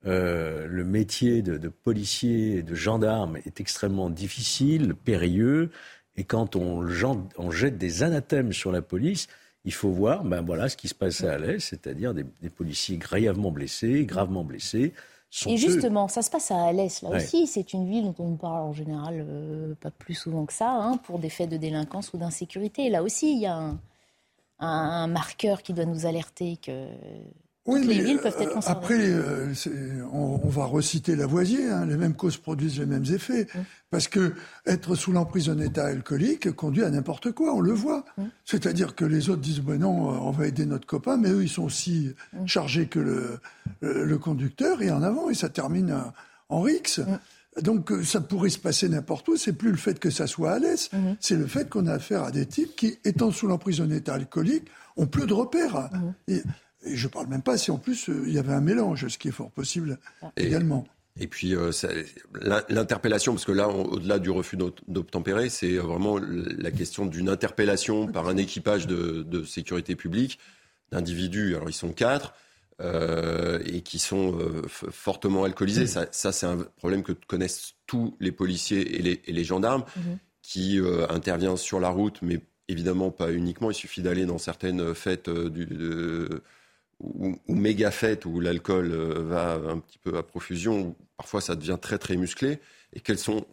euh, 0.07 0.67
le 0.67 0.85
métier 0.85 1.43
de, 1.43 1.69
policier 1.69 2.59
et 2.59 2.63
de 2.63 2.75
gendarme 2.75 3.37
est 3.45 3.61
extrêmement 3.61 4.09
difficile, 4.09 4.95
périlleux, 4.95 5.71
et 6.17 6.25
quand 6.25 6.57
on, 6.57 6.87
on 7.39 7.51
jette 7.51 7.77
des 7.77 8.03
anathèmes 8.03 8.53
sur 8.53 8.73
la 8.73 8.83
police, 8.83 9.27
il 9.65 9.73
faut 9.75 9.91
voir 9.91 10.25
ben 10.25 10.41
voilà, 10.41 10.69
ce 10.69 10.77
qui 10.77 10.89
se 10.89 10.95
passe 10.95 11.23
à 11.23 11.35
Alès, 11.35 11.63
c'est-à-dire 11.63 12.15
des, 12.15 12.25
des, 12.41 12.49
policiers 12.49 12.97
grièvement 12.97 13.51
blessés, 13.51 14.05
gravement 14.07 14.43
blessés, 14.43 14.95
et 15.47 15.57
justement, 15.57 16.09
ça 16.09 16.23
se 16.23 16.31
passe 16.31 16.51
à 16.51 16.65
Alès, 16.65 17.03
là 17.03 17.11
aussi. 17.11 17.47
C'est 17.47 17.73
une 17.73 17.89
ville 17.89 18.13
dont 18.13 18.25
on 18.25 18.37
parle 18.37 18.63
en 18.63 18.73
général 18.73 19.25
euh, 19.29 19.75
pas 19.81 19.91
plus 19.91 20.15
souvent 20.15 20.45
que 20.45 20.53
ça, 20.53 20.73
hein, 20.73 20.97
pour 20.97 21.19
des 21.19 21.31
faits 21.31 21.49
de 21.49 21.57
délinquance 21.57 22.13
ou 22.13 22.19
d'insécurité. 22.19 22.91
Là 22.91 23.03
aussi, 23.03 23.33
il 23.33 23.41
y 23.41 23.47
a 23.47 23.75
un, 24.59 25.07
marqueur 25.07 25.63
qui 25.63 25.73
doit 25.73 25.85
nous 25.85 26.05
alerter 26.05 26.57
que 26.57 26.89
oui, 27.67 27.87
les 27.87 28.03
villes 28.03 28.19
peuvent 28.19 28.37
être 28.41 28.55
concernées. 28.55 28.79
Après, 28.79 28.99
euh, 28.99 29.53
on, 30.13 30.49
va 30.49 30.65
reciter 30.65 31.15
Lavoisier, 31.15 31.69
hein, 31.69 31.85
les 31.85 31.97
mêmes 31.97 32.15
causes 32.15 32.39
produisent 32.39 32.79
les 32.79 32.87
mêmes 32.87 33.05
effets. 33.05 33.45
Mmh. 33.55 33.59
Parce 33.91 34.09
que 34.09 34.33
être 34.67 34.95
sous 34.95 35.13
l'emprise 35.13 35.47
d'un 35.47 35.59
état 35.59 35.87
alcoolique 35.87 36.51
conduit 36.53 36.85
à 36.85 36.91
n'importe 36.91 37.33
quoi, 37.33 37.55
on 37.55 37.61
le 37.61 37.73
voit. 37.73 38.05
Mmh. 38.17 38.25
C'est-à-dire 38.45 38.95
que 38.95 39.05
les 39.05 39.29
autres 39.29 39.43
disent, 39.43 39.61
ben 39.61 39.79
non, 39.79 40.09
on 40.09 40.31
va 40.31 40.47
aider 40.47 40.65
notre 40.65 40.87
copain, 40.87 41.17
mais 41.17 41.31
eux, 41.31 41.43
ils 41.43 41.49
sont 41.49 41.65
aussi 41.65 42.15
mmh. 42.33 42.47
chargés 42.47 42.87
que 42.87 42.99
le, 42.99 43.41
le, 43.81 44.19
conducteur, 44.19 44.81
et 44.81 44.91
en 44.91 45.03
avant, 45.03 45.29
et 45.29 45.35
ça 45.35 45.49
termine 45.49 45.95
en 46.49 46.63
rix. 46.63 47.01
Donc 47.61 47.91
euh, 47.91 48.05
ça 48.05 48.21
pourrait 48.21 48.51
se 48.51 48.59
passer 48.59 48.89
n'importe 48.89 49.29
où. 49.29 49.37
C'est 49.37 49.53
plus 49.53 49.71
le 49.71 49.77
fait 49.77 49.99
que 49.99 50.11
ça 50.11 50.27
soit 50.27 50.53
à 50.53 50.59
l'aise, 50.59 50.89
c'est 51.21 51.37
le 51.37 51.47
fait 51.47 51.69
qu'on 51.69 51.87
a 51.87 51.95
affaire 51.95 52.25
à 52.25 52.31
des 52.31 52.47
types 52.47 52.77
qui, 52.77 52.99
étant 53.05 53.31
sous 53.31 53.47
l'emprise 53.47 53.79
d'un 53.79 53.91
état 53.91 54.15
alcoolique, 54.15 54.69
ont 54.97 55.07
plus 55.07 55.27
de 55.27 55.35
repères. 55.35 55.91
Et 56.29 56.43
je 56.85 57.07
ne 57.07 57.11
parle 57.11 57.27
même 57.27 57.43
pas 57.43 57.59
si 57.59 57.71
en 57.71 57.79
plus 57.79 58.09
euh, 58.09 58.25
il 58.27 58.33
y 58.33 58.39
avait 58.39 58.53
un 58.53 58.61
mélange, 58.61 59.07
ce 59.09 59.19
qui 59.19 59.29
est 59.29 59.33
fort 59.33 59.51
possible 59.51 59.99
également. 60.37 60.87
Et 61.19 61.27
puis 61.27 61.55
euh, 61.55 61.71
l'interpellation, 62.69 63.33
parce 63.33 63.45
que 63.45 63.53
là, 63.53 63.69
au-delà 63.69 64.19
du 64.19 64.31
refus 64.31 64.57
d'obtempérer, 64.57 65.49
c'est 65.49 65.77
vraiment 65.77 66.19
la 66.19 66.71
question 66.71 67.05
d'une 67.05 67.29
interpellation 67.29 68.07
par 68.07 68.29
un 68.29 68.37
équipage 68.37 68.87
de, 68.87 69.45
sécurité 69.45 69.97
publique 69.97 70.39
d'individus. 70.91 71.57
Alors 71.57 71.69
ils 71.69 71.75
sont 71.75 71.93
quatre. 71.93 72.35
Euh, 72.83 73.59
et 73.67 73.83
qui 73.83 73.99
sont 73.99 74.39
fortement 74.67 75.45
alcoolisés. 75.45 75.87
Ça, 75.87 76.09
c'est 76.11 76.47
un 76.47 76.57
problème 76.79 77.03
que 77.03 77.13
connaissent 77.13 77.75
tous 77.87 78.17
les 78.21 78.33
policiers 78.33 78.97
et 78.99 79.03
les, 79.03 79.21
et 79.27 79.33
les 79.33 79.45
gendarmes 79.45 79.85
mhm. 79.97 80.17
qui 80.41 80.81
interviennent 81.11 81.59
sur 81.59 81.79
la 81.79 81.91
route, 81.91 82.21
mais 82.23 82.41
évidemment 82.69 83.11
pas 83.11 83.33
uniquement. 83.33 83.71
Il 83.71 83.75
suffit 83.75 84.01
d'aller 84.01 84.25
dans 84.25 84.39
certaines 84.39 84.95
fêtes 84.95 85.29
du, 85.29 85.67
de, 85.67 86.43
ou, 87.01 87.37
méga 87.49 87.91
fête 87.91 88.27
où 88.27 88.41
l'alcool 88.41 88.93
euh, 88.93 89.23
va 89.23 89.55
un 89.55 89.79
petit 89.79 89.99
peu 89.99 90.17
à 90.17 90.23
profusion, 90.23 90.81
où 90.81 90.97
parfois 91.17 91.41
ça 91.41 91.57
devient 91.57 91.79
très 91.81 91.99
très 91.99 92.17
musclé, 92.17 92.59
et 92.93 93.01
quelles 93.01 93.19
sont 93.19 93.47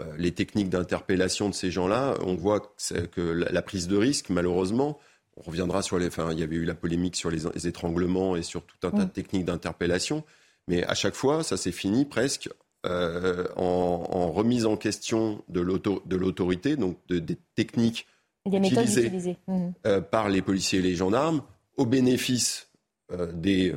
euh, 0.00 0.04
les 0.16 0.32
techniques 0.32 0.70
d'interpellation 0.70 1.48
de 1.48 1.54
ces 1.54 1.70
gens-là? 1.70 2.14
On 2.24 2.34
voit 2.34 2.74
que, 3.12 3.20
la, 3.20 3.62
prise 3.62 3.88
de 3.88 3.96
risque, 3.96 4.30
malheureusement, 4.30 4.98
on 5.36 5.42
reviendra 5.42 5.82
sur 5.82 5.98
les. 5.98 6.06
Enfin, 6.06 6.32
il 6.32 6.38
y 6.38 6.42
avait 6.42 6.56
eu 6.56 6.64
la 6.64 6.74
polémique 6.74 7.16
sur 7.16 7.30
les, 7.30 7.66
étranglements 7.66 8.36
et 8.36 8.42
sur 8.42 8.64
tout 8.64 8.86
un 8.86 8.90
tas 8.90 9.04
de 9.04 9.10
techniques 9.10 9.44
d'interpellation, 9.44 10.24
mais 10.66 10.84
à 10.84 10.94
chaque 10.94 11.14
fois, 11.14 11.42
ça 11.42 11.56
s'est 11.56 11.72
fini 11.72 12.04
presque 12.04 12.48
euh, 12.86 13.46
en, 13.56 14.30
remise 14.30 14.66
en 14.66 14.76
question 14.76 15.42
de 15.48 15.60
l'autorité, 15.60 16.76
donc 16.76 16.96
des 17.08 17.36
techniques 17.54 18.06
des 18.46 18.58
utilisées, 18.58 19.36
mmh. 19.46 20.00
par 20.10 20.28
les 20.30 20.40
policiers 20.40 20.78
et 20.78 20.82
les 20.82 20.94
gendarmes, 20.94 21.42
au 21.76 21.84
bénéfice 21.84 22.67
euh, 23.12 23.32
des, 23.32 23.74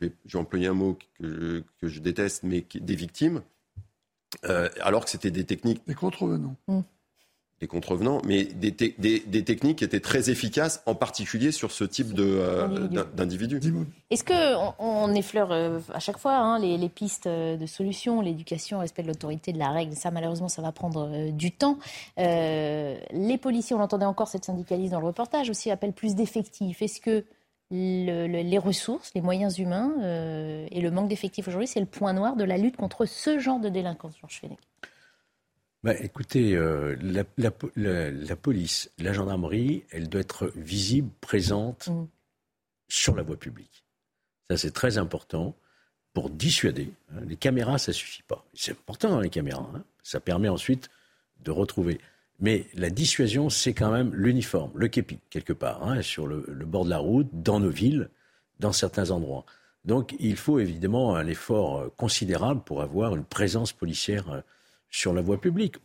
je 0.00 0.06
vais, 0.06 0.12
employer 0.34 0.66
un 0.66 0.74
mot 0.74 0.98
que, 1.18 1.62
je 1.82 2.00
déteste, 2.00 2.42
mais 2.42 2.64
des 2.74 2.94
victimes, 2.96 3.42
euh, 4.44 4.68
alors 4.80 5.04
que 5.04 5.10
c'était 5.10 5.30
des 5.30 5.44
techniques. 5.44 5.82
Des 5.86 5.94
contrevenants. 5.94 6.56
Mm. 6.66 6.80
Des 7.60 7.66
contrevenants, 7.66 8.22
mais 8.24 8.44
des, 8.44 8.70
des, 8.70 9.44
techniques 9.44 9.78
qui 9.78 9.84
étaient 9.84 10.00
très 10.00 10.30
efficaces, 10.30 10.82
en 10.86 10.94
particulier 10.94 11.52
sur 11.52 11.72
ce 11.72 11.84
type 11.84 12.18
euh, 12.18 12.88
d'individus. 13.14 13.60
Est-ce 14.08 14.24
qu'on 14.24 14.74
on 14.78 15.14
effleure 15.14 15.52
à 15.52 15.98
chaque 15.98 16.16
fois 16.16 16.38
hein, 16.38 16.58
les, 16.58 16.88
pistes 16.88 17.28
de 17.28 17.66
solutions, 17.66 18.22
l'éducation, 18.22 18.78
le 18.78 18.80
respect 18.80 19.02
de 19.02 19.08
l'autorité, 19.08 19.52
de 19.52 19.58
la 19.58 19.72
règle? 19.72 19.94
Ça, 19.94 20.10
malheureusement, 20.10 20.48
ça 20.48 20.62
va 20.62 20.72
prendre 20.72 21.30
du 21.32 21.52
temps. 21.52 21.78
les 22.16 23.38
policiers, 23.38 23.76
on 23.76 23.82
entendait 23.82 24.06
encore 24.06 24.28
cette 24.28 24.46
syndicaliste 24.46 24.92
dans 24.92 25.00
le 25.00 25.06
reportage, 25.06 25.50
aussi 25.50 25.70
appellent 25.70 25.92
plus 25.92 26.14
d'effectifs. 26.14 26.80
Est-ce 26.80 27.02
que 27.02 27.26
les 27.70 28.58
ressources, 28.58 29.12
les 29.14 29.20
moyens 29.20 29.58
humains 29.58 29.94
euh, 30.02 30.66
et 30.70 30.80
le 30.80 30.90
manque 30.90 31.08
d'effectifs 31.08 31.46
aujourd'hui, 31.48 31.68
c'est 31.68 31.80
le 31.80 31.86
point 31.86 32.12
noir 32.12 32.36
de 32.36 32.44
la 32.44 32.56
lutte 32.56 32.76
contre 32.76 33.06
ce 33.06 33.38
genre 33.38 33.60
de 33.60 33.68
délinquance, 33.68 34.18
Georges 34.20 34.40
Fenech. 34.40 34.58
Bah, 35.82 35.94
écoutez, 35.98 36.54
euh, 36.54 36.96
la, 37.36 38.36
police, 38.36 38.90
la 38.98 39.12
gendarmerie, 39.12 39.84
elle 39.90 40.08
doit 40.08 40.20
être 40.20 40.52
visible, 40.56 41.10
présente 41.20 41.88
mmh. 41.88 42.06
sur 42.88 43.14
la 43.14 43.22
voie 43.22 43.38
publique. 43.38 43.84
Ça, 44.50 44.56
c'est 44.56 44.72
très 44.72 44.98
important 44.98 45.56
pour 46.12 46.28
dissuader. 46.28 46.92
Hein. 47.12 47.20
Les 47.26 47.36
caméras, 47.36 47.78
ça 47.78 47.92
suffit 47.92 48.24
pas. 48.24 48.44
C'est 48.52 48.72
important, 48.72 49.16
hein, 49.16 49.22
les 49.22 49.30
caméras. 49.30 49.70
Hein. 49.74 49.84
Ça 50.02 50.20
permet 50.20 50.48
ensuite 50.48 50.90
de 51.42 51.50
retrouver. 51.50 51.98
Mais 52.40 52.66
la 52.74 52.88
dissuasion, 52.88 53.50
c'est 53.50 53.74
quand 53.74 53.90
même 53.90 54.14
l'uniforme, 54.14 54.70
le 54.74 54.88
képi, 54.88 55.18
quelque 55.28 55.52
part, 55.52 55.86
hein, 55.86 56.00
sur 56.00 56.26
le, 56.26 56.42
bord 56.64 56.84
de 56.84 56.90
la 56.90 56.98
route, 56.98 57.28
dans 57.32 57.60
nos 57.60 57.70
villes, 57.70 58.08
dans 58.60 58.72
certains 58.72 59.10
endroits. 59.10 59.44
Donc 59.84 60.14
il 60.18 60.36
faut 60.36 60.58
évidemment 60.58 61.16
un 61.16 61.26
effort 61.26 61.78
euh, 61.78 61.92
considérable 61.96 62.60
pour 62.62 62.82
avoir 62.82 63.16
une 63.16 63.24
présence 63.24 63.72
policière 63.72 64.30
euh, 64.30 64.40
sur 64.90 65.14
la 65.14 65.22
voie 65.22 65.40
publique. 65.40 65.76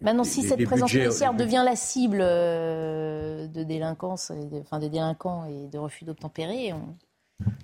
Maintenant, 0.00 0.24
si 0.24 0.42
cette 0.42 0.64
présence 0.64 0.90
policière 0.90 1.34
devient 1.34 1.62
la 1.64 1.76
cible 1.76 2.20
euh, 2.20 3.46
de 3.46 3.62
délinquance, 3.62 4.32
enfin 4.60 4.78
de 4.78 4.88
délinquants 4.88 5.44
et 5.44 5.68
de 5.68 5.78
refus 5.78 6.04
d'obtempérer, 6.04 6.72
on... 6.72 6.96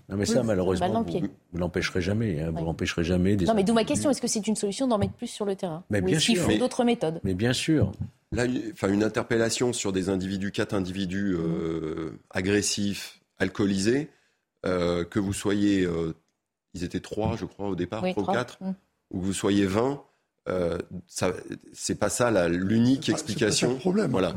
Non, 0.08 0.16
mais 0.16 0.26
ça, 0.26 0.42
malheureusement, 0.42 1.02
vous, 1.02 1.20
ne 1.52 1.58
l'empêcherez 1.58 2.00
jamais. 2.00 2.40
Hein, 2.40 2.52
vous 2.54 2.64
l'empêcherez 2.64 3.04
jamais. 3.04 3.36
non, 3.36 3.54
mais 3.54 3.64
d'où 3.64 3.74
ma 3.74 3.84
question 3.84 4.10
est-ce 4.10 4.20
que 4.20 4.28
c'est 4.28 4.46
une 4.46 4.56
solution 4.56 4.86
d'en 4.86 4.98
mettre 4.98 5.14
plus 5.14 5.26
sur 5.26 5.44
le 5.44 5.56
terrain 5.56 5.84
mais 5.90 6.00
bien 6.00 6.18
sûr. 6.18 6.42
faut 6.42 6.56
d'autres 6.56 6.84
méthodes? 6.84 7.20
Mais 7.24 7.34
bien 7.34 7.52
sûr. 7.52 7.92
Là, 8.32 8.44
enfin, 8.72 8.92
une 8.92 9.04
interpellation 9.04 9.72
sur 9.72 9.92
des 9.92 10.08
individus, 10.08 10.50
quatre 10.50 10.74
individus 10.74 11.36
euh, 11.38 12.18
agressifs, 12.30 13.20
alcoolisés, 13.38 14.10
euh, 14.64 15.04
que 15.04 15.20
vous 15.20 15.32
soyez, 15.32 15.84
euh, 15.84 16.12
ils 16.74 16.82
étaient 16.82 17.00
trois, 17.00 17.36
je 17.36 17.44
crois, 17.44 17.68
au 17.68 17.76
départ, 17.76 18.02
trois, 18.10 18.22
ou 18.22 18.26
quatre, 18.26 18.62
mm. 18.62 18.74
ou 19.12 19.20
que 19.20 19.24
vous 19.24 19.32
soyez 19.32 19.66
vingt, 19.66 20.02
euh, 20.48 20.78
c'est 21.72 21.98
pas 21.98 22.08
ça 22.08 22.48
l'unique 22.48 23.08
explication. 23.08 23.76
problème. 23.76 24.10
Voilà. 24.10 24.34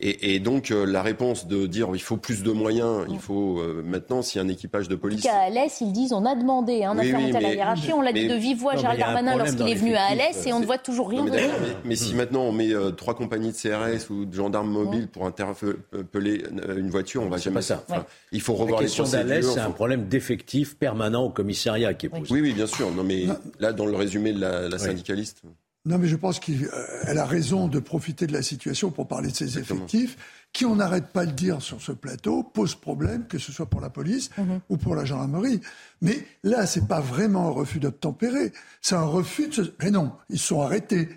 Et, 0.00 0.40
donc 0.40 0.70
euh, 0.70 0.84
la 0.84 1.02
réponse 1.02 1.46
de 1.46 1.66
dire 1.66 1.88
il 1.94 2.02
faut 2.02 2.16
plus 2.16 2.42
de 2.42 2.50
moyens, 2.50 3.06
il 3.08 3.20
faut 3.20 3.60
euh, 3.60 3.82
maintenant 3.84 4.22
si 4.22 4.38
un 4.40 4.48
équipage 4.48 4.88
de 4.88 4.96
police. 4.96 5.24
À 5.26 5.42
Alès, 5.42 5.80
ils 5.80 5.92
disent 5.92 6.12
on 6.12 6.24
a 6.24 6.34
demandé 6.34 6.82
un 6.82 6.98
hein, 6.98 7.34
à 7.34 7.40
la 7.40 7.54
hiérarchie, 7.54 7.92
on 7.92 8.00
l'a 8.00 8.12
dit 8.12 8.26
de 8.26 8.34
vive 8.34 8.58
voix 8.58 8.72
à 8.72 8.76
Gérald 8.76 8.98
Darmanin 8.98 9.36
lorsqu'il 9.36 9.68
est 9.68 9.74
venu 9.74 9.94
à 9.94 10.04
Alès 10.06 10.46
et 10.46 10.52
on 10.52 10.60
ne 10.60 10.66
voit 10.66 10.78
toujours 10.78 11.08
rien. 11.08 11.24
Mais, 11.24 11.48
mais, 11.84 11.96
si 11.96 12.14
maintenant 12.14 12.42
on 12.42 12.52
met 12.52 12.72
trois 12.96 13.14
compagnies 13.14 13.52
de 13.52 13.56
CRS 13.56 14.10
ou 14.10 14.24
de 14.24 14.34
gendarmes 14.34 14.70
mobiles 14.70 15.08
pour 15.08 15.26
interpeller 15.26 16.44
une 16.76 16.90
voiture, 16.90 17.22
on 17.22 17.28
va 17.28 17.38
jamais 17.38 17.62
ça. 17.62 17.84
il 18.32 18.40
faut 18.40 18.54
revoir 18.54 18.80
la 18.80 18.86
question 18.86 19.04
d'Alès, 19.04 19.46
c'est 19.48 19.60
un 19.60 19.70
problème 19.70 20.08
d'effectif 20.08 20.76
permanent 20.76 21.24
au 21.24 21.30
commissariat 21.30 21.94
qui 21.94 22.06
est 22.06 22.08
posé. 22.08 22.32
Oui, 22.32 22.40
oui, 22.40 22.52
bien 22.52 22.66
sûr. 22.66 22.90
Non, 22.90 23.04
mais 23.04 23.26
là, 23.60 23.72
dans 23.72 23.86
le 23.86 23.96
résumé 23.96 24.32
de 24.32 24.40
la 24.40 24.78
syndicaliste. 24.78 25.42
Non, 25.84 25.98
mais 25.98 26.06
je 26.06 26.14
pense 26.14 26.38
qu'elle 26.38 27.18
a 27.18 27.24
raison 27.24 27.66
de 27.66 27.80
profiter 27.80 28.28
de 28.28 28.32
la 28.32 28.42
situation 28.42 28.92
pour 28.92 29.08
parler 29.08 29.30
de 29.30 29.36
ses 29.36 29.58
effectifs, 29.58 30.16
qui, 30.52 30.64
on 30.64 30.76
n'arrête 30.76 31.08
pas 31.08 31.26
de 31.26 31.32
dire 31.32 31.60
sur 31.60 31.82
ce 31.82 31.90
plateau, 31.90 32.44
pose 32.44 32.76
problème, 32.76 33.26
que 33.26 33.38
ce 33.38 33.50
soit 33.50 33.66
pour 33.66 33.80
la 33.80 33.90
police 33.90 34.30
mhm. 34.38 34.60
ou 34.68 34.76
pour 34.76 34.94
la 34.94 35.04
gendarmerie. 35.04 35.60
Mais 36.00 36.24
là, 36.44 36.66
c'est 36.66 36.86
pas 36.86 37.00
vraiment 37.00 37.48
un 37.48 37.50
refus 37.50 37.80
d'obtempérer, 37.80 38.52
c'est 38.80 38.94
un 38.94 39.04
refus 39.04 39.48
de... 39.48 39.74
Mais 39.82 39.90
non, 39.90 40.12
ils 40.30 40.38
sont 40.38 40.60
arrêtés. 40.60 41.08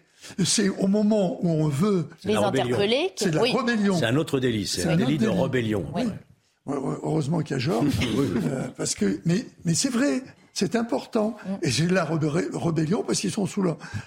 C'est 0.44 0.70
au 0.70 0.88
moment 0.88 1.38
où 1.44 1.50
on 1.50 1.68
veut 1.68 2.08
les 2.24 2.36
interpeller. 2.36 3.12
C'est 3.16 3.30
de 3.30 3.36
la 3.36 3.44
rébellion. 3.44 4.00
C'est 4.00 4.06
un 4.06 4.16
autre 4.16 4.40
délit. 4.40 4.66
C'est 4.66 4.88
un, 4.88 4.96
délit 4.96 5.20
de 5.20 5.28
rébellion. 5.28 5.86
Heureusement 6.66 7.42
qu'il 7.42 7.52
y 7.52 7.58
a 7.58 7.60
Georges. 7.60 7.94
Euh, 8.46 8.68
parce 8.76 8.96
que, 8.96 9.20
mais, 9.26 9.46
mais 9.66 9.76
c'est 9.76 9.90
vrai. 9.90 10.24
C'est 10.56 10.78
important. 10.78 11.36
Mm. 11.46 11.50
Et 11.64 11.70
c'est 11.70 11.92
la 11.92 12.06
rébellion 12.06 13.04
parce 13.06 13.20
qu'ils 13.20 13.32
sont 13.32 13.46
sous 13.46 13.62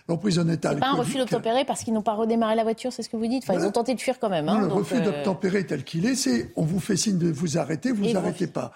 l'emprise 0.09 0.37
d'un 0.37 0.49
État. 0.49 0.75
pas 0.75 0.89
un 0.89 0.95
refus 0.95 1.19
d'obtempérer 1.19 1.67
parce 1.67 1.85
qu'ils 1.85 1.93
n'ont 1.93 2.03
pas 2.03 2.15
redémarré 2.15 2.57
la 2.57 2.63
voiture, 2.63 2.91
c'est 2.91 3.03
ce 3.03 3.11
que 3.11 3.19
vous 3.19 3.27
dites. 3.27 3.45
Enfin, 3.47 3.61
ils 3.61 3.67
ont 3.67 3.71
tenté 3.71 3.95
de 3.95 4.01
fuir 4.01 4.19
quand 4.19 4.31
même. 4.31 4.49
Hein, 4.49 4.63
le 4.63 4.67
refus 4.67 4.97
euh, 4.97 5.01
d'obtempérer 5.01 5.67
tel 5.67 5.85
qu'il 5.85 6.07
est, 6.07 6.15
c'est 6.15 6.51
on 6.57 6.65
vous 6.65 6.81
fait 6.81 6.97
signe 6.97 7.19
de 7.19 7.31
vous 7.31 7.59
arrêter, 7.59 7.93
vous 7.93 8.11
n'arrêtez 8.11 8.47
pas. 8.47 8.73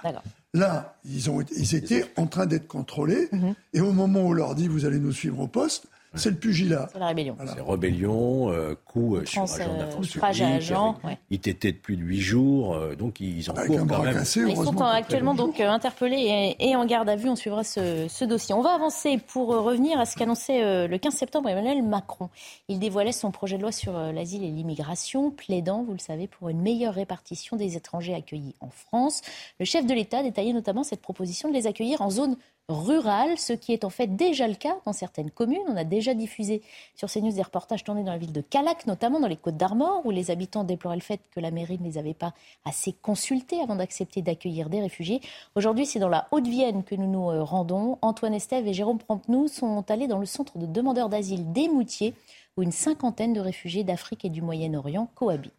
Là, 0.55 0.97
ils, 1.07 1.31
ont, 1.31 1.41
ils 1.57 1.75
étaient 1.75 2.05
en 2.17 2.27
train 2.27 2.45
d'être 2.45 2.69
contrôlés. 2.69 3.31
Mm-hmm. 3.33 3.55
Et 3.73 3.81
au 3.81 3.93
moment 3.93 4.21
où 4.21 4.29
on 4.29 4.33
leur 4.33 4.55
dit 4.55 4.69
vous 4.69 4.85
allez 4.85 4.99
nous 4.99 5.13
suivre 5.13 5.41
au 5.41 5.49
poste, 5.49 5.87
c'est 6.15 6.31
le 6.31 6.37
pugilat. 6.37 6.89
C'est 6.93 6.99
la 6.99 7.07
rébellion. 7.07 7.37
C'est 7.47 7.61
rébellion, 7.61 8.51
euh, 8.51 8.75
coup 8.85 9.17
euh, 9.17 9.25
sur 9.25 9.43
agent 9.43 9.57
d'affaires 9.57 10.01
publiques, 10.01 11.21
ITT 11.31 11.67
de 11.67 11.73
plus 11.73 11.97
de 11.97 12.03
8 12.03 12.21
jours, 12.21 12.75
euh, 12.75 12.95
donc 12.95 13.21
ils 13.21 13.51
ont 13.51 13.55
quand 13.55 13.69
même. 13.69 14.25
ils 14.49 14.57
sont 14.57 14.81
actuellement 14.81 15.35
donc 15.35 15.61
interpellés 15.61 16.57
et, 16.59 16.77
en 16.77 16.85
garde 16.85 17.09
à 17.09 17.17
vue. 17.17 17.29
On 17.29 17.37
suivra 17.37 17.65
ce, 17.65 18.25
dossier. 18.25 18.55
On 18.55 18.63
va 18.63 18.75
avancer 18.75 19.19
pour 19.19 19.49
revenir 19.49 19.99
à 19.99 20.05
ce 20.05 20.17
qu'annonçait 20.17 20.87
le 20.87 20.99
15 20.99 21.15
septembre 21.15 21.49
Emmanuel 21.49 21.83
Macron. 21.83 22.29
Il 22.69 22.79
dévoilait 22.79 23.13
son 23.13 23.31
projet 23.31 23.57
de 23.57 23.63
loi 23.63 23.73
sur 23.73 23.93
l'asile 23.93 24.45
et 24.45 24.51
l'immigration, 24.51 25.31
plaidant, 25.31 25.83
vous 25.83 25.93
le 25.93 25.99
savez, 25.99 26.27
pour 26.27 26.49
une 26.49 26.61
meilleure 26.61 26.95
répartition 26.95 27.57
des 27.57 27.77
étrangers 27.77 28.15
accueillis 28.15 28.55
en 28.61 28.69
France. 28.69 29.23
Le 29.59 29.65
chef 29.65 29.87
de 29.87 29.95
l'État 29.95 30.23
détaillait 30.23 30.53
notamment 30.53 30.85
cette 30.85 31.01
proposition 31.01 31.49
de 31.49 31.55
les 31.55 31.67
accueillir 31.67 32.03
en 32.03 32.11
zone 32.11 32.37
rurale, 32.69 33.39
ce 33.39 33.53
qui 33.53 33.73
est 33.73 33.85
en 33.85 33.91
fait 33.91 34.07
déjà 34.07 34.49
le 34.49 34.55
cas 34.55 34.77
dans 34.87 34.93
certaines 34.93 35.31
communes. 35.31 35.63
On 35.69 35.77
a 35.77 35.85
déjà 35.85 36.15
diffusé 36.15 36.63
sur 36.95 37.11
CNews 37.11 37.33
des 37.33 37.43
reportages 37.43 37.85
tournés 37.85 38.05
dans 38.05 38.13
la 38.13 38.19
ville 38.19 38.33
de 38.33 38.41
Calac, 38.41 38.87
notamment 38.87 39.21
dans 39.21 39.29
les 39.29 39.37
Côtes 39.37 39.57
d'Armor, 39.57 40.05
où 40.05 40.11
les 40.11 40.31
habitants 40.31 40.65
déploraient 40.65 40.97
le 40.97 41.03
fait 41.03 41.21
que 41.31 41.41
la 41.41 41.51
mairie 41.51 41.79
ne 41.79 41.85
les 41.85 41.99
avait 41.99 42.15
pas 42.15 42.35
assez 42.65 42.93
consultés 42.93 43.61
avant 43.61 43.77
d'accepter 43.77 44.23
d'accueillir 44.23 44.69
des 44.69 44.81
réfugiés. 44.81 45.21
Aujourd'hui, 45.55 45.87
c'est 45.87 45.99
dans 45.99 46.09
la 46.09 46.29
Haute-Vienne 46.31 46.85
que 46.85 46.95
nous 46.95 47.11
nous 47.11 47.31
euh, 47.31 47.43
rendons. 47.43 47.99
Antoine 48.03 48.35
Estève 48.35 48.67
et 48.67 48.75
Jérôme 48.75 48.99
Prompnou 48.99 49.49
sont 49.49 49.85
allés 49.91 50.07
dans 50.07 50.19
le 50.19 50.27
centre 50.27 50.59
de 50.59 50.67
demandeurs 50.67 51.09
d'asile 51.09 51.53
des 51.53 51.69
Moutiers, 51.69 52.15
où 52.57 52.63
une 52.63 52.73
cinquantaine 52.73 53.33
de 53.33 53.41
réfugiés 53.41 53.85
d'Afrique 53.85 54.25
et 54.25 54.31
du 54.31 54.43
Moyen-Orient 54.43 55.09
cohabitent. 55.15 55.53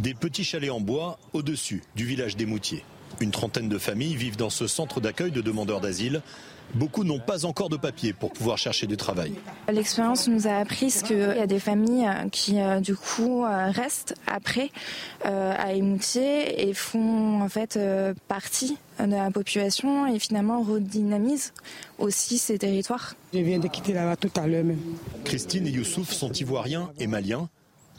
Des 0.00 0.14
petits 0.14 0.44
chalets 0.44 0.70
en 0.70 0.80
bois 0.80 1.18
au-dessus 1.32 1.82
du 1.94 2.04
village 2.04 2.36
des. 2.36 2.46
Une 3.20 3.30
trentaine 3.30 3.68
de 3.68 3.78
familles 3.78 4.16
vivent 4.16 4.36
dans 4.36 4.50
ce 4.50 4.66
centre 4.66 5.00
d'accueil 5.00 5.30
de 5.30 5.40
demandeurs 5.40 5.80
d'asile. 5.80 6.22
Beaucoup 6.72 7.04
n'ont 7.04 7.20
pas 7.20 7.44
encore 7.44 7.68
de 7.68 7.76
papier 7.76 8.12
pour 8.12 8.32
pouvoir 8.32 8.58
chercher 8.58 8.86
du 8.86 8.96
travail. 8.96 9.32
L'expérience 9.70 10.26
nous 10.28 10.48
a 10.48 10.56
appris 10.56 10.92
qu'il 11.04 11.18
y 11.18 11.22
a 11.22 11.46
des 11.46 11.60
familles 11.60 12.08
qui, 12.32 12.60
euh, 12.60 12.80
du 12.80 12.96
coup, 12.96 13.44
euh, 13.44 13.70
restent 13.70 14.14
après 14.26 14.70
euh, 15.26 15.54
à 15.56 15.74
Émoutier 15.74 16.68
et 16.68 16.74
font 16.74 17.42
en 17.42 17.48
fait 17.48 17.78
partie 18.28 18.76
de 18.98 19.10
la 19.10 19.30
population 19.30 20.06
et 20.06 20.18
finalement 20.18 20.62
redynamisent 20.62 21.52
aussi 21.98 22.38
ces 22.38 22.58
territoires. 22.58 23.14
Je 23.32 23.40
viens 23.40 23.58
de 23.58 23.68
quitter 23.68 23.92
là-bas 23.92 24.16
tout 24.16 24.30
à 24.36 24.46
l'heure 24.46 24.64
même. 24.64 24.80
Christine 25.24 25.66
et 25.66 25.70
Youssouf 25.70 26.10
sont 26.10 26.32
ivoiriens 26.32 26.90
et 26.98 27.06
maliens. 27.06 27.48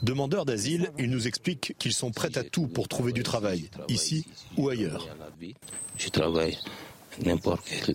Demandeurs 0.02 0.44
d'asile, 0.44 0.90
ils 0.98 1.10
nous 1.10 1.26
expliquent 1.26 1.74
qu'ils 1.78 1.92
sont 1.92 2.10
prêts 2.10 2.36
à 2.36 2.44
tout 2.44 2.66
pour 2.66 2.88
trouver 2.88 3.12
du 3.12 3.22
travail, 3.22 3.70
ici 3.88 4.26
ou 4.56 4.68
ailleurs. 4.68 5.08
Je 5.96 6.08
travaille 6.08 6.58
n'importe 7.24 7.64
quel 7.68 7.94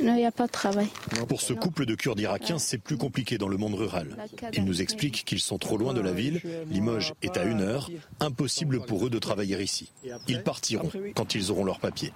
non, 0.00 0.14
il 0.14 0.18
n'y 0.18 0.26
a 0.26 0.32
pas 0.32 0.46
de 0.46 0.52
travail. 0.52 0.88
Pour 1.28 1.40
ce 1.40 1.52
couple 1.52 1.86
de 1.86 1.94
Kurdes 1.94 2.18
irakiens, 2.18 2.58
c'est 2.58 2.78
plus 2.78 2.96
compliqué 2.96 3.38
dans 3.38 3.46
le 3.46 3.56
monde 3.56 3.74
rural. 3.74 4.16
Ils 4.52 4.64
nous 4.64 4.82
expliquent 4.82 5.24
qu'ils 5.24 5.38
sont 5.38 5.56
trop 5.58 5.76
loin 5.76 5.94
de 5.94 6.00
la 6.00 6.12
ville, 6.12 6.40
Limoges 6.68 7.14
est 7.22 7.36
à 7.36 7.44
une 7.44 7.60
heure, 7.60 7.90
impossible 8.18 8.84
pour 8.84 9.06
eux 9.06 9.10
de 9.10 9.20
travailler 9.20 9.62
ici. 9.62 9.92
Ils 10.26 10.42
partiront 10.42 10.90
quand 11.14 11.34
ils 11.36 11.50
auront 11.52 11.64
leurs 11.64 11.78
papiers. 11.78 12.12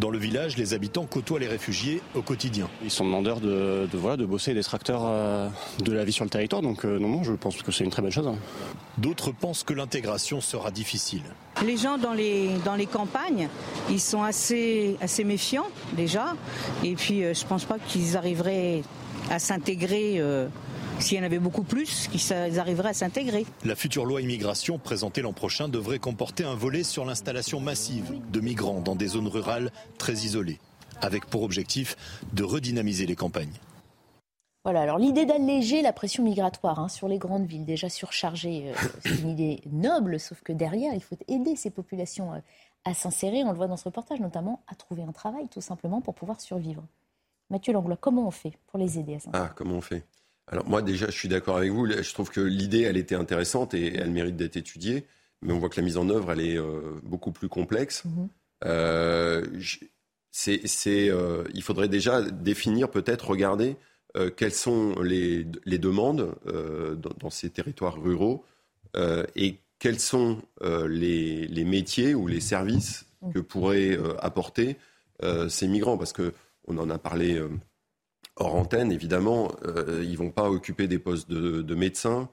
Dans 0.00 0.08
le 0.08 0.16
village, 0.16 0.56
les 0.56 0.72
habitants 0.72 1.04
côtoient 1.04 1.38
les 1.38 1.46
réfugiés 1.46 2.00
au 2.14 2.22
quotidien. 2.22 2.70
Ils 2.82 2.90
sont 2.90 3.04
demandeurs 3.04 3.38
de, 3.38 3.86
voilà, 3.92 4.16
de 4.16 4.24
bosser 4.24 4.54
des 4.54 4.62
tracteurs 4.62 5.02
euh, 5.04 5.46
de 5.84 5.92
la 5.92 6.04
vie 6.06 6.12
sur 6.12 6.24
le 6.24 6.30
territoire, 6.30 6.62
donc 6.62 6.86
euh, 6.86 6.98
non, 6.98 7.10
non, 7.10 7.22
je 7.22 7.34
pense 7.34 7.60
que 7.60 7.70
c'est 7.70 7.84
une 7.84 7.90
très 7.90 8.00
bonne 8.00 8.10
chose. 8.10 8.26
Hein. 8.26 8.36
D'autres 8.96 9.30
pensent 9.30 9.62
que 9.62 9.74
l'intégration 9.74 10.40
sera 10.40 10.70
difficile. 10.70 11.20
Les 11.62 11.76
gens 11.76 11.98
dans 11.98 12.14
les, 12.14 12.48
dans 12.64 12.76
les 12.76 12.86
campagnes, 12.86 13.50
ils 13.90 14.00
sont 14.00 14.22
assez, 14.22 14.96
assez 15.02 15.22
méfiants 15.22 15.68
déjà, 15.92 16.34
et 16.82 16.94
puis 16.94 17.22
euh, 17.22 17.34
je 17.34 17.44
ne 17.44 17.48
pense 17.48 17.66
pas 17.66 17.76
qu'ils 17.78 18.16
arriveraient 18.16 18.80
à 19.28 19.38
s'intégrer 19.38 20.18
s'il 21.00 21.18
y 21.18 21.20
en 21.20 21.24
avait 21.24 21.38
beaucoup 21.38 21.62
plus, 21.62 22.08
qu'ils 22.08 22.58
arriveraient 22.58 22.90
à 22.90 22.94
s'intégrer. 22.94 23.46
La 23.64 23.74
future 23.74 24.04
loi 24.04 24.20
immigration 24.20 24.78
présentée 24.78 25.22
l'an 25.22 25.32
prochain 25.32 25.68
devrait 25.68 25.98
comporter 25.98 26.44
un 26.44 26.54
volet 26.54 26.82
sur 26.82 27.04
l'installation 27.04 27.60
massive 27.60 28.12
de 28.30 28.40
migrants 28.40 28.80
dans 28.80 28.96
des 28.96 29.08
zones 29.08 29.28
rurales 29.28 29.72
très 29.98 30.12
isolées, 30.12 30.58
avec 31.00 31.26
pour 31.26 31.42
objectif 31.42 31.96
de 32.32 32.44
redynamiser 32.44 33.06
les 33.06 33.16
campagnes. 33.16 33.58
Voilà, 34.62 34.82
alors 34.82 34.98
l'idée 34.98 35.24
d'alléger 35.24 35.80
la 35.80 35.94
pression 35.94 36.22
migratoire 36.22 36.78
hein, 36.80 36.88
sur 36.88 37.08
les 37.08 37.16
grandes 37.16 37.46
villes 37.46 37.64
déjà 37.64 37.88
surchargées, 37.88 38.70
euh, 38.70 38.88
c'est 39.02 39.20
une 39.20 39.30
idée 39.30 39.62
noble, 39.72 40.20
sauf 40.20 40.42
que 40.42 40.52
derrière, 40.52 40.92
il 40.92 41.02
faut 41.02 41.16
aider 41.28 41.56
ces 41.56 41.70
populations 41.70 42.34
euh, 42.34 42.38
à 42.84 42.92
s'insérer, 42.92 43.42
on 43.42 43.52
le 43.52 43.56
voit 43.56 43.68
dans 43.68 43.78
ce 43.78 43.84
reportage, 43.84 44.20
notamment 44.20 44.62
à 44.68 44.74
trouver 44.74 45.02
un 45.02 45.12
travail 45.12 45.48
tout 45.48 45.62
simplement 45.62 46.02
pour 46.02 46.14
pouvoir 46.14 46.42
survivre. 46.42 46.82
Mathieu 47.48 47.72
Langlois, 47.72 47.96
comment 47.96 48.26
on 48.26 48.30
fait 48.30 48.52
pour 48.66 48.78
les 48.78 48.98
aider 48.98 49.14
à 49.14 49.20
s'insérer? 49.20 49.44
Ah, 49.44 49.52
comment 49.56 49.76
on 49.76 49.80
fait? 49.80 50.04
Alors 50.50 50.68
moi 50.68 50.82
déjà, 50.82 51.06
je 51.06 51.12
suis 51.12 51.28
d'accord 51.28 51.56
avec 51.56 51.70
vous. 51.70 51.86
Je 51.86 52.12
trouve 52.12 52.30
que 52.30 52.40
l'idée, 52.40 52.82
elle 52.82 52.96
était 52.96 53.14
intéressante 53.14 53.72
et 53.72 53.96
elle 53.96 54.10
mérite 54.10 54.36
d'être 54.36 54.56
étudiée. 54.56 55.06
Mais 55.42 55.52
on 55.52 55.58
voit 55.58 55.68
que 55.68 55.80
la 55.80 55.84
mise 55.84 55.96
en 55.96 56.08
œuvre, 56.10 56.32
elle 56.32 56.40
est 56.40 56.58
euh, 56.58 56.98
beaucoup 57.04 57.30
plus 57.30 57.48
complexe. 57.48 58.02
Euh, 58.64 59.46
c'est, 60.32 60.60
euh, 61.08 61.44
il 61.54 61.62
faudrait 61.62 61.88
déjà 61.88 62.20
définir, 62.22 62.90
peut-être, 62.90 63.28
regarder 63.28 63.76
quelles 64.36 64.52
sont 64.52 65.00
les, 65.02 65.46
les 65.64 65.78
demandes 65.78 66.34
dans, 66.44 67.14
dans, 67.20 67.30
ces 67.30 67.48
territoires 67.48 68.02
ruraux 68.02 68.44
et 69.36 69.58
quels 69.78 70.00
sont 70.00 70.42
les, 70.60 71.46
les, 71.46 71.64
métiers 71.64 72.16
ou 72.16 72.26
les 72.26 72.40
services 72.40 73.06
mhm. 73.22 73.32
que 73.34 73.38
pourraient 73.38 73.96
apporter 74.18 74.76
ces 75.48 75.68
migrants. 75.68 75.96
Parce 75.96 76.12
que 76.12 76.32
on 76.66 76.76
en 76.78 76.90
a 76.90 76.98
parlé 76.98 77.40
hors 78.36 78.54
antenne, 78.54 78.92
évidemment, 78.92 79.52
euh, 79.64 80.04
ils 80.06 80.16
vont 80.16 80.30
pas 80.30 80.50
occuper 80.50 80.88
des 80.88 80.98
postes 80.98 81.30
de, 81.30 81.74
médecins. 81.74 82.28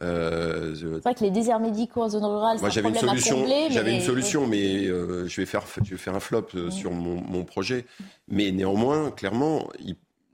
Euh, 0.00 0.74
c'est 0.76 1.02
vrai 1.02 1.14
que 1.14 1.24
les 1.24 1.30
déserts 1.30 1.58
médicaux 1.58 2.02
en 2.02 2.08
zone 2.08 2.24
rurale, 2.24 2.58
c'est 2.58 2.66
un 2.66 2.82
problème 2.82 2.94
une 2.94 3.08
solution, 3.08 3.46
J'avais 3.70 3.96
une 3.96 4.00
solution, 4.00 4.46
mais 4.46 4.86
euh, 4.86 5.26
je, 5.26 5.40
vais 5.40 5.46
faire, 5.46 5.64
je 5.82 5.90
vais 5.90 5.96
faire 5.96 6.14
un 6.14 6.20
flop 6.20 6.46
euh, 6.54 6.70
sur 6.70 6.92
mon, 6.92 7.44
projet. 7.44 7.84
Mais 8.28 8.52
néanmoins, 8.52 9.10
clairement, 9.10 9.68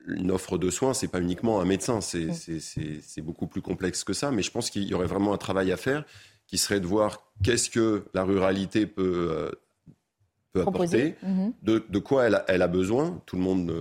une 0.06 0.30
offre 0.30 0.58
de 0.58 0.70
soins, 0.70 0.92
c'est 0.92 1.08
pas 1.08 1.20
uniquement 1.20 1.60
un 1.60 1.64
médecin, 1.64 2.00
c'est 2.02 3.22
beaucoup 3.22 3.46
plus 3.46 3.62
complexe 3.62 4.04
que 4.04 4.12
ça. 4.12 4.30
Mais 4.30 4.42
je 4.42 4.50
pense 4.50 4.68
qu'il 4.68 4.84
y 4.84 4.92
aurait 4.92 5.06
vraiment 5.06 5.32
un 5.32 5.38
travail 5.38 5.72
à 5.72 5.78
faire, 5.78 6.04
qui 6.46 6.58
serait 6.58 6.80
de 6.80 6.86
voir 6.86 7.22
qu'est-ce 7.42 7.70
que 7.70 8.04
la 8.12 8.24
ruralité 8.24 8.86
peut, 8.86 9.50
peut 10.52 10.60
apporter, 10.60 11.14
mhm. 11.22 11.54
de, 11.62 11.82
de, 11.88 11.98
quoi 11.98 12.26
elle 12.26 12.34
a, 12.34 12.44
elle 12.48 12.60
a, 12.60 12.68
besoin. 12.68 13.22
Tout 13.24 13.36
le 13.36 13.42
monde 13.42 13.72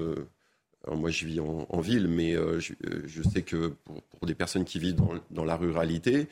alors 0.86 1.00
moi, 1.00 1.10
je 1.10 1.26
vis 1.26 1.40
en, 1.40 1.80
ville, 1.80 2.08
mais 2.08 2.34
euh, 2.34 2.60
euh, 2.86 3.02
je, 3.06 3.24
sais 3.24 3.42
que 3.42 3.74
pour, 3.86 4.28
des 4.28 4.36
personnes 4.36 4.66
qui 4.66 4.80
vivent 4.80 4.98
dans, 5.32 5.46
la 5.46 5.56
ruralité, 5.56 6.28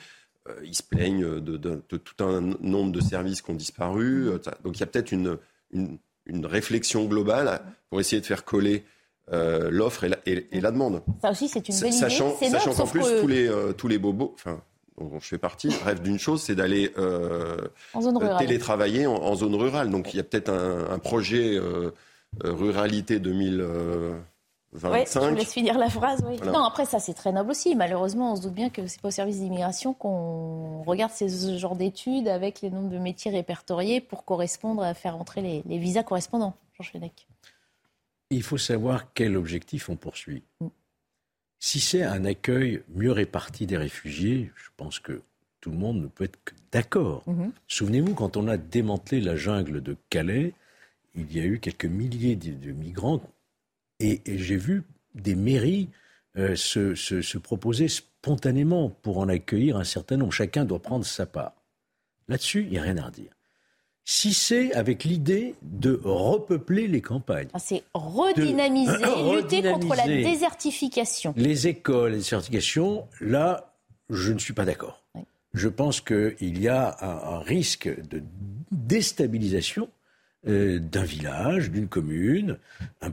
euh, 0.49 0.53
ils 0.63 0.75
se 0.75 0.83
plaignent 0.83 1.39
de, 1.39 1.57
tout 1.87 2.23
un 2.23 2.41
nombre 2.59 2.91
de 2.91 2.99
services 2.99 3.41
qui 3.41 3.51
ont 3.51 3.55
disparu. 3.55 4.29
Donc 4.63 4.75
il 4.75 4.81
y 4.81 4.83
a 4.83 4.87
peut-être 4.87 5.13
une, 5.13 5.37
une, 5.71 6.45
réflexion 6.45 7.05
globale 7.05 7.61
pour 7.89 8.01
essayer 8.01 8.21
de 8.21 8.25
faire 8.25 8.43
coller 8.43 8.83
l'offre 9.29 10.03
et, 10.25 10.59
la 10.59 10.71
demande. 10.71 11.01
Ça 11.21 11.31
aussi, 11.31 11.47
c'est 11.47 11.69
une 11.69 11.79
bonne 11.79 11.91
sachant, 11.93 12.35
idée. 12.37 12.49
Sachant 12.49 12.73
qu'en 12.73 12.87
plus, 12.87 13.05
tous, 13.21 13.27
les, 13.27 13.49
tous 13.77 13.87
les 13.87 13.99
bobos, 13.99 14.33
enfin, 14.33 14.61
dont 14.97 15.17
je 15.21 15.27
fais 15.27 15.37
partie, 15.37 15.69
rêvent 15.85 16.01
d'une 16.01 16.19
chose, 16.19 16.41
c'est 16.41 16.55
d'aller 16.55 16.91
télétravailler 18.37 19.07
en, 19.07 19.33
zone 19.35 19.55
rurale. 19.55 19.89
Donc 19.89 20.13
il 20.13 20.17
y 20.17 20.19
a 20.19 20.23
peut-être 20.23 20.49
un, 20.49 20.99
projet 20.99 21.57
ruralité 22.43 23.19
2000. 23.19 23.65
Oui, 24.73 24.79
je 25.05 25.19
vous 25.19 25.35
laisse 25.35 25.51
finir 25.51 25.77
la 25.77 25.89
phrase. 25.89 26.23
Oui. 26.25 26.39
Non, 26.45 26.63
après, 26.63 26.85
ça, 26.85 26.99
c'est 26.99 27.13
très 27.13 27.33
noble 27.33 27.51
aussi. 27.51 27.75
Malheureusement, 27.75 28.31
on 28.31 28.35
se 28.37 28.43
doute 28.43 28.53
bien 28.53 28.69
que 28.69 28.87
c'est 28.87 29.01
pas 29.01 29.09
au 29.09 29.11
service 29.11 29.39
d'immigration 29.39 29.93
qu'on 29.93 30.81
regarde 30.83 31.11
ces 31.11 31.57
genres 31.57 31.75
d'études 31.75 32.29
avec 32.29 32.61
les 32.61 32.69
nombres 32.69 32.89
de 32.89 32.97
métiers 32.97 33.31
répertoriés 33.31 33.99
pour 33.99 34.23
correspondre 34.23 34.81
à 34.81 34.93
faire 34.93 35.17
entrer 35.17 35.63
les, 35.65 35.77
visas 35.77 36.03
correspondants. 36.03 36.55
Georges 36.73 36.91
Fenech. 36.91 37.27
Il 38.29 38.43
faut 38.43 38.57
savoir 38.57 39.13
quel 39.13 39.35
objectif 39.35 39.89
on 39.89 39.97
poursuit. 39.97 40.43
Mm. 40.61 40.67
Si 41.59 41.81
c'est 41.81 42.03
un 42.03 42.23
accueil 42.23 42.81
mieux 42.95 43.11
réparti 43.11 43.67
des 43.67 43.77
réfugiés, 43.77 44.51
je 44.55 44.69
pense 44.77 44.99
que 44.99 45.21
tout 45.59 45.69
le 45.69 45.77
monde 45.77 46.01
ne 46.01 46.07
peut 46.07 46.23
être 46.23 46.39
que 46.45 46.55
d'accord. 46.71 47.23
Mm-hmm. 47.27 47.51
Souvenez-vous, 47.67 48.15
quand 48.15 48.37
on 48.37 48.47
a 48.47 48.55
démantelé 48.55 49.19
la 49.19 49.35
jungle 49.35 49.81
de 49.81 49.97
Calais, 50.09 50.53
il 51.13 51.35
y 51.35 51.41
a 51.41 51.43
eu 51.43 51.59
quelques 51.59 51.85
milliers 51.85 52.37
de 52.37 52.71
migrants 52.71 53.21
et, 54.01 54.21
j'ai 54.25 54.57
vu 54.57 54.83
des 55.15 55.35
mairies 55.35 55.89
euh, 56.37 56.55
se, 56.55 57.37
proposer 57.37 57.87
spontanément 57.87 58.89
pour 58.89 59.17
en 59.17 59.27
accueillir 59.27 59.77
un 59.77 59.83
certain 59.83 60.17
nombre. 60.17 60.31
Chacun 60.31 60.65
doit 60.65 60.81
prendre 60.81 61.05
sa 61.05 61.25
part. 61.25 61.53
Là-dessus, 62.27 62.63
il 62.63 62.69
n'y 62.69 62.77
a 62.77 62.83
rien 62.83 62.97
à 62.97 63.05
redire. 63.05 63.31
Si 64.03 64.33
c'est 64.33 64.73
avec 64.73 65.03
l'idée 65.03 65.55
de 65.61 65.99
repeupler 66.03 66.87
les 66.87 67.01
campagnes. 67.01 67.49
Ah, 67.53 67.59
c'est 67.59 67.83
redynamiser, 67.93 68.93
lutter 69.33 69.61
contre 69.61 69.95
la 69.95 70.05
désertification. 70.05 71.33
Les 71.37 71.67
écoles, 71.67 72.11
les 72.11 72.17
désertifications, 72.17 73.07
là, 73.19 73.75
je 74.09 74.33
ne 74.33 74.39
suis 74.39 74.53
pas 74.53 74.65
d'accord. 74.65 75.03
Je 75.53 75.67
pense 75.67 76.01
qu'il 76.01 76.61
y 76.61 76.67
a 76.67 76.97
un 77.01 77.39
risque 77.39 77.89
de 78.07 78.23
déstabilisation 78.71 79.89
euh, 80.47 80.79
d'un 80.79 81.03
village, 81.03 81.69
d'une 81.69 81.87
commune, 81.87 82.57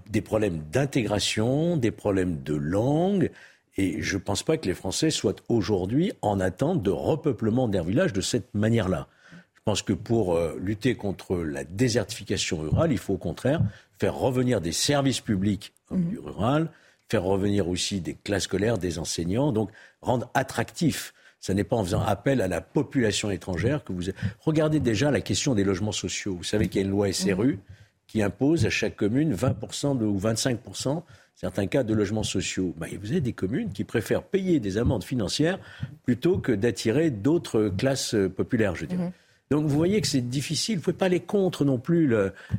des 0.09 0.23
problèmes 0.23 0.63
d'intégration, 0.73 1.77
des 1.77 1.91
problèmes 1.91 2.43
de 2.43 2.55
langue. 2.55 3.31
Et 3.77 4.01
je 4.01 4.17
ne 4.17 4.23
pense 4.23 4.43
pas 4.43 4.57
que 4.57 4.67
les 4.67 4.75
Français 4.75 5.11
soient 5.11 5.37
aujourd'hui 5.49 6.13
en 6.23 6.41
attente 6.41 6.83
de 6.83 6.91
repeuplement 6.91 7.69
d'un 7.69 7.83
village 7.83 8.13
de 8.13 8.21
cette 8.21 8.55
manière-là. 8.55 9.09
Je 9.55 9.61
pense 9.65 9.83
que 9.83 9.93
pour 9.93 10.37
euh, 10.37 10.57
lutter 10.59 10.95
contre 10.95 11.37
la 11.37 11.65
désertification 11.65 12.59
rurale, 12.59 12.93
il 12.93 12.99
faut 12.99 13.15
au 13.15 13.19
contraire 13.19 13.61
faire 13.99 14.15
revenir 14.15 14.63
des 14.63 14.73
services 14.73 15.21
publics 15.21 15.75
au 15.91 15.97
mmh. 15.97 16.05
milieu 16.05 16.21
rural, 16.21 16.71
faire 17.11 17.25
revenir 17.25 17.69
aussi 17.69 18.01
des 18.01 18.15
classes 18.15 18.45
scolaires, 18.45 18.79
des 18.79 18.99
enseignants, 18.99 19.53
donc 19.53 19.71
rendre 20.01 20.31
attractif 20.33 21.13
ce 21.41 21.53
n'est 21.53 21.65
pas 21.65 21.77
en 21.77 21.85
faisant 21.85 22.03
appel 22.03 22.41
à 22.41 22.49
la 22.49 22.61
population 22.61 23.31
étrangère 23.31 23.85
que 23.85 23.93
vous. 23.93 24.03
Regardez 24.41 24.81
déjà 24.81 25.11
la 25.11 25.21
question 25.21 25.55
des 25.55 25.65
logements 25.65 25.93
sociaux. 25.93 26.37
Vous 26.37 26.45
savez 26.45 26.69
qu'il 26.69 26.81
y 26.81 26.85
a 26.85 26.87
une 26.87 26.93
loi 26.93 27.13
SRU 27.13 27.59
qui 28.07 28.23
impose 28.23 28.67
à 28.67 28.71
chaque 28.71 28.97
commune 28.97 29.35
20% 29.35 30.03
ou 30.03 30.19
25% 30.19 31.03
certains 31.39 31.67
cas 31.69 31.85
de 31.85 31.95
logements 31.95 32.25
sociaux. 32.25 32.75
Bah, 32.77 32.89
vous 33.01 33.13
avez 33.13 33.21
des 33.21 33.33
communes 33.33 33.71
qui 33.71 33.85
préfèrent 33.85 34.25
payer 34.25 34.59
des 34.59 34.77
amendes 34.77 35.05
financières 35.05 35.59
plutôt 36.03 36.39
que 36.39 36.51
d'attirer 36.51 37.11
d'autres 37.11 37.69
classes 37.69 38.17
populaires, 38.37 38.75
je 38.75 38.87
dirais. 38.87 39.05
Mhm. 39.05 39.13
Donc 39.51 39.67
vous 39.67 39.77
voyez 39.77 40.01
que 40.01 40.07
c'est 40.07 40.29
difficile. 40.29 40.75
Vous 40.75 40.81
ne 40.81 40.85
pouvez 40.85 40.97
pas 40.97 41.07
aller 41.07 41.21
contre 41.21 41.65
non 41.65 41.79
plus 41.79 42.13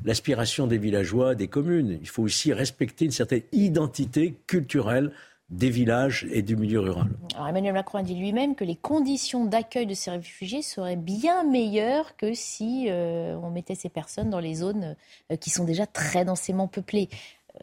l'aspiration 0.06 0.66
des 0.66 0.78
villageois, 0.80 1.36
des 1.36 1.48
communes. 1.48 2.00
Il 2.02 2.08
faut 2.08 2.24
aussi 2.24 2.52
respecter 2.52 3.06
une 3.06 3.12
certaine 3.12 3.44
identité 3.52 4.36
culturelle 4.48 5.12
des 5.50 5.70
villages 5.70 6.28
et 6.32 6.41
du 6.41 6.56
milieu 6.56 6.80
rural. 6.80 7.08
Alors 7.36 7.47
Emmanuel 7.47 7.74
Macron 7.74 7.97
a 7.97 8.04
dit 8.04 8.16
lui-même 8.16 8.56
que 8.56 8.64
les 8.64 8.76
conditions 8.76 9.45
d'accueil 9.45 9.88
de 9.88 9.93
ces 9.93 10.12
réfugiés 10.12 10.62
seraient 10.62 10.95
bien 10.95 11.43
meilleures 11.43 12.16
que 12.18 12.34
si 12.34 12.86
euh, 12.89 13.36
on 13.41 13.50
mettait 13.50 13.76
ces 13.76 13.89
personnes 13.89 14.30
dans 14.30 14.39
les 14.39 14.56
zones 14.56 14.95
euh, 15.32 15.36
qui 15.38 15.50
sont 15.50 15.64
déjà 15.64 15.88
très 15.88 16.24
densément 16.24 16.68
peuplées. 16.68 17.10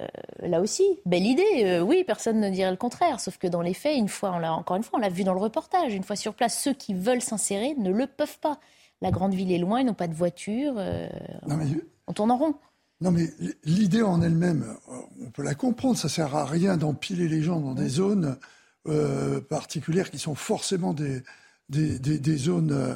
Euh, 0.00 0.06
là 0.40 0.60
aussi, 0.60 0.84
belle 1.06 1.24
idée. 1.24 1.80
oui, 1.80 2.02
personne 2.04 2.40
ne 2.40 2.50
dirait 2.50 2.72
le 2.72 2.76
contraire. 2.76 3.20
Sauf 3.20 3.38
que 3.38 3.46
dans 3.46 3.62
les 3.62 3.72
faits, 3.72 3.96
une 3.96 4.08
fois, 4.08 4.32
on 4.34 4.38
l'a 4.38 4.52
encore 4.52 4.76
une 4.76 4.82
fois, 4.82 4.98
on 4.98 5.02
l'a 5.02 5.08
vu 5.08 5.22
dans 5.22 5.32
le 5.32 5.40
reportage. 5.40 5.94
Une 5.94 6.02
fois 6.02 6.16
sur 6.16 6.34
place, 6.34 6.60
ceux 6.60 6.74
qui 6.74 6.92
veulent 6.92 7.22
s'insérer 7.22 7.74
ne 7.78 7.90
le 7.90 8.06
peuvent 8.06 8.38
pas. 8.40 8.58
La 9.00 9.10
grande 9.10 9.32
ville 9.32 9.52
est 9.52 9.58
loin, 9.58 9.80
ils 9.80 9.86
n'ont 9.86 9.94
pas 9.94 10.08
de 10.08 10.14
voiture. 10.14 10.74
On 12.08 12.12
tourne 12.12 12.30
en 12.30 12.36
rond. 12.36 12.54
Non, 13.00 13.10
mais 13.10 13.30
l'idée 13.64 14.02
en 14.02 14.22
elle-même, 14.22 14.64
euh, 14.88 14.94
on 15.20 15.30
peut 15.30 15.42
la 15.42 15.54
comprendre. 15.54 15.98
Ça 15.98 16.08
sert 16.08 16.34
à 16.34 16.44
rien 16.44 16.76
d'empiler 16.76 17.28
les 17.28 17.42
gens 17.42 17.60
dans 17.60 17.74
des 17.74 17.88
zones 17.88 18.36
euh, 18.88 19.40
particulières 19.40 20.10
qui 20.10 20.18
sont 20.18 20.34
forcément 20.34 20.94
des, 20.94 21.22
des, 21.68 22.36
zones 22.36 22.72
euh, 22.72 22.94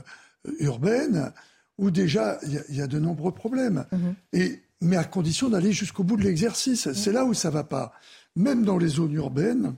urbaines 0.60 1.32
où 1.76 1.90
déjà 1.90 2.38
il 2.68 2.76
y, 2.76 2.80
a 2.80 2.86
de 2.86 2.98
nombreux 2.98 3.32
problèmes. 3.32 3.84
Mhm. 3.92 4.14
Et, 4.32 4.62
mais 4.80 4.96
à 4.96 5.04
condition 5.04 5.50
d'aller 5.50 5.72
jusqu'au 5.72 6.04
bout 6.04 6.16
de 6.16 6.22
l'exercice. 6.22 6.86
Mhm. 6.86 6.94
C'est 6.94 7.12
là 7.12 7.24
où 7.26 7.34
ça 7.34 7.50
va 7.50 7.64
pas. 7.64 7.92
Même 8.36 8.64
dans 8.64 8.78
les 8.78 8.88
zones 8.88 9.12
urbaines, 9.12 9.74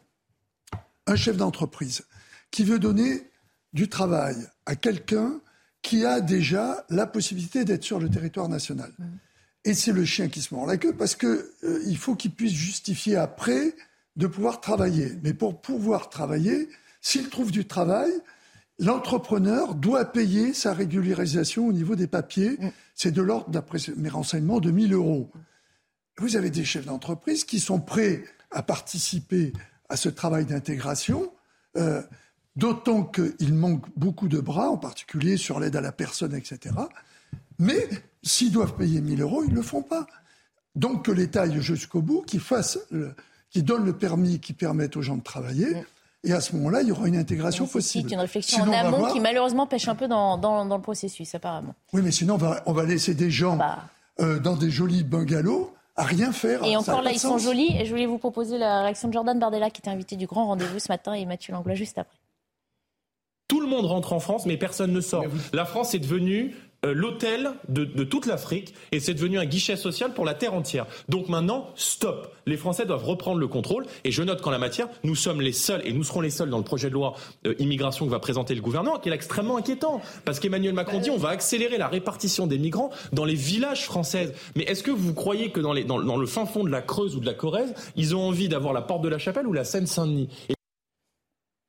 un 1.06 1.16
chef 1.16 1.36
d'entreprise 1.36 2.02
qui 2.52 2.62
veut 2.62 2.78
donner 2.78 3.28
du 3.72 3.88
travail 3.88 4.36
à 4.66 4.76
quelqu'un 4.76 5.40
qui 5.80 6.04
a 6.04 6.20
déjà 6.20 6.84
la 6.90 7.06
possibilité 7.06 7.64
d'être 7.64 7.82
sur 7.82 7.98
le 7.98 8.08
territoire 8.08 8.48
national. 8.48 8.92
Mhm. 8.98 9.18
Et 9.64 9.74
c'est 9.74 9.92
le 9.92 10.04
chien 10.04 10.28
qui 10.28 10.42
se 10.42 10.54
mord 10.54 10.66
la 10.66 10.76
queue 10.76 10.92
parce 10.92 11.14
qu'il 11.14 11.28
euh, 11.64 11.94
faut 11.96 12.16
qu'il 12.16 12.32
puisse 12.32 12.52
justifier 12.52 13.16
après 13.16 13.74
de 14.16 14.26
pouvoir 14.26 14.60
travailler. 14.60 15.12
Mais 15.22 15.34
pour 15.34 15.60
pouvoir 15.60 16.08
travailler, 16.08 16.68
s'il 17.00 17.28
trouve 17.28 17.50
du 17.50 17.66
travail, 17.66 18.10
l'entrepreneur 18.78 19.74
doit 19.74 20.04
payer 20.04 20.52
sa 20.52 20.74
régularisation 20.74 21.66
au 21.66 21.72
niveau 21.72 21.94
des 21.94 22.06
papiers. 22.06 22.58
Mm. 22.58 22.70
C'est 22.94 23.12
de 23.12 23.22
l'ordre, 23.22 23.50
d'après 23.50 23.78
mes 23.96 24.08
renseignements, 24.08 24.60
de 24.60 24.70
1000 24.70 24.94
euros. 24.94 25.30
Vous 26.18 26.36
avez 26.36 26.50
des 26.50 26.64
chefs 26.64 26.86
d'entreprise 26.86 27.44
qui 27.44 27.60
sont 27.60 27.80
prêts 27.80 28.24
à 28.50 28.62
participer 28.62 29.52
à 29.88 29.96
ce 29.96 30.08
travail 30.08 30.44
d'intégration, 30.44 31.32
euh, 31.76 32.02
d'autant 32.56 33.04
qu'il 33.04 33.54
manque 33.54 33.86
beaucoup 33.96 34.28
de 34.28 34.40
bras, 34.40 34.68
en 34.68 34.76
particulier 34.76 35.36
sur 35.36 35.58
l'aide 35.58 35.76
à 35.76 35.80
la 35.80 35.92
personne, 35.92 36.34
etc. 36.34 36.74
Mais 37.62 37.88
s'ils 38.24 38.50
doivent 38.50 38.74
payer 38.74 39.00
1000 39.00 39.22
euros, 39.22 39.44
ils 39.44 39.50
ne 39.50 39.56
le 39.56 39.62
font 39.62 39.82
pas. 39.82 40.06
Donc 40.74 41.04
que 41.04 41.12
l'État 41.12 41.42
aille 41.42 41.62
jusqu'au 41.62 42.02
bout, 42.02 42.22
qu'il 42.22 42.40
fasse, 42.40 42.78
donne 43.54 43.84
le 43.84 43.92
permis 43.92 44.40
qui 44.40 44.52
permette 44.52 44.96
aux 44.96 45.02
gens 45.02 45.16
de 45.16 45.22
travailler. 45.22 45.68
Et 46.24 46.32
à 46.32 46.40
ce 46.40 46.56
moment-là, 46.56 46.82
il 46.82 46.88
y 46.88 46.92
aura 46.92 47.06
une 47.06 47.16
intégration 47.16 47.66
possible. 47.68 48.08
C'est 48.08 48.14
une 48.14 48.20
réflexion 48.20 48.64
en 48.64 48.72
amont 48.72 49.12
qui 49.12 49.20
malheureusement 49.20 49.68
pêche 49.68 49.86
un 49.86 49.94
peu 49.94 50.08
dans, 50.08 50.38
dans, 50.38 50.64
le 50.64 50.82
processus, 50.82 51.34
apparemment. 51.36 51.74
Oui, 51.92 52.02
mais 52.02 52.10
sinon, 52.10 52.34
on 52.34 52.38
va, 52.38 52.62
on 52.66 52.72
va 52.72 52.84
laisser 52.84 53.14
des 53.14 53.30
gens 53.30 53.56
bah. 53.56 53.84
euh, 54.20 54.40
dans 54.40 54.56
des 54.56 54.70
jolis 54.70 55.04
bungalows 55.04 55.72
à 55.94 56.02
rien 56.02 56.32
faire. 56.32 56.64
Et 56.64 56.76
encore 56.76 57.02
là, 57.02 57.12
ils 57.12 57.20
sont 57.20 57.38
jolis. 57.38 57.76
Et 57.78 57.84
je 57.84 57.90
voulais 57.90 58.06
vous 58.06 58.18
proposer 58.18 58.58
la 58.58 58.82
réaction 58.82 59.06
de 59.06 59.12
Jordan 59.12 59.38
Bardella, 59.38 59.70
qui 59.70 59.80
était 59.80 59.90
invité 59.90 60.16
du 60.16 60.26
grand 60.26 60.46
rendez-vous 60.46 60.80
ce 60.80 60.90
matin, 60.90 61.12
et 61.12 61.26
Mathieu 61.26 61.52
Langlois 61.52 61.74
juste 61.74 61.98
après. 61.98 62.18
Tout 63.46 63.60
le 63.60 63.68
monde 63.68 63.86
rentre 63.86 64.12
en 64.12 64.20
France, 64.20 64.46
mais 64.46 64.56
personne 64.56 64.92
ne 64.92 65.00
sort. 65.00 65.24
La 65.52 65.64
France 65.64 65.94
est 65.94 65.98
devenue 65.98 66.54
l'hôtel 66.84 67.52
de, 67.68 67.84
toute 68.04 68.26
l'Afrique 68.26 68.74
et 68.90 68.98
c'est 68.98 69.14
devenu 69.14 69.38
un 69.38 69.44
guichet 69.44 69.76
social 69.76 70.12
pour 70.14 70.24
la 70.24 70.34
terre 70.34 70.54
entière. 70.54 70.86
Donc 71.08 71.28
maintenant, 71.28 71.70
stop. 71.76 72.34
Les 72.44 72.56
Français 72.56 72.86
doivent 72.86 73.04
reprendre 73.04 73.38
le 73.38 73.46
contrôle 73.46 73.86
et 74.04 74.10
je 74.10 74.22
note 74.22 74.42
qu'en 74.42 74.50
la 74.50 74.58
matière, 74.58 74.88
nous 75.04 75.14
sommes 75.14 75.40
les 75.40 75.52
seuls 75.52 75.80
et 75.84 75.92
nous 75.92 76.02
serons 76.02 76.20
les 76.20 76.30
seuls 76.30 76.50
dans 76.50 76.58
le 76.58 76.64
projet 76.64 76.88
de 76.88 76.94
loi 76.94 77.14
euh, 77.46 77.54
immigration 77.60 78.04
que 78.04 78.10
va 78.10 78.18
présenter 78.18 78.54
le 78.56 78.60
gouvernement 78.60 78.98
qui 78.98 79.10
est 79.10 79.12
extrêmement 79.12 79.58
inquiétant 79.58 80.00
parce 80.24 80.40
qu'Emmanuel 80.40 80.74
Macron 80.74 80.98
dit 80.98 81.10
on 81.10 81.18
va 81.18 81.28
accélérer 81.28 81.78
la 81.78 81.86
répartition 81.86 82.48
des 82.48 82.58
migrants 82.58 82.90
dans 83.12 83.24
les 83.24 83.36
villages 83.36 83.84
français. 83.84 84.32
Mais 84.56 84.64
est-ce 84.64 84.82
que 84.82 84.90
vous 84.90 85.14
croyez 85.14 85.50
que 85.50 85.60
dans, 85.60 85.72
les, 85.72 85.84
dans, 85.84 85.98
le 85.98 86.26
fin 86.26 86.46
fond 86.46 86.64
de 86.64 86.70
la 86.70 86.82
Creuse 86.82 87.14
ou 87.14 87.20
de 87.20 87.26
la 87.26 87.34
Corrèze, 87.34 87.74
ils 87.94 88.16
ont 88.16 88.26
envie 88.26 88.48
d'avoir 88.48 88.72
la 88.72 88.82
porte 88.82 89.02
de 89.02 89.08
la 89.08 89.18
Chapelle 89.18 89.46
ou 89.46 89.52
la 89.52 89.64
Seine-Saint-Denis? 89.64 90.28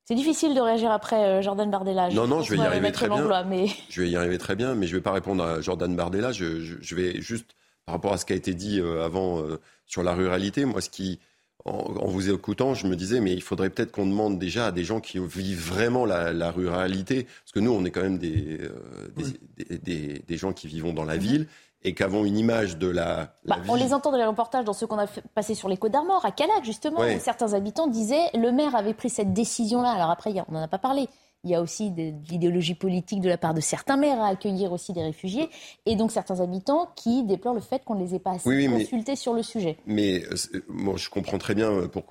C'est 0.05 0.15
difficile 0.15 0.53
de 0.53 0.59
réagir 0.59 0.91
après 0.91 1.23
euh, 1.23 1.41
Jordan 1.41 1.69
Bardella. 1.69 2.09
Non, 2.09 2.27
non, 2.27 2.41
je 2.43 2.51
vais 2.51 2.57
y 2.57 2.65
arriver 2.65 2.91
très 2.91 3.07
bien. 3.07 3.43
Mais... 3.45 3.67
Je 3.89 4.01
vais 4.01 4.09
y 4.09 4.15
arriver 4.15 4.37
très 4.37 4.55
bien, 4.55 4.75
mais 4.75 4.85
je 4.85 4.93
ne 4.93 4.97
vais 4.97 5.03
pas 5.03 5.13
répondre 5.13 5.43
à 5.43 5.61
Jordan 5.61 5.95
Bardella. 5.95 6.31
Je, 6.31 6.95
vais 6.95 7.21
juste, 7.21 7.55
par 7.85 7.95
rapport 7.95 8.13
à 8.13 8.17
ce 8.17 8.25
qui 8.25 8.33
a 8.33 8.35
été 8.35 8.53
dit 8.53 8.79
euh, 8.79 9.05
avant 9.05 9.39
euh, 9.39 9.59
sur 9.85 10.03
la 10.03 10.13
ruralité, 10.13 10.65
moi, 10.65 10.81
ce 10.81 10.89
qui, 10.89 11.19
en, 11.63 12.07
vous 12.07 12.29
écoutant, 12.29 12.73
je 12.73 12.87
me 12.87 12.97
disais, 12.97 13.21
mais 13.21 13.31
il 13.31 13.41
faudrait 13.41 13.69
peut-être 13.69 13.91
qu'on 13.91 14.05
demande 14.05 14.39
déjà 14.39 14.67
à 14.67 14.71
des 14.73 14.83
gens 14.83 14.99
qui 14.99 15.19
vivent 15.19 15.65
vraiment 15.65 16.05
la, 16.05 16.51
ruralité, 16.51 17.23
parce 17.23 17.53
que 17.53 17.59
nous, 17.59 17.71
on 17.71 17.85
est 17.85 17.91
quand 17.91 18.01
même 18.03 18.17
des, 18.17 18.59
des, 19.69 20.19
des, 20.27 20.37
gens 20.37 20.51
qui 20.51 20.67
vivons 20.67 20.91
dans 20.91 21.05
la 21.05 21.15
ville 21.15 21.47
et 21.83 21.93
qu'avant 21.93 22.25
une 22.25 22.37
image 22.37 22.77
de 22.77 22.87
la. 22.87 23.35
Bah, 23.45 23.57
on 23.67 23.75
les 23.75 23.93
entend 23.93 24.11
dans 24.11 24.17
les 24.17 24.25
reportages, 24.25 24.65
dans 24.65 24.73
ceux 24.73 24.87
qu'on 24.87 24.99
a 24.99 25.07
passé 25.35 25.53
sur 25.55 25.69
les 25.69 25.77
Côtes 25.77 25.91
d'Armor, 25.91 26.25
à 26.25 26.31
Calac 26.31 26.63
justement, 26.63 27.01
certains 27.19 27.53
habitants 27.53 27.87
disaient 27.87 28.29
le 28.33 28.51
maire 28.51 28.75
avait 28.75 28.93
pris 28.93 29.09
cette 29.09 29.33
décision-là. 29.33 29.89
Alors 29.89 30.09
après, 30.09 30.33
on 30.47 30.53
n'en 30.53 30.61
a 30.61 30.67
pas 30.67 30.77
parlé. 30.77 31.07
Il 31.45 31.51
y 31.51 31.55
a 31.55 31.61
aussi 31.61 31.91
de, 31.91 32.13
l'idéologie 32.29 32.73
politique 32.73 33.19
de 33.19 33.27
la 33.27 33.37
part 33.37 33.53
de 33.53 33.59
certains 33.59 33.97
maires 33.97 34.21
à 34.21 34.29
accueillir 34.29 34.71
aussi 34.71 34.93
des 34.93 35.03
réfugiés, 35.03 35.49
et 35.85 35.97
donc 35.97 36.11
certains 36.11 36.39
habitants 36.39 36.89
qui 36.95 37.23
déplorent 37.23 37.53
le 37.53 37.59
fait 37.59 37.83
qu'on 37.83 37.95
ne 37.95 38.03
les 38.03 38.15
ait 38.15 38.19
pas 38.19 38.31
assez 38.31 38.67
consultés 38.67 39.17
sur 39.17 39.33
le 39.33 39.43
sujet. 39.43 39.77
Mais 39.85 40.23
euh, 40.23 40.63
moi, 40.69 40.95
je 40.95 41.09
comprends 41.09 41.37
très 41.37 41.53
bien 41.53 41.69
euh, 41.69 41.87
pour, 41.89 42.03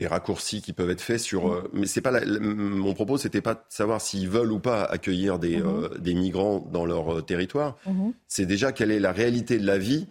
les 0.00 0.06
raccourcis 0.06 0.62
qui 0.62 0.72
peuvent 0.72 0.90
être 0.90 1.02
faits 1.02 1.20
sur. 1.20 1.46
Mm. 1.46 1.50
Euh, 1.50 1.60
mais 1.74 1.86
c'est 1.86 2.00
pas 2.00 2.12
mon 2.40 2.94
propos, 2.94 3.18
c'était 3.18 3.42
pas 3.42 3.54
de 3.54 3.60
savoir 3.68 4.00
s'ils 4.00 4.28
veulent 4.28 4.50
ou 4.50 4.58
pas 4.58 4.82
accueillir 4.82 5.38
des, 5.38 5.58
mm-hmm. 5.58 5.84
euh, 5.84 5.98
des 5.98 6.14
migrants 6.14 6.66
dans 6.72 6.86
leur 6.86 7.18
euh, 7.18 7.20
territoire. 7.20 7.76
Mm-hmm. 7.86 8.12
C'est 8.26 8.46
déjà 8.46 8.72
quelle 8.72 8.90
est 8.90 8.98
la 8.98 9.12
réalité 9.12 9.58
de 9.58 9.66
la 9.66 9.78
vie 9.78 10.06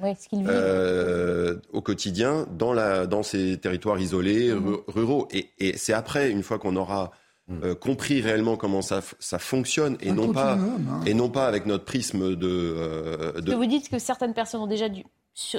au 1.73 1.81
quotidien 1.81 2.45
dans 2.57 2.71
la 2.71 3.07
dans 3.07 3.23
ces 3.23 3.57
territoires 3.57 3.99
isolés 3.99 4.53
mm-hmm. 4.53 4.83
ruraux. 4.87 5.27
Et, 5.31 5.49
et 5.57 5.75
c'est 5.75 5.93
après, 5.93 6.29
une 6.29 6.43
fois 6.43 6.59
qu'on 6.59 6.75
aura 6.75 7.11
mm. 7.47 7.73
compris 7.75 8.21
réellement 8.21 8.57
comment 8.57 8.83
ça, 8.83 9.01
ça 9.19 9.39
fonctionne 9.39 9.97
et 10.01 10.11
non 10.11 10.31
pas 10.31 10.53
hein. 10.53 11.01
et 11.07 11.15
non 11.15 11.29
pas 11.29 11.47
avec 11.47 11.65
notre 11.65 11.85
prisme 11.85 12.35
de. 12.35 13.41
de... 13.41 13.53
vous 13.55 13.65
dites 13.65 13.89
que 13.89 13.97
certaines 13.97 14.35
personnes 14.35 14.61
ont 14.61 14.67
déjà 14.67 14.87
dû 14.87 15.03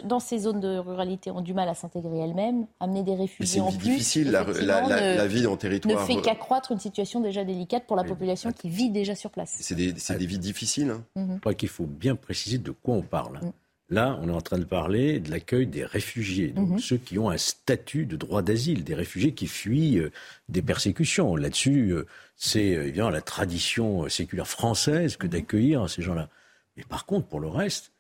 dans 0.05 0.21
ces 0.21 0.39
zones 0.39 0.61
de 0.61 0.79
ruralité 0.79 1.31
ont 1.31 1.41
du 1.41 1.55
mal 1.55 1.69
à 1.69 1.75
s'intégrer 1.75 2.19
elles-mêmes, 2.19 2.67
amener 2.81 3.03
des 3.03 3.15
réfugiés 3.15 3.61
en 3.61 3.73
plus. 3.73 3.79
C'est 3.79 3.91
difficile, 3.91 4.31
la, 4.31 4.45
la, 4.45 5.27
vie 5.27 5.47
en 5.47 5.57
territoire. 5.57 6.01
Ne 6.01 6.07
fait 6.07 6.21
qu'accroître 6.21 6.73
une 6.73 6.79
situation 6.79 7.21
déjà 7.21 7.45
délicate 7.45 7.87
pour 7.87 7.97
la 7.97 8.05
population 8.05 8.53
qui 8.53 8.69
vit 8.69 8.91
déjà 8.91 9.15
sur 9.15 9.31
place. 9.31 9.57
C'est 9.61 9.75
des, 9.75 9.93
des, 9.93 10.27
vies 10.27 10.39
difficiles. 10.39 10.91
Hein. 10.91 11.05
Mhm. 11.17 11.35
Je 11.37 11.41
crois 11.41 11.55
qu'il 11.55 11.69
faut 11.69 11.87
bien 11.87 12.17
préciser 12.17 12.59
de 12.59 12.71
quoi 12.71 12.95
on 12.95 13.03
parle. 13.03 13.41
Mhm. 13.43 13.53
Là, 13.91 14.17
on 14.23 14.29
est 14.29 14.33
en 14.33 14.41
train 14.41 14.59
de 14.59 14.65
parler 14.65 15.19
de 15.19 15.31
l'accueil 15.31 15.67
des 15.67 15.85
réfugiés, 15.85 16.49
donc 16.49 16.69
mhm. 16.69 16.79
ceux 16.79 16.97
qui 16.97 17.19
ont 17.19 17.29
un 17.29 17.37
statut 17.37 18.07
de 18.07 18.17
droit 18.17 18.41
d'asile, 18.41 18.85
des 18.85 18.95
réfugiés 18.95 19.33
qui 19.33 19.49
fuient 19.49 19.99
euh, 19.99 20.13
des 20.49 20.63
persécutions. 20.63 21.35
Là-dessus, 21.35 21.91
euh, 21.91 22.07
c'est 22.37 22.77
euh, 22.77 22.87
évidemment 22.87 23.11
la 23.11 23.21
tradition 23.21 24.09
séculaire 24.09 24.47
française 24.47 25.17
que 25.17 25.27
d'accueillir 25.27 25.91
ces 25.91 26.03
gens-là. 26.03 26.29
Mais 26.77 26.85
par 26.85 27.05
contre, 27.05 27.27
pour 27.27 27.41
le 27.41 27.49
reste, 27.49 27.91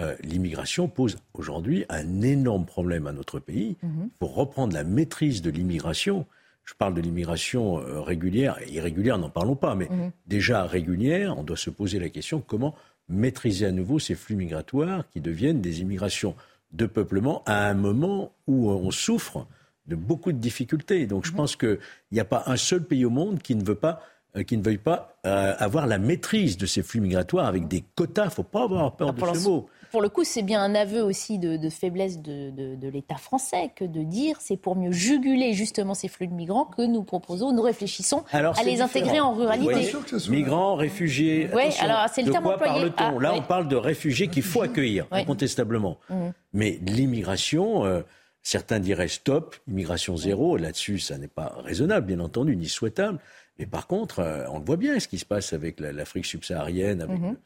euh, 0.00 0.14
l'immigration 0.22 0.88
pose 0.88 1.18
aujourd'hui 1.34 1.84
un 1.90 2.22
énorme 2.22 2.64
problème 2.64 3.06
à 3.06 3.12
notre 3.12 3.38
pays. 3.38 3.76
Pour 4.18 4.30
mhm. 4.30 4.38
reprendre 4.38 4.74
la 4.74 4.84
maîtrise 4.84 5.42
de 5.42 5.50
l'immigration, 5.50 6.26
je 6.64 6.74
parle 6.74 6.94
de 6.94 7.02
l'immigration 7.02 7.80
euh, 7.80 8.00
régulière 8.00 8.58
et 8.66 8.72
irrégulière, 8.72 9.18
n'en 9.18 9.28
parlons 9.28 9.56
pas, 9.56 9.74
mais 9.74 9.88
mhm. 9.90 10.10
déjà 10.26 10.64
régulière, 10.64 11.36
on 11.38 11.42
doit 11.42 11.56
se 11.56 11.68
poser 11.68 11.98
la 11.98 12.08
question 12.08 12.40
comment 12.40 12.74
maîtriser 13.08 13.66
à 13.66 13.72
nouveau 13.72 13.98
ces 13.98 14.14
flux 14.14 14.36
migratoires 14.36 15.04
qui 15.10 15.20
deviennent 15.20 15.60
des 15.60 15.80
immigrations 15.82 16.34
de 16.72 16.86
peuplement 16.86 17.42
à 17.44 17.66
un 17.66 17.74
moment 17.74 18.32
où 18.46 18.70
on 18.70 18.90
souffre 18.90 19.46
de 19.86 19.96
beaucoup 19.96 20.32
de 20.32 20.38
difficultés. 20.38 21.06
Donc 21.06 21.26
je 21.26 21.32
mhm. 21.32 21.36
pense 21.36 21.56
qu'il 21.56 21.78
n'y 22.12 22.20
a 22.20 22.24
pas 22.24 22.44
un 22.46 22.56
seul 22.56 22.84
pays 22.84 23.04
au 23.04 23.10
monde 23.10 23.42
qui 23.42 23.54
ne 23.54 23.64
veut 23.64 23.74
pas 23.74 24.00
euh, 24.36 24.44
qui 24.44 24.56
ne 24.56 24.62
veuille 24.62 24.78
pas 24.78 25.18
avoir 25.24 25.86
la 25.86 25.98
maîtrise 25.98 26.56
de 26.56 26.64
ces 26.64 26.82
flux 26.82 27.00
migratoires 27.00 27.46
avec 27.46 27.68
des 27.68 27.84
quotas. 27.94 28.22
Il 28.22 28.28
ne 28.28 28.30
faut 28.30 28.42
pas 28.42 28.62
avoir 28.62 28.96
peur 28.96 29.12
de 29.12 29.34
ce 29.34 29.44
mot 29.46 29.68
pour 29.90 30.02
le 30.02 30.08
coup, 30.08 30.24
c'est 30.24 30.42
bien 30.42 30.62
un 30.62 30.74
aveu 30.74 31.02
aussi 31.02 31.38
de, 31.38 31.68
faiblesse 31.68 32.20
de, 32.20 32.88
l'État 32.90 33.16
français 33.16 33.70
que 33.74 33.84
de 33.84 34.02
dire 34.02 34.36
c'est 34.40 34.56
pour 34.56 34.76
mieux 34.76 34.92
juguler 34.92 35.52
justement 35.52 35.94
ces 35.94 36.08
flux 36.08 36.26
de 36.26 36.32
migrants 36.32 36.64
que 36.64 36.82
nous 36.82 37.02
proposons, 37.02 37.52
nous 37.52 37.62
réfléchissons 37.62 38.24
à 38.32 38.62
les 38.64 38.80
intégrer 38.80 39.20
en 39.20 39.34
ruralité. 39.34 39.92
Migrants, 40.28 40.74
réfugiés. 40.76 41.48
Oui, 41.54 41.64
alors 41.80 42.06
c'est 42.12 42.22
le 42.22 42.32
terme 42.32 42.44
quoi 42.44 42.54
employé. 42.54 42.92
Ah, 42.96 43.12
Là, 43.20 43.34
on 43.34 43.42
parle 43.42 43.68
de 43.68 43.76
réfugiés 43.76 44.28
qu'il 44.28 44.42
faut 44.42 44.62
accueillir, 44.62 45.06
incontestablement. 45.10 45.98
Mhm. 46.08 46.32
Mais 46.52 46.78
l'immigration. 46.82 47.84
Euh, 47.84 48.02
certains 48.42 48.80
diraient 48.80 49.08
stop, 49.08 49.56
immigration 49.68 50.16
zéro. 50.16 50.56
Là-dessus, 50.56 50.98
ça 50.98 51.18
n'est 51.18 51.28
pas 51.28 51.52
raisonnable, 51.62 52.06
bien 52.06 52.20
entendu, 52.20 52.56
ni 52.56 52.68
souhaitable. 52.68 53.18
Mais 53.58 53.66
par 53.66 53.86
contre, 53.86 54.20
euh, 54.20 54.46
on 54.50 54.58
le 54.58 54.64
voit 54.64 54.78
bien, 54.78 54.98
ce 54.98 55.08
qui 55.08 55.18
se 55.18 55.26
passe 55.26 55.52
avec 55.52 55.80
l'Afrique 55.80 56.24
subsaharienne, 56.24 57.02
avec 57.02 57.20
mhm. 57.20 57.36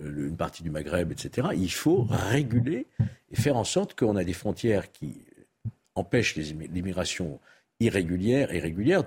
Euh, 0.00 0.28
une 0.28 0.36
partie 0.36 0.62
du 0.62 0.70
Maghreb, 0.70 1.12
etc. 1.12 1.48
Il 1.56 1.70
faut 1.70 2.06
réguler 2.10 2.86
et 3.30 3.36
faire 3.36 3.56
en 3.56 3.64
sorte 3.64 3.94
qu'on 3.94 4.16
a 4.16 4.24
des 4.24 4.32
frontières 4.32 4.90
qui 4.90 5.20
empêchent 5.94 6.36
l'immigration 6.36 7.38
irrégulière 7.80 8.52
et 8.52 8.58
régulière. 8.58 9.04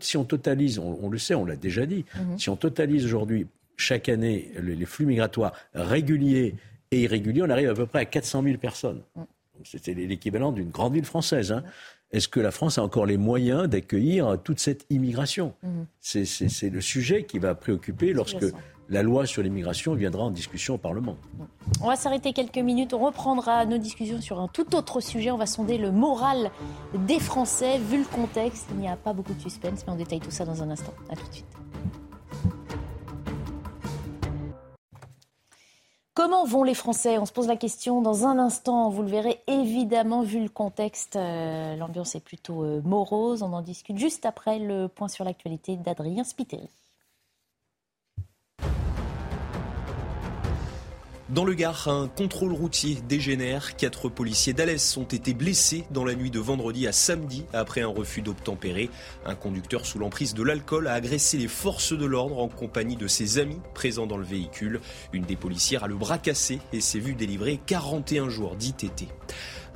Si 0.00 0.16
on 0.16 0.24
totalise, 0.24 0.78
on, 0.78 1.08
le 1.10 1.18
sait, 1.18 1.34
on 1.34 1.44
l'a 1.44 1.56
déjà 1.56 1.84
dit, 1.84 2.04
mhm. 2.16 2.38
si 2.38 2.48
on 2.48 2.56
totalise 2.56 3.04
aujourd'hui 3.04 3.46
chaque 3.76 4.08
année 4.08 4.50
les, 4.60 4.86
flux 4.86 5.06
migratoires 5.06 5.52
réguliers 5.74 6.54
et 6.90 7.02
irréguliers, 7.02 7.42
on 7.42 7.50
arrive 7.50 7.70
à 7.70 7.74
peu 7.74 7.86
près 7.86 8.00
à 8.00 8.04
400 8.04 8.42
000 8.42 8.58
personnes. 8.58 9.02
Mm. 9.14 9.22
C'était 9.64 9.94
l'équivalent 9.94 10.52
d'une 10.52 10.70
grande 10.70 10.94
ville 10.94 11.04
française. 11.04 11.52
Hein. 11.52 11.64
Est-ce 12.12 12.28
que 12.28 12.40
la 12.40 12.50
France 12.50 12.78
a 12.78 12.82
encore 12.82 13.06
les 13.06 13.16
moyens 13.16 13.68
d'accueillir 13.68 14.38
toute 14.42 14.60
cette 14.60 14.86
immigration? 14.90 15.54
Mm. 15.62 15.82
C'est 16.00 16.70
le 16.70 16.80
sujet 16.80 17.24
qui 17.24 17.38
va 17.38 17.54
préoccuper 17.54 18.12
lorsque 18.12 18.44
la 18.88 19.02
loi 19.02 19.26
sur 19.26 19.42
l'immigration 19.42 19.94
viendra 19.94 20.24
en 20.24 20.30
discussion 20.30 20.74
au 20.74 20.78
Parlement. 20.78 21.16
On 21.80 21.88
va 21.88 21.96
s'arrêter 21.96 22.32
quelques 22.32 22.58
minutes. 22.58 22.92
On 22.94 22.98
reprendra 22.98 23.64
nos 23.66 23.78
discussions 23.78 24.20
sur 24.20 24.40
un 24.40 24.48
tout 24.48 24.74
autre 24.74 25.00
sujet. 25.00 25.30
On 25.30 25.36
va 25.36 25.46
sonder 25.46 25.78
le 25.78 25.90
moral 25.90 26.50
des 26.94 27.18
Français. 27.18 27.78
Vu 27.78 27.98
le 27.98 28.04
contexte, 28.04 28.66
il 28.72 28.78
n'y 28.78 28.88
a 28.88 28.96
pas 28.96 29.12
beaucoup 29.12 29.34
de 29.34 29.40
suspense, 29.40 29.84
mais 29.86 29.92
on 29.92 29.96
détaille 29.96 30.20
tout 30.20 30.30
ça 30.30 30.44
dans 30.44 30.62
un 30.62 30.70
instant. 30.70 30.92
A 31.10 31.16
tout 31.16 31.26
de 31.26 31.32
suite. 31.32 31.46
Comment 36.14 36.44
vont 36.44 36.62
les 36.62 36.74
Français? 36.74 37.18
On 37.18 37.26
se 37.26 37.32
pose 37.32 37.48
la 37.48 37.56
question 37.56 38.00
dans 38.00 38.24
un 38.24 38.38
instant. 38.38 38.88
Vous 38.88 39.02
le 39.02 39.08
verrez 39.08 39.40
évidemment, 39.48 40.22
vu 40.22 40.40
le 40.40 40.48
contexte, 40.48 41.16
euh, 41.16 41.74
l'ambiance 41.74 42.14
est 42.14 42.24
plutôt 42.24 42.62
euh, 42.62 42.80
morose. 42.84 43.42
On 43.42 43.52
en 43.52 43.62
discute 43.62 43.98
juste 43.98 44.24
après 44.24 44.60
le 44.60 44.86
point 44.86 45.08
sur 45.08 45.24
l'actualité 45.24 45.76
d'Adrien 45.76 46.22
Spiteri. 46.22 46.68
Dans 51.30 51.46
le 51.46 51.54
Gard, 51.54 51.88
un 51.88 52.06
contrôle 52.06 52.52
routier 52.52 52.98
dégénère. 53.08 53.76
Quatre 53.76 54.10
policiers 54.10 54.52
d'Alès 54.52 54.94
ont 54.98 55.04
été 55.04 55.32
blessés 55.32 55.86
dans 55.90 56.04
la 56.04 56.14
nuit 56.14 56.30
de 56.30 56.38
vendredi 56.38 56.86
à 56.86 56.92
samedi 56.92 57.46
après 57.54 57.80
un 57.80 57.88
refus 57.88 58.20
d'obtempérer. 58.20 58.90
Un 59.24 59.34
conducteur 59.34 59.86
sous 59.86 59.98
l'emprise 59.98 60.34
de 60.34 60.42
l'alcool 60.42 60.86
a 60.86 60.92
agressé 60.92 61.38
les 61.38 61.48
forces 61.48 61.94
de 61.94 62.04
l'ordre 62.04 62.38
en 62.38 62.48
compagnie 62.48 62.96
de 62.96 63.06
ses 63.06 63.38
amis 63.38 63.58
présents 63.72 64.06
dans 64.06 64.18
le 64.18 64.24
véhicule. 64.24 64.82
Une 65.14 65.24
des 65.24 65.34
policières 65.34 65.84
a 65.84 65.88
le 65.88 65.94
bras 65.94 66.18
cassé 66.18 66.58
et 66.74 66.82
s'est 66.82 66.98
vue 66.98 67.14
délivrer 67.14 67.58
41 67.64 68.28
jours 68.28 68.54
d'ITT. 68.54 69.08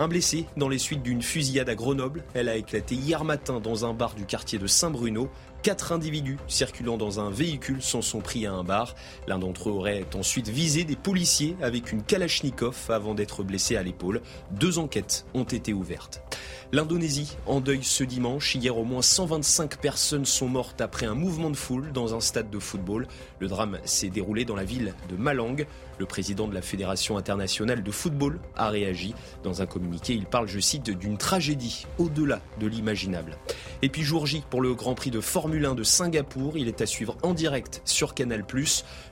Un 0.01 0.07
blessé 0.07 0.47
dans 0.57 0.69
les 0.69 0.79
suites 0.79 1.03
d'une 1.03 1.23
fusillade 1.23 1.69
à 1.69 1.75
Grenoble. 1.75 2.25
Elle 2.35 2.49
a 2.49 2.57
éclaté 2.57 2.95
hier 2.95 3.25
matin 3.25 3.59
dans 3.59 3.85
un 3.85 3.95
bar 3.95 4.15
du 4.15 4.27
quartier 4.27 4.59
de 4.59 4.69
Saint-Bruno. 4.69 5.29
Quatre 5.63 5.93
individus 5.93 6.39
circulant 6.47 6.97
dans 6.97 7.19
un 7.19 7.31
véhicule 7.31 7.83
s'en 7.83 8.01
sont 8.01 8.21
pris 8.21 8.47
à 8.47 8.53
un 8.53 8.63
bar. 8.63 8.95
L'un 9.27 9.41
d'entre 9.41 9.71
eux 9.71 9.73
aurait 9.73 10.07
ensuite 10.15 10.49
visé 10.49 10.85
des 10.85 10.95
policiers 10.95 11.57
avec 11.61 11.91
une 11.91 12.03
Kalachnikov 12.03 12.77
avant 12.91 13.15
d'être 13.15 13.43
blessé 13.43 13.77
à 13.77 13.83
l'épaule. 13.83 14.23
Deux 14.53 14.79
enquêtes 14.79 15.27
ont 15.35 15.45
été 15.45 15.73
ouvertes. 15.73 16.23
L'Indonésie 16.71 17.39
en 17.47 17.61
deuil 17.61 17.83
ce 17.83 18.05
dimanche. 18.05 18.55
Hier, 18.55 18.77
au 18.77 18.85
moins 18.85 19.01
125 19.01 19.79
personnes 19.79 20.27
sont 20.27 20.49
mortes 20.49 20.83
après 20.83 21.07
un 21.07 21.15
mouvement 21.15 21.49
de 21.49 21.57
foule 21.57 21.93
dans 21.93 22.15
un 22.15 22.21
stade 22.21 22.51
de 22.51 22.59
football. 22.59 23.07
Le 23.41 23.49
drame 23.49 23.79
s'est 23.87 24.11
déroulé 24.11 24.45
dans 24.45 24.55
la 24.55 24.65
ville 24.65 24.95
de 25.09 25.17
Malang. 25.17 25.65
Le 25.99 26.05
président 26.05 26.47
de 26.47 26.53
la 26.53 26.61
Fédération 26.61 27.17
internationale 27.17 27.83
de 27.83 27.91
football 27.91 28.39
a 28.55 28.69
réagi. 28.69 29.15
Dans 29.43 29.63
un 29.63 29.67
communiqué, 29.67 30.13
il 30.13 30.27
parle, 30.27 30.47
je 30.47 30.61
cite, 30.61 30.91
d'une 30.91 31.17
tragédie 31.17 31.87
au-delà 31.97 32.43
de 32.61 32.67
l'imaginable. 32.67 33.39
Et 33.81 33.89
puis 33.89 34.03
jour 34.03 34.27
J 34.27 34.45
pour 34.51 34.61
le 34.61 34.75
Grand 34.75 34.95
Prix 34.95 35.11
de 35.11 35.23
Formule 35.23 35.65
1 35.65 35.75
de 35.75 35.85
Singapour. 35.85 36.59
Il 36.59 36.69
est 36.69 36.83
à 36.83 36.87
suivre 36.87 37.17
en 37.23 37.33
direct 37.33 37.81
sur 37.87 38.13
Canal+. 38.13 38.45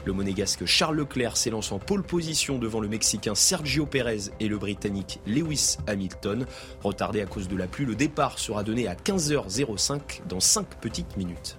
Le 0.06 0.12
monégasque 0.12 0.64
Charles 0.66 0.98
Leclerc 0.98 1.36
s'élance 1.36 1.72
en 1.72 1.80
pole 1.80 2.04
position 2.04 2.58
devant 2.60 2.78
le 2.78 2.86
Mexicain 2.86 3.34
Sergio 3.34 3.86
Pérez 3.86 4.30
et 4.38 4.46
le 4.46 4.56
Britannique 4.56 5.18
Lewis 5.26 5.78
Hamilton. 5.88 6.46
Retardé 6.84 7.20
à 7.20 7.26
cause 7.26 7.48
de 7.48 7.56
la 7.56 7.66
pluie, 7.66 7.86
le 7.86 7.96
départ 7.96 8.38
sera 8.38 8.62
donné 8.62 8.86
à 8.86 8.94
15h05 8.94 10.24
dans 10.28 10.38
5 10.38 10.80
petites 10.80 11.16
minutes. 11.16 11.58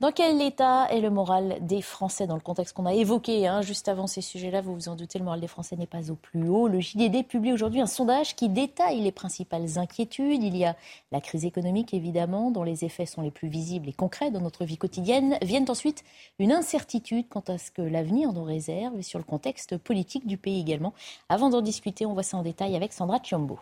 Dans 0.00 0.12
quel 0.12 0.40
état 0.40 0.86
est 0.90 1.00
le 1.00 1.10
moral 1.10 1.58
des 1.60 1.82
Français 1.82 2.28
dans 2.28 2.36
le 2.36 2.40
contexte 2.40 2.72
qu'on 2.72 2.86
a 2.86 2.94
évoqué 2.94 3.48
hein, 3.48 3.62
juste 3.62 3.88
avant 3.88 4.06
ces 4.06 4.20
sujets-là 4.20 4.60
Vous 4.60 4.72
vous 4.72 4.88
en 4.88 4.94
doutez, 4.94 5.18
le 5.18 5.24
moral 5.24 5.40
des 5.40 5.48
Français 5.48 5.74
n'est 5.74 5.88
pas 5.88 6.12
au 6.12 6.14
plus 6.14 6.48
haut. 6.48 6.68
Le 6.68 6.78
JDD 6.78 7.26
publie 7.26 7.52
aujourd'hui 7.52 7.80
un 7.80 7.88
sondage 7.88 8.36
qui 8.36 8.48
détaille 8.48 9.00
les 9.00 9.10
principales 9.10 9.76
inquiétudes. 9.76 10.44
Il 10.44 10.56
y 10.56 10.64
a 10.64 10.76
la 11.10 11.20
crise 11.20 11.44
économique, 11.44 11.94
évidemment, 11.94 12.52
dont 12.52 12.62
les 12.62 12.84
effets 12.84 13.06
sont 13.06 13.22
les 13.22 13.32
plus 13.32 13.48
visibles 13.48 13.88
et 13.88 13.92
concrets 13.92 14.30
dans 14.30 14.40
notre 14.40 14.64
vie 14.64 14.78
quotidienne. 14.78 15.36
Viennent 15.42 15.68
ensuite 15.68 16.04
une 16.38 16.52
incertitude 16.52 17.28
quant 17.28 17.42
à 17.48 17.58
ce 17.58 17.72
que 17.72 17.82
l'avenir 17.82 18.32
nous 18.32 18.44
réserve 18.44 18.96
et 19.00 19.02
sur 19.02 19.18
le 19.18 19.24
contexte 19.24 19.78
politique 19.78 20.28
du 20.28 20.36
pays 20.36 20.60
également. 20.60 20.94
Avant 21.28 21.50
d'en 21.50 21.60
discuter, 21.60 22.06
on 22.06 22.12
voit 22.12 22.22
ça 22.22 22.36
en 22.36 22.42
détail 22.44 22.76
avec 22.76 22.92
Sandra 22.92 23.18
Chiombo. 23.20 23.58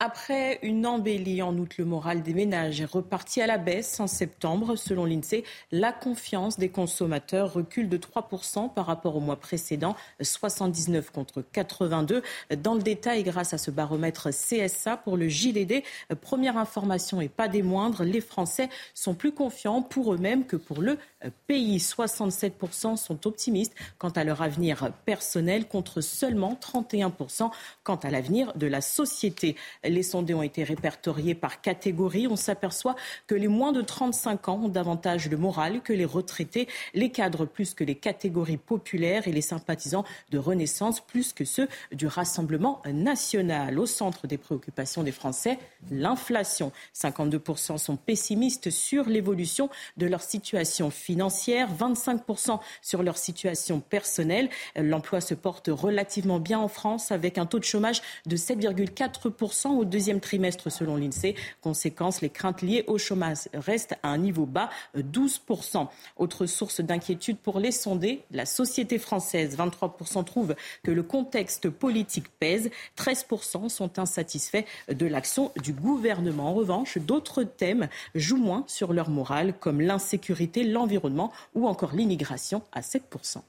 Après 0.00 0.60
une 0.62 0.86
embellie 0.86 1.42
en 1.42 1.58
août, 1.58 1.76
le 1.76 1.84
moral 1.84 2.22
des 2.22 2.32
ménages 2.32 2.80
est 2.80 2.84
reparti 2.84 3.42
à 3.42 3.48
la 3.48 3.58
baisse 3.58 3.98
en 3.98 4.06
septembre. 4.06 4.76
Selon 4.76 5.04
l'INSEE, 5.04 5.42
la 5.72 5.90
confiance 5.90 6.56
des 6.56 6.68
consommateurs 6.68 7.52
recule 7.52 7.88
de 7.88 7.96
3% 7.96 8.72
par 8.72 8.86
rapport 8.86 9.16
au 9.16 9.20
mois 9.20 9.40
précédent, 9.40 9.96
79 10.20 11.10
contre 11.10 11.42
82. 11.42 12.22
Dans 12.62 12.74
le 12.74 12.82
détail, 12.82 13.24
grâce 13.24 13.54
à 13.54 13.58
ce 13.58 13.72
baromètre 13.72 14.28
CSA 14.30 14.98
pour 14.98 15.16
le 15.16 15.28
JDD, 15.28 15.82
première 16.20 16.58
information 16.58 17.20
et 17.20 17.28
pas 17.28 17.48
des 17.48 17.62
moindres, 17.62 18.04
les 18.04 18.20
Français 18.20 18.68
sont 18.94 19.14
plus 19.14 19.32
confiants 19.32 19.82
pour 19.82 20.14
eux-mêmes 20.14 20.46
que 20.46 20.54
pour 20.54 20.80
le 20.80 20.96
pays. 21.48 21.78
67% 21.78 22.96
sont 22.96 23.26
optimistes 23.26 23.74
quant 23.98 24.10
à 24.10 24.22
leur 24.22 24.42
avenir 24.42 24.92
personnel 25.06 25.66
contre 25.66 26.02
seulement 26.02 26.56
31% 26.62 27.50
quant 27.82 27.96
à 27.96 28.10
l'avenir 28.10 28.52
de 28.54 28.68
la 28.68 28.80
société. 28.80 29.56
Les 29.88 30.02
sondés 30.02 30.34
ont 30.34 30.42
été 30.42 30.64
répertoriés 30.64 31.34
par 31.34 31.60
catégorie. 31.60 32.26
On 32.26 32.36
s'aperçoit 32.36 32.96
que 33.26 33.34
les 33.34 33.48
moins 33.48 33.72
de 33.72 33.82
35 33.82 34.48
ans 34.48 34.60
ont 34.64 34.68
davantage 34.68 35.28
le 35.28 35.36
moral 35.36 35.80
que 35.82 35.92
les 35.92 36.04
retraités, 36.04 36.68
les 36.94 37.10
cadres 37.10 37.46
plus 37.46 37.74
que 37.74 37.84
les 37.84 37.94
catégories 37.94 38.56
populaires 38.56 39.26
et 39.28 39.32
les 39.32 39.40
sympathisants 39.40 40.04
de 40.30 40.38
Renaissance 40.38 41.00
plus 41.00 41.32
que 41.32 41.44
ceux 41.44 41.68
du 41.92 42.06
Rassemblement 42.06 42.82
national. 42.86 43.78
Au 43.78 43.86
centre 43.86 44.26
des 44.26 44.38
préoccupations 44.38 45.02
des 45.02 45.12
Français, 45.12 45.58
l'inflation. 45.90 46.72
52% 46.94 47.78
sont 47.78 47.96
pessimistes 47.96 48.70
sur 48.70 49.08
l'évolution 49.08 49.70
de 49.96 50.06
leur 50.06 50.22
situation 50.22 50.90
financière, 50.90 51.68
25% 51.72 52.60
sur 52.82 53.02
leur 53.02 53.18
situation 53.18 53.80
personnelle. 53.80 54.48
L'emploi 54.76 55.20
se 55.20 55.34
porte 55.34 55.68
relativement 55.72 56.40
bien 56.40 56.58
en 56.58 56.68
France 56.68 57.12
avec 57.12 57.38
un 57.38 57.46
taux 57.46 57.58
de 57.58 57.64
chômage 57.64 58.02
de 58.26 58.36
7,4% 58.36 59.68
au 59.78 59.84
deuxième 59.84 60.20
trimestre 60.20 60.70
selon 60.70 60.96
l'INSEE. 60.96 61.34
Conséquence, 61.60 62.20
les 62.20 62.30
craintes 62.30 62.62
liées 62.62 62.84
au 62.86 62.98
chômage 62.98 63.48
restent 63.54 63.96
à 64.02 64.08
un 64.08 64.18
niveau 64.18 64.46
bas, 64.46 64.70
12%. 64.96 65.88
Autre 66.16 66.46
source 66.46 66.80
d'inquiétude 66.80 67.38
pour 67.38 67.60
les 67.60 67.72
sondés, 67.72 68.22
la 68.30 68.46
société 68.46 68.98
française. 68.98 69.56
23% 69.56 70.24
trouvent 70.24 70.54
que 70.82 70.90
le 70.90 71.02
contexte 71.02 71.70
politique 71.70 72.28
pèse, 72.38 72.70
13% 72.96 73.68
sont 73.68 73.98
insatisfaits 73.98 74.64
de 74.92 75.06
l'action 75.06 75.52
du 75.62 75.72
gouvernement. 75.72 76.48
En 76.48 76.54
revanche, 76.54 76.98
d'autres 76.98 77.44
thèmes 77.44 77.88
jouent 78.14 78.36
moins 78.36 78.64
sur 78.66 78.92
leur 78.92 79.10
morale, 79.10 79.54
comme 79.58 79.80
l'insécurité, 79.80 80.64
l'environnement 80.64 81.32
ou 81.54 81.66
encore 81.66 81.94
l'immigration 81.94 82.62
à 82.72 82.80
7%. 82.80 83.42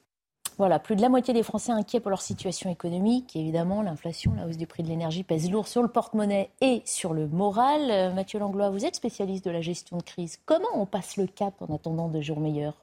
Voilà, 0.60 0.78
plus 0.78 0.98
de 0.98 1.02
la 1.02 1.08
moitié 1.08 1.34
des 1.34 1.42
Français 1.42 1.72
inquiets 1.72 2.02
pour 2.02 2.10
leur 2.10 2.22
situation 2.22 2.70
économique. 2.70 3.34
Évidemment, 3.34 3.82
l'inflation, 3.82 4.34
la 4.36 4.46
hausse 4.46 4.58
du 4.58 4.68
prix 4.68 4.84
de 4.84 4.90
l'énergie 4.90 5.24
pèse 5.24 5.50
lourd 5.50 5.70
sur 5.70 5.82
le 5.82 5.88
porte-monnaie 5.88 6.50
et 6.60 6.82
sur 6.84 7.14
le 7.14 7.30
moral. 7.30 7.90
Euh, 7.90 8.14
Mathieu 8.14 8.40
Langlois, 8.40 8.70
vous 8.70 8.84
êtes 8.84 8.96
spécialiste 8.96 9.46
de 9.46 9.52
la 9.52 9.62
gestion 9.62 9.96
de 9.96 10.04
crise. 10.04 10.38
Comment 10.46 10.68
on 10.76 10.86
passe 10.86 11.16
le 11.16 11.28
cap 11.28 11.54
en 11.62 11.74
attendant 11.74 12.10
de 12.10 12.20
jours 12.20 12.42
meilleurs? 12.42 12.76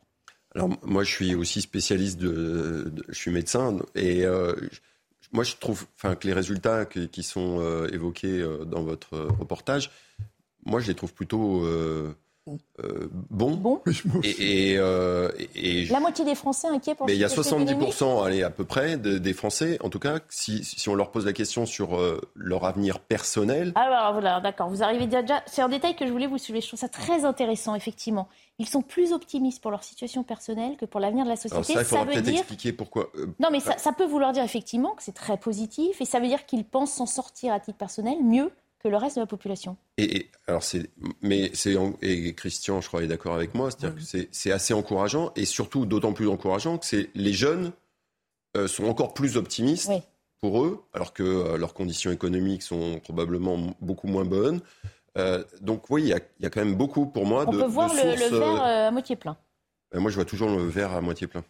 Alors, 0.54 0.70
moi, 0.84 1.04
je 1.04 1.10
suis 1.12 1.34
aussi 1.34 1.60
spécialiste 1.60 2.18
de. 2.18 2.94
je 3.08 3.14
suis 3.14 3.30
médecin 3.30 3.76
et. 3.94 4.24
Euh, 4.24 4.54
moi, 5.32 5.44
je 5.44 5.56
trouve 5.56 5.86
que 6.00 6.26
les 6.26 6.32
résultats 6.32 6.86
qui, 6.86 7.22
sont 7.22 7.58
euh, 7.60 7.88
évoqués 7.92 8.42
dans 8.64 8.84
votre 8.84 9.18
reportage, 9.18 9.90
moi, 10.64 10.80
je 10.80 10.86
les 10.86 10.94
trouve 10.94 11.12
plutôt 11.12 11.62
bon. 13.30 13.50
Bon. 13.56 13.80
Et, 14.22 14.72
et, 14.72 14.78
euh, 14.78 15.30
et- 15.54 15.86
La 15.86 16.00
moitié 16.00 16.24
des 16.24 16.34
Français 16.34 16.68
inquiets 16.68 16.94
pour 16.94 17.06
mais 17.06 17.14
il 17.14 17.18
y 17.18 17.22
a 17.24 17.26
la 17.26 17.28
situation 17.28 17.60
économique 17.60 17.88
70%, 17.92 18.22
allez, 18.24 18.42
à 18.42 18.50
peu 18.50 18.64
près, 18.64 18.96
de- 18.96 19.18
des 19.18 19.32
Français, 19.32 19.78
en 19.82 19.90
tout 19.90 19.98
cas, 19.98 20.18
si, 20.28 20.64
si 20.64 20.88
on 20.88 20.94
leur 20.94 21.10
pose 21.10 21.26
la 21.26 21.32
question 21.32 21.66
sur 21.66 21.96
euh, 21.98 22.20
leur 22.34 22.64
avenir 22.64 23.00
personnel, 23.00 23.72
Ah, 23.74 23.82
alors 23.82 24.12
voilà, 24.12 24.40
d'accord. 24.40 24.68
Vous 24.68 24.82
arrivez 24.82 25.06
déjà. 25.06 25.42
C'est 25.46 25.62
un 25.62 25.68
détail 25.68 25.96
que 25.96 26.06
je 26.06 26.12
voulais 26.12 26.26
vous 26.26 26.38
soulever. 26.38 26.60
Je 26.60 26.68
trouve 26.68 26.80
ça 26.80 26.88
très 26.88 27.24
intéressant, 27.24 27.74
effectivement. 27.74 28.28
Ils 28.58 28.68
sont 28.68 28.80
plus 28.82 29.12
optimistes 29.12 29.60
pour 29.60 29.70
leur 29.70 29.84
situation 29.84 30.22
personnelle 30.22 30.76
que 30.78 30.86
pour 30.86 30.98
l'avenir 31.00 31.24
de 31.24 31.28
la 31.30 31.34
alors 31.34 31.64
société. 31.64 31.74
ça, 31.74 31.80
il 31.80 31.84
faudra 31.84 32.06
peut-être 32.06 32.24
dire. 32.24 32.38
expliquer 32.38 32.72
pourquoi. 32.72 33.10
euh, 33.18 33.26
Non, 33.38 33.48
mais 33.52 33.60
ça, 33.60 33.76
ça 33.76 33.92
peut 33.92 34.06
vouloir 34.06 34.32
dire 34.32 34.44
effectivement 34.44 34.94
que 34.94 35.02
c'est 35.02 35.12
très 35.14 35.36
positif 35.36 36.00
et 36.00 36.04
ça 36.06 36.20
veut 36.20 36.26
dire 36.28 36.46
qu'ils 36.46 36.64
pensent 36.64 36.92
s'en 36.94 37.04
sortir 37.06 37.52
à 37.52 37.60
titre 37.60 37.76
personnel 37.76 38.16
mieux 38.22 38.50
que 38.78 38.88
le 38.88 38.96
reste 38.96 39.16
de 39.16 39.20
la 39.22 39.26
population. 39.26 39.76
Et, 39.98 40.16
et- 40.16 40.30
alors 40.46 40.62
c'est, 40.62 40.90
mais 41.22 41.50
c'est 41.54 41.74
et 42.02 42.34
Christian, 42.34 42.80
je 42.80 42.88
crois, 42.88 43.02
est 43.02 43.06
d'accord 43.08 43.34
avec 43.34 43.54
moi, 43.54 43.70
c'est-à-dire 43.70 43.96
que 43.96 44.02
c'est, 44.02 44.28
c'est 44.32 44.52
assez 44.52 44.74
encourageant 44.74 45.32
et 45.36 45.44
surtout 45.44 45.86
d'autant 45.86 46.12
plus 46.12 46.28
encourageant 46.28 46.78
que 46.78 46.86
c'est 46.86 47.10
les 47.14 47.32
jeunes 47.32 47.72
euh, 48.56 48.68
sont 48.68 48.84
encore 48.84 49.12
plus 49.14 49.36
optimistes 49.36 49.88
Oui. 49.90 50.00
pour 50.40 50.64
eux, 50.64 50.84
alors 50.92 51.12
que 51.12 51.22
euh, 51.22 51.56
leurs 51.58 51.74
conditions 51.74 52.10
économiques 52.12 52.62
sont 52.62 53.00
probablement 53.00 53.74
beaucoup 53.80 54.06
moins 54.06 54.24
bonnes. 54.24 54.60
Euh, 55.18 55.42
donc 55.62 55.88
oui, 55.90 56.02
il 56.02 56.08
y 56.08 56.42
y 56.42 56.46
a 56.46 56.50
quand 56.50 56.60
même 56.64 56.74
beaucoup 56.76 57.06
pour 57.06 57.24
moi 57.26 57.44
On 57.46 57.50
de, 57.52 57.58
peut 57.58 57.64
voir 57.64 57.90
de 57.90 57.96
le, 57.96 58.16
sources, 58.16 58.30
verre 58.32 58.62
à 58.62 58.90
moitié 58.90 59.16
plein. 59.16 59.36
euh, 59.94 60.00
moi, 60.00 60.10
je 60.10 60.16
vois 60.16 60.24
toujours 60.26 60.50
le 60.50 60.64
verre 60.66 60.92
à 60.92 61.00
moitié 61.00 61.26
plein. 61.26 61.42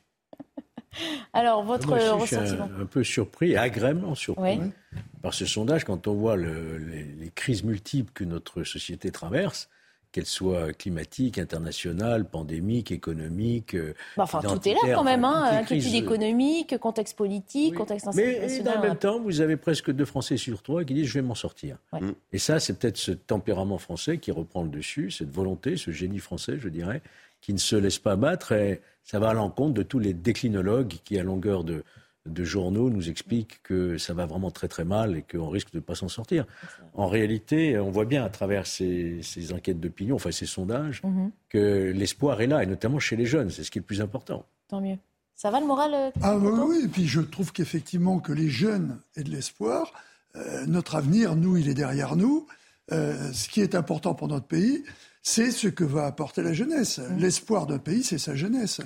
Alors, 1.33 1.63
votre 1.65 1.89
Moi 1.89 1.97
aussi, 1.99 2.07
je 2.07 2.27
suis 2.27 2.37
ressentiment 2.37 2.71
un, 2.79 2.83
un 2.83 2.87
peu 2.87 3.05
surpris, 3.05 3.57
agréablement 3.57 4.15
surpris 4.15 4.59
Oui. 4.61 5.01
par 5.23 5.35
ce 5.35 5.47
sondage 5.47 5.85
quand 5.85 6.07
on 6.07 6.15
voit 6.15 6.37
le- 6.37 6.79
les, 6.79 7.05
les 7.05 7.31
crises 7.31 7.65
multiples 7.65 8.13
que 8.13 8.25
notre 8.25 8.65
société 8.65 9.11
traverse, 9.11 9.69
qu'elles 10.13 10.25
soient 10.25 10.73
climatiques, 10.73 11.37
internationales, 11.37 12.25
pandémiques, 12.25 12.91
économiques. 12.91 13.75
euh, 13.75 13.93
Bah, 14.17 14.23
Enfin, 14.23 14.41
tout 14.41 14.67
est 14.67 14.73
là 14.73 14.95
quand 14.95 15.05
même. 15.05 15.25
enfin, 15.27 15.43
Hein. 15.45 15.59
Inquiétude 15.59 15.93
euh, 15.95 15.99
économique, 15.99 16.79
contexte 16.79 17.17
politique, 17.19 17.75
contexte 17.75 18.07
Mais 18.15 18.23
et 18.23 18.27
dans 18.27 18.37
international. 18.45 18.75
le 18.83 18.89
même 18.89 18.97
temps, 18.97 19.21
vous 19.21 19.41
avez 19.43 19.57
presque 19.59 19.91
deux 19.91 20.07
Français 20.07 20.39
sur 20.39 20.63
trois 20.63 20.85
qui 20.85 20.95
disent 20.95 21.07
je 21.09 21.15
vais 21.15 21.23
m'en 21.23 21.35
sortir. 21.35 21.77
Ouais. 21.93 22.01
Mm. 22.01 22.15
Et 22.33 22.39
ça, 22.39 22.61
c'est 22.61 22.79
peut-être 22.79 22.97
ce 22.97 23.13
tempérament 23.13 23.77
français 23.79 24.17
qui 24.17 24.31
reprend 24.31 24.63
le 24.63 24.71
dessus, 24.71 25.11
cette 25.11 25.31
volonté, 25.35 25.77
ce 25.77 25.91
génie 25.91 26.19
français, 26.21 26.57
je 26.59 26.69
dirais, 26.71 27.03
qui 27.43 27.53
ne 27.53 27.59
se 27.59 27.77
laisse 27.77 27.99
pas 27.99 28.17
battre. 28.17 28.53
Et 28.53 28.81
ça 29.07 29.19
va 29.21 29.31
à 29.31 29.35
l'encontre 29.35 29.73
de 29.73 29.83
tous 29.83 29.99
les 30.01 30.13
déclinologues 30.13 30.97
qui, 31.05 31.19
à 31.19 31.23
longueur 31.23 31.63
de, 31.65 31.85
de 32.27 32.45
journaux, 32.45 32.91
nous 32.91 33.09
expliquent 33.09 33.63
que 33.63 33.99
ça 33.99 34.13
va 34.15 34.27
vraiment 34.27 34.51
très 34.51 34.67
très 34.67 34.85
mal 34.85 35.17
et 35.17 35.23
qu'on 35.23 35.49
risque 35.49 35.71
de 35.73 35.77
ne 35.79 35.83
pas 35.83 35.95
s'en 35.95 36.09
sortir. 36.09 36.45
En 36.93 37.07
réalité, 37.07 37.79
on 37.79 37.91
voit 37.93 38.05
bien 38.05 38.25
à 38.25 38.29
travers 38.31 38.67
ces, 38.67 39.21
ces 39.23 39.53
enquêtes 39.53 39.79
d'opinion, 39.79 40.17
enfin 40.17 40.33
ces 40.33 40.47
sondages, 40.47 41.01
Mhm. 41.05 41.31
que 41.49 41.93
l'espoir 41.95 42.41
est 42.41 42.49
là, 42.49 42.63
et 42.65 42.67
notamment 42.67 42.99
chez 42.99 43.15
les 43.15 43.27
jeunes. 43.27 43.49
C'est 43.51 43.63
ce 43.63 43.71
qui 43.71 43.79
est 43.79 43.81
le 43.81 43.87
plus 43.87 44.01
important. 44.01 44.45
Tant 44.69 44.81
mieux. 44.81 44.99
Ça 45.37 45.51
va 45.53 45.61
le 45.61 45.67
moral 45.67 45.93
euh, 45.95 46.11
Ah 46.23 46.37
oui, 46.37 46.51
oui, 46.67 46.81
et 46.85 46.89
puis 46.89 47.07
je 47.07 47.21
trouve 47.21 47.53
qu'effectivement 47.53 48.19
que 48.19 48.33
les 48.33 48.49
jeunes 48.49 48.99
aient 49.17 49.23
de 49.23 49.31
l'espoir. 49.31 49.93
Euh, 50.35 50.67
notre 50.67 50.97
avenir, 50.97 51.37
nous, 51.37 51.57
il 51.57 51.69
est 51.69 51.75
derrière 51.75 52.17
nous. 52.17 52.47
Euh, 52.93 53.33
ce 53.33 53.49
qui 53.49 53.61
est 53.61 53.75
important 53.75 54.15
pour 54.15 54.29
notre 54.29 54.47
pays, 54.47 54.85
c'est 55.23 55.51
ce 55.51 55.67
que 55.67 55.83
va 55.83 56.07
apporter 56.07 56.43
la 56.43 56.53
jeunesse. 56.53 57.01
L'espoir 57.19 57.67
d'un 57.67 57.79
pays, 57.79 58.05
c'est 58.05 58.19
sa 58.19 58.37
jeunesse. 58.37 58.81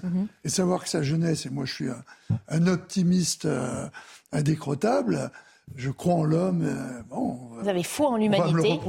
Et 0.44 0.48
savoir 0.48 0.82
que 0.82 0.88
sa 0.88 1.03
jeunesse, 1.03 1.44
et 1.46 1.51
moi 1.51 1.66
je 1.66 1.74
suis 1.74 1.88
un, 1.90 2.03
un 2.48 2.66
optimiste 2.66 3.44
euh, 3.44 3.86
indécrottable, 4.32 5.30
je 5.76 5.90
crois 5.90 6.14
en 6.14 6.24
l'homme. 6.24 6.62
euh, 6.64 7.03
bon, 7.11 7.38
Vous 7.62 7.68
avez 7.68 7.82
foi 7.82 8.09
en 8.09 8.16
l'humanité 8.16 8.80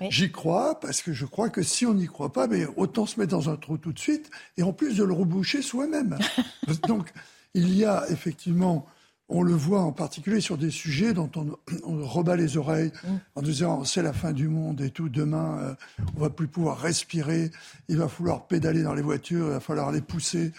Oui. 0.00 0.08
j'y 0.10 0.30
crois 0.32 0.80
parce 0.80 1.00
que 1.00 1.12
je 1.12 1.24
crois 1.26 1.48
que 1.48 1.62
si 1.62 1.86
on 1.86 1.94
n'y 1.94 2.06
croit 2.06 2.32
pas, 2.32 2.46
mais 2.46 2.66
autant 2.76 3.06
se 3.06 3.18
mettre 3.20 3.30
dans 3.30 3.48
un 3.50 3.56
trou 3.56 3.78
tout 3.78 3.92
de 3.92 3.98
suite 3.98 4.30
et 4.58 4.62
en 4.62 4.72
plus 4.72 4.96
de 4.96 5.04
le 5.04 5.12
reboucher 5.12 5.62
soi-même. 5.62 6.18
Donc 6.88 7.12
il 7.54 7.72
y 7.74 7.84
a 7.84 8.04
effectivement, 8.10 8.84
on 9.34 9.42
le 9.42 9.52
voit 9.52 9.82
en 9.82 9.92
particulier 9.92 10.40
sur 10.40 10.56
des 10.56 10.70
sujets 10.70 11.12
dont 11.12 11.30
on, 11.36 11.56
on 11.84 12.06
rebat 12.06 12.36
les 12.36 12.56
oreilles 12.56 12.92
en 13.34 13.42
disant 13.42 13.82
c'est 13.84 14.02
la 14.02 14.12
fin 14.12 14.32
du 14.32 14.48
monde 14.48 14.80
et 14.80 14.90
tout, 14.90 15.08
demain 15.08 15.58
euh, 15.58 15.74
on 16.16 16.20
va 16.20 16.30
plus 16.30 16.46
pouvoir 16.48 16.78
respirer, 16.78 17.50
il 17.88 17.96
va 17.98 18.08
falloir 18.08 18.46
pédaler 18.46 18.82
dans 18.82 18.94
les 18.94 19.02
voitures, 19.02 19.46
il 19.46 19.52
va 19.52 19.60
falloir 19.60 19.90
les 19.90 20.00
pousser. 20.00 20.52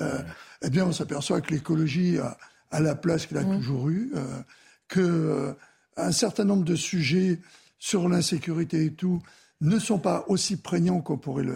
Euh, 0.00 0.18
eh 0.62 0.70
bien 0.70 0.86
on 0.86 0.92
s'aperçoit 0.92 1.40
que 1.42 1.52
l'écologie 1.52 2.18
a, 2.18 2.38
a 2.70 2.80
la 2.80 2.94
place 2.94 3.26
qu'elle 3.26 3.38
a 3.38 3.44
toujours 3.44 3.88
eue. 3.90 4.10
euh, 4.16 4.42
que 4.88 5.00
euh, 5.00 5.52
un 5.96 6.12
certain 6.12 6.44
nombre 6.44 6.64
de 6.64 6.76
sujets 6.76 7.40
sur 7.78 8.08
l'insécurité 8.08 8.86
et 8.86 8.92
tout 8.92 9.22
ne 9.60 9.78
sont 9.78 9.98
pas 9.98 10.24
aussi 10.28 10.56
prégnants 10.56 11.00
qu'on 11.00 11.18
pourrait 11.18 11.46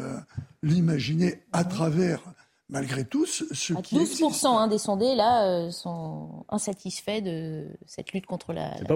l'imaginer 0.63 1.43
à 1.53 1.65
travers, 1.65 2.21
malgré 2.69 3.05
tout, 3.05 3.27
ce, 3.27 3.45
ce 3.55 3.75
À 3.75 3.83
qui 3.83 3.97
existe. 3.99 4.21
12% 4.23 4.47
hein, 4.59 4.67
des 4.69 4.79
sondés, 4.79 5.15
là, 5.15 5.47
euh, 5.47 5.71
sont 5.71 6.45
insatisfaits 6.49 7.21
de 7.23 7.67
cette 7.87 8.13
lutte 8.13 8.27
contre 8.27 8.53
la. 8.53 8.71
Mais 8.81 8.87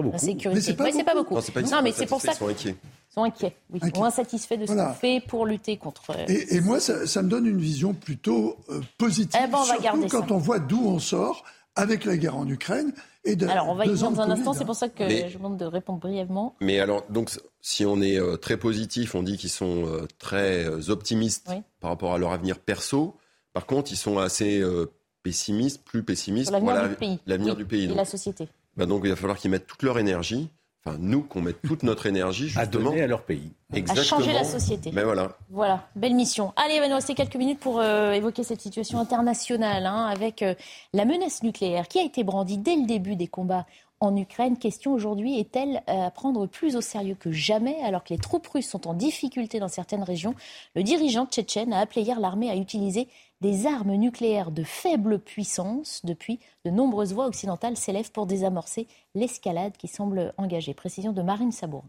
c'est 0.59 0.73
pas 0.75 0.83
Ouais, 0.85 0.91
c'est 0.91 1.03
pas 1.03 1.15
beaucoup. 1.15 1.35
Non, 1.35 1.41
pas- 1.41 1.61
ils 1.61 1.67
sont 1.67 1.81
mais 1.81 1.91
c'est 1.91 2.05
pour 2.05 2.21
ça 2.21 2.33
satisfaits, 2.33 2.45
ils 2.51 2.57
sont 2.57 2.69
inquiets. 2.69 2.75
Ils 3.09 3.13
sont 3.13 3.23
inquiets. 3.23 3.55
Oui. 3.71 3.79
Ils 3.81 3.85
Inquiets. 3.87 3.99
sont 3.99 4.05
insatisfaits 4.05 4.57
de 4.57 4.65
ce 4.65 4.71
qu'on 4.73 4.93
fait 4.93 5.21
pour 5.27 5.45
lutter 5.45 5.77
contre. 5.77 6.11
euh, 6.11 6.25
Et, 6.27 6.55
et 6.55 6.61
moi, 6.61 6.79
ça, 6.79 7.05
ça 7.07 7.21
me 7.21 7.29
donne 7.29 7.45
une 7.45 7.59
vision 7.59 7.93
plutôt 7.93 8.57
euh, 8.69 8.81
positive, 8.97 9.39
Eh 9.43 9.47
ben, 9.47 9.57
on 9.57 9.61
va 9.61 9.65
surtout 9.65 9.83
garder 9.83 10.07
quand 10.09 10.27
ça. 10.27 10.33
on 10.33 10.37
voit 10.37 10.59
d'où 10.59 10.85
on 10.87 10.99
sort 10.99 11.43
avec 11.75 12.03
la 12.05 12.17
guerre 12.17 12.35
en 12.35 12.47
Ukraine 12.47 12.91
et 13.23 13.35
de 13.37 13.47
Alors, 13.47 13.69
on 13.69 13.75
va 13.75 13.85
y 13.85 13.87
deux 13.87 13.93
venir 13.95 14.11
dans 14.11 14.21
un 14.23 14.29
instant. 14.31 14.51
C'est 14.53 14.65
pour 14.65 14.75
ça 14.75 14.89
que 14.89 15.03
Mais- 15.03 15.29
je 15.29 15.33
vous 15.37 15.43
demande 15.43 15.57
de 15.57 15.65
répondre 15.65 15.99
brièvement. 15.99 16.55
Mais 16.59 16.79
alors, 16.81 17.03
donc, 17.09 17.29
si 17.61 17.85
on 17.85 18.01
est 18.01 18.19
euh, 18.19 18.35
très 18.35 18.57
positif, 18.57 19.15
on 19.15 19.23
dit 19.23 19.37
qu'ils 19.37 19.49
sont 19.49 19.85
euh, 19.87 20.05
très 20.19 20.65
euh, 20.65 20.89
optimistes 20.89 21.47
Oui. 21.49 21.61
par 21.79 21.91
rapport 21.91 22.13
à 22.13 22.17
leur 22.17 22.31
avenir 22.33 22.59
perso. 22.59 23.15
Par 23.53 23.65
contre, 23.65 23.91
ils 23.91 23.97
sont 23.97 24.17
assez 24.17 24.59
euh, 24.61 24.91
pessimistes, 25.23 25.83
plus 25.83 26.03
pessimistes 26.03 26.51
l'avenir 26.51 26.73
pour 26.73 26.81
la- 26.81 26.87
du 26.89 26.95
pays. 26.95 27.19
l'avenir 27.25 27.53
Oui, 27.53 27.57
du 27.57 27.65
pays. 27.65 27.83
Et 27.83 27.87
Donc, 27.87 27.97
la 27.97 28.05
société. 28.05 28.47
bah, 28.77 28.85
donc, 28.85 29.01
il 29.03 29.09
va 29.09 29.15
falloir 29.15 29.37
qu'ils 29.37 29.51
mettent 29.51 29.67
toute 29.67 29.83
leur 29.83 29.99
énergie, 29.99 30.49
enfin 30.85 30.97
nous, 30.99 31.21
qu'on 31.21 31.41
mette 31.41 31.61
toute 31.61 31.83
notre 31.83 32.05
énergie 32.07 32.45
À 32.55 32.63
justement 32.63 32.89
donner 32.91 33.01
à 33.03 33.07
leur 33.07 33.23
pays. 33.23 33.51
Exactement. 33.73 34.03
changer 34.19 34.33
la 34.33 34.43
société. 34.43 34.91
Ben 34.91 35.03
voilà. 35.03 35.37
Voilà, 35.49 35.87
belle 35.95 36.15
mission. 36.15 36.53
Allez, 36.55 36.75
il 36.75 36.79
va 36.79 36.87
nous 36.87 36.95
rester 36.95 37.13
quelques 37.13 37.35
minutes 37.35 37.59
pour 37.59 37.79
euh, 37.79 38.13
évoquer 38.13 38.43
cette 38.43 38.61
situation 38.61 38.99
internationale 38.99 39.85
hein, 39.85 40.05
avec 40.05 40.41
euh, 40.41 40.55
la 40.93 41.05
menace 41.05 41.43
nucléaire 41.43 41.87
qui 41.87 41.99
a 41.99 42.03
été 42.03 42.23
brandie 42.23 42.57
dès 42.57 42.75
le 42.75 42.85
début 42.87 43.15
des 43.15 43.27
combats 43.27 43.65
en 43.99 44.15
Ukraine. 44.17 44.57
Question 44.57 44.93
aujourd'hui, 44.93 45.39
est-elle 45.39 45.83
à 45.85 46.09
prendre 46.09 46.47
plus 46.47 46.75
au 46.75 46.81
sérieux 46.81 47.15
que 47.19 47.31
jamais 47.31 47.77
alors 47.83 48.03
que 48.03 48.09
les 48.13 48.17
troupes 48.19 48.47
russes 48.47 48.67
sont 48.67 48.87
en 48.87 48.95
difficulté 48.95 49.59
dans 49.59 49.67
certaines 49.67 50.01
régions? 50.01 50.33
Le 50.75 50.81
dirigeant 50.81 51.27
tchétchène 51.27 51.71
a 51.71 51.79
appelé 51.79 52.01
hier 52.01 52.19
l'armée 52.19 52.49
à 52.49 52.55
utiliser 52.55 53.07
des 53.41 53.65
armes 53.65 53.95
nucléaires 53.95 54.51
de 54.51 54.63
faible 54.63 55.19
puissance. 55.19 56.01
Depuis, 56.05 56.39
de 56.63 56.69
nombreuses 56.69 57.13
voix 57.13 57.27
occidentales 57.27 57.75
s'élèvent 57.75 58.11
pour 58.11 58.27
désamorcer 58.27 58.87
l'escalade 59.15 59.73
qui 59.77 59.87
semble 59.87 60.33
engagée. 60.37 60.73
Précision 60.73 61.11
de 61.11 61.21
Marine 61.21 61.51
Sabour. 61.51 61.83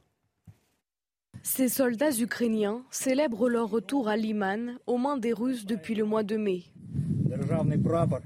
Ces 1.43 1.69
soldats 1.69 2.13
ukrainiens 2.19 2.83
célèbrent 2.91 3.49
leur 3.49 3.69
retour 3.69 4.09
à 4.09 4.17
Liman 4.17 4.79
aux 4.87 4.99
mains 4.99 5.17
des 5.17 5.33
Russes 5.33 5.67
depuis 5.67 5.95
le 5.95 6.05
mois 6.05 6.23
de 6.23 6.37
mai. 6.37 6.63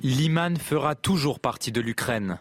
Liman 0.02 0.56
fera 0.56 0.94
toujours 0.94 1.40
partie 1.40 1.72
de 1.72 1.80
l'Ukraine. 1.80 2.38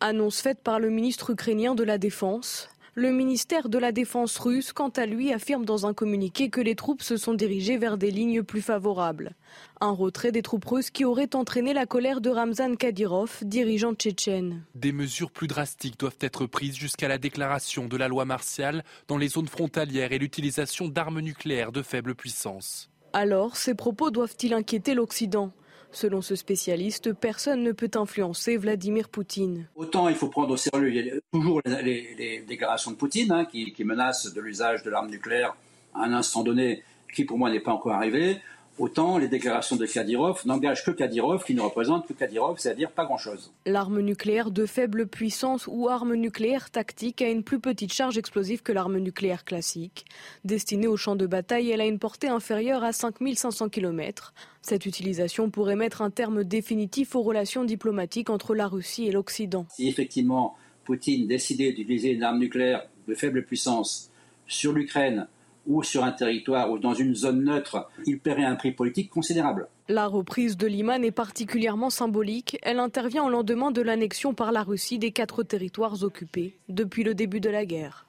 Annonce 0.00 0.40
faite 0.40 0.62
par 0.62 0.80
le 0.80 0.88
ministre 0.88 1.30
ukrainien 1.30 1.74
de 1.74 1.84
la 1.84 1.98
Défense. 1.98 2.70
Le 2.96 3.10
ministère 3.10 3.68
de 3.68 3.76
la 3.78 3.90
Défense 3.90 4.38
russe, 4.38 4.72
quant 4.72 4.90
à 4.90 5.04
lui, 5.04 5.32
affirme 5.32 5.64
dans 5.64 5.84
un 5.84 5.92
communiqué 5.92 6.48
que 6.48 6.60
les 6.60 6.76
troupes 6.76 7.02
se 7.02 7.16
sont 7.16 7.34
dirigées 7.34 7.76
vers 7.76 7.98
des 7.98 8.12
lignes 8.12 8.44
plus 8.44 8.62
favorables. 8.62 9.34
Un 9.80 9.90
retrait 9.90 10.30
des 10.30 10.42
troupes 10.42 10.64
russes 10.64 10.90
qui 10.90 11.04
aurait 11.04 11.34
entraîné 11.34 11.72
la 11.72 11.86
colère 11.86 12.20
de 12.20 12.30
Ramzan 12.30 12.76
Kadyrov, 12.76 13.40
dirigeant 13.42 13.94
tchétchène. 13.94 14.62
Des 14.76 14.92
mesures 14.92 15.32
plus 15.32 15.48
drastiques 15.48 15.98
doivent 15.98 16.18
être 16.20 16.46
prises 16.46 16.76
jusqu'à 16.76 17.08
la 17.08 17.18
déclaration 17.18 17.88
de 17.88 17.96
la 17.96 18.06
loi 18.06 18.26
martiale 18.26 18.84
dans 19.08 19.18
les 19.18 19.28
zones 19.28 19.48
frontalières 19.48 20.12
et 20.12 20.18
l'utilisation 20.18 20.86
d'armes 20.86 21.18
nucléaires 21.18 21.72
de 21.72 21.82
faible 21.82 22.14
puissance. 22.14 22.90
Alors, 23.12 23.56
ces 23.56 23.74
propos 23.74 24.12
doivent-ils 24.12 24.54
inquiéter 24.54 24.94
l'Occident? 24.94 25.52
Selon 25.94 26.22
ce 26.22 26.34
spécialiste, 26.34 27.12
personne 27.12 27.62
ne 27.62 27.70
peut 27.70 27.90
influencer 27.94 28.56
Vladimir 28.56 29.08
Poutine. 29.08 29.68
Autant 29.76 30.08
il 30.08 30.16
faut 30.16 30.26
prendre 30.26 30.50
au 30.50 30.56
sérieux 30.56 30.88
il 30.88 31.06
y 31.06 31.10
a 31.10 31.14
toujours 31.32 31.60
les, 31.64 32.44
déclarations 32.48 32.90
de 32.90 32.96
Poutine 32.96 33.30
hein, 33.30 33.44
qui, 33.44 33.72
qui 33.72 33.84
menacent 33.84 34.34
de 34.34 34.40
l'usage 34.40 34.82
de 34.82 34.90
l'arme 34.90 35.08
nucléaire 35.08 35.56
à 35.94 36.02
un 36.02 36.12
instant 36.12 36.42
donné 36.42 36.82
qui 37.14 37.24
pour 37.24 37.38
moi 37.38 37.48
n'est 37.48 37.60
pas 37.60 37.72
encore 37.72 37.92
arrivé. 37.92 38.40
Autant 38.76 39.18
les 39.18 39.28
déclarations 39.28 39.76
de 39.76 39.86
Kadyrov 39.86 40.42
n'engagent 40.46 40.84
que 40.84 40.90
Kadyrov 40.90 41.44
qui 41.44 41.54
ne 41.54 41.60
représente 41.60 42.08
que 42.08 42.12
Kadyrov, 42.12 42.58
c'est-à-dire 42.58 42.90
pas 42.90 43.04
grand-chose. 43.04 43.52
L'arme 43.66 44.00
nucléaire 44.00 44.50
de 44.50 44.66
faible 44.66 45.06
puissance 45.06 45.68
ou 45.70 45.88
arme 45.88 46.14
nucléaire 46.14 46.70
tactique 46.70 47.22
a 47.22 47.28
une 47.28 47.44
plus 47.44 47.60
petite 47.60 47.92
charge 47.92 48.18
explosive 48.18 48.62
que 48.62 48.72
l'arme 48.72 48.98
nucléaire 48.98 49.44
classique. 49.44 50.06
Destinée 50.44 50.88
au 50.88 50.96
champ 50.96 51.14
de 51.14 51.26
bataille, 51.26 51.70
elle 51.70 51.80
a 51.80 51.86
une 51.86 52.00
portée 52.00 52.26
inférieure 52.26 52.82
à 52.82 52.92
5500 52.92 53.68
km. 53.68 54.34
Cette 54.60 54.86
utilisation 54.86 55.50
pourrait 55.50 55.76
mettre 55.76 56.02
un 56.02 56.10
terme 56.10 56.42
définitif 56.42 57.14
aux 57.14 57.22
relations 57.22 57.62
diplomatiques 57.62 58.28
entre 58.30 58.56
la 58.56 58.66
Russie 58.66 59.06
et 59.06 59.12
l'Occident. 59.12 59.66
Si 59.70 59.86
effectivement 59.86 60.56
Poutine 60.84 61.28
décidait 61.28 61.72
d'utiliser 61.72 62.10
une 62.10 62.24
arme 62.24 62.40
nucléaire 62.40 62.88
de 63.06 63.14
faible 63.14 63.44
puissance 63.44 64.10
sur 64.46 64.72
l'Ukraine 64.72 65.28
ou 65.66 65.82
sur 65.82 66.04
un 66.04 66.12
territoire 66.12 66.70
ou 66.70 66.78
dans 66.78 66.94
une 66.94 67.14
zone 67.14 67.44
neutre, 67.44 67.88
il 68.06 68.20
paierait 68.20 68.44
un 68.44 68.56
prix 68.56 68.72
politique 68.72 69.10
considérable. 69.10 69.68
La 69.88 70.06
reprise 70.06 70.56
de 70.56 70.66
Liman 70.66 71.04
est 71.04 71.10
particulièrement 71.10 71.90
symbolique. 71.90 72.58
Elle 72.62 72.78
intervient 72.78 73.24
au 73.24 73.28
lendemain 73.28 73.70
de 73.70 73.82
l'annexion 73.82 74.32
par 74.34 74.52
la 74.52 74.62
Russie 74.62 74.98
des 74.98 75.12
quatre 75.12 75.42
territoires 75.42 76.02
occupés 76.02 76.58
depuis 76.68 77.04
le 77.04 77.14
début 77.14 77.40
de 77.40 77.50
la 77.50 77.66
guerre. 77.66 78.06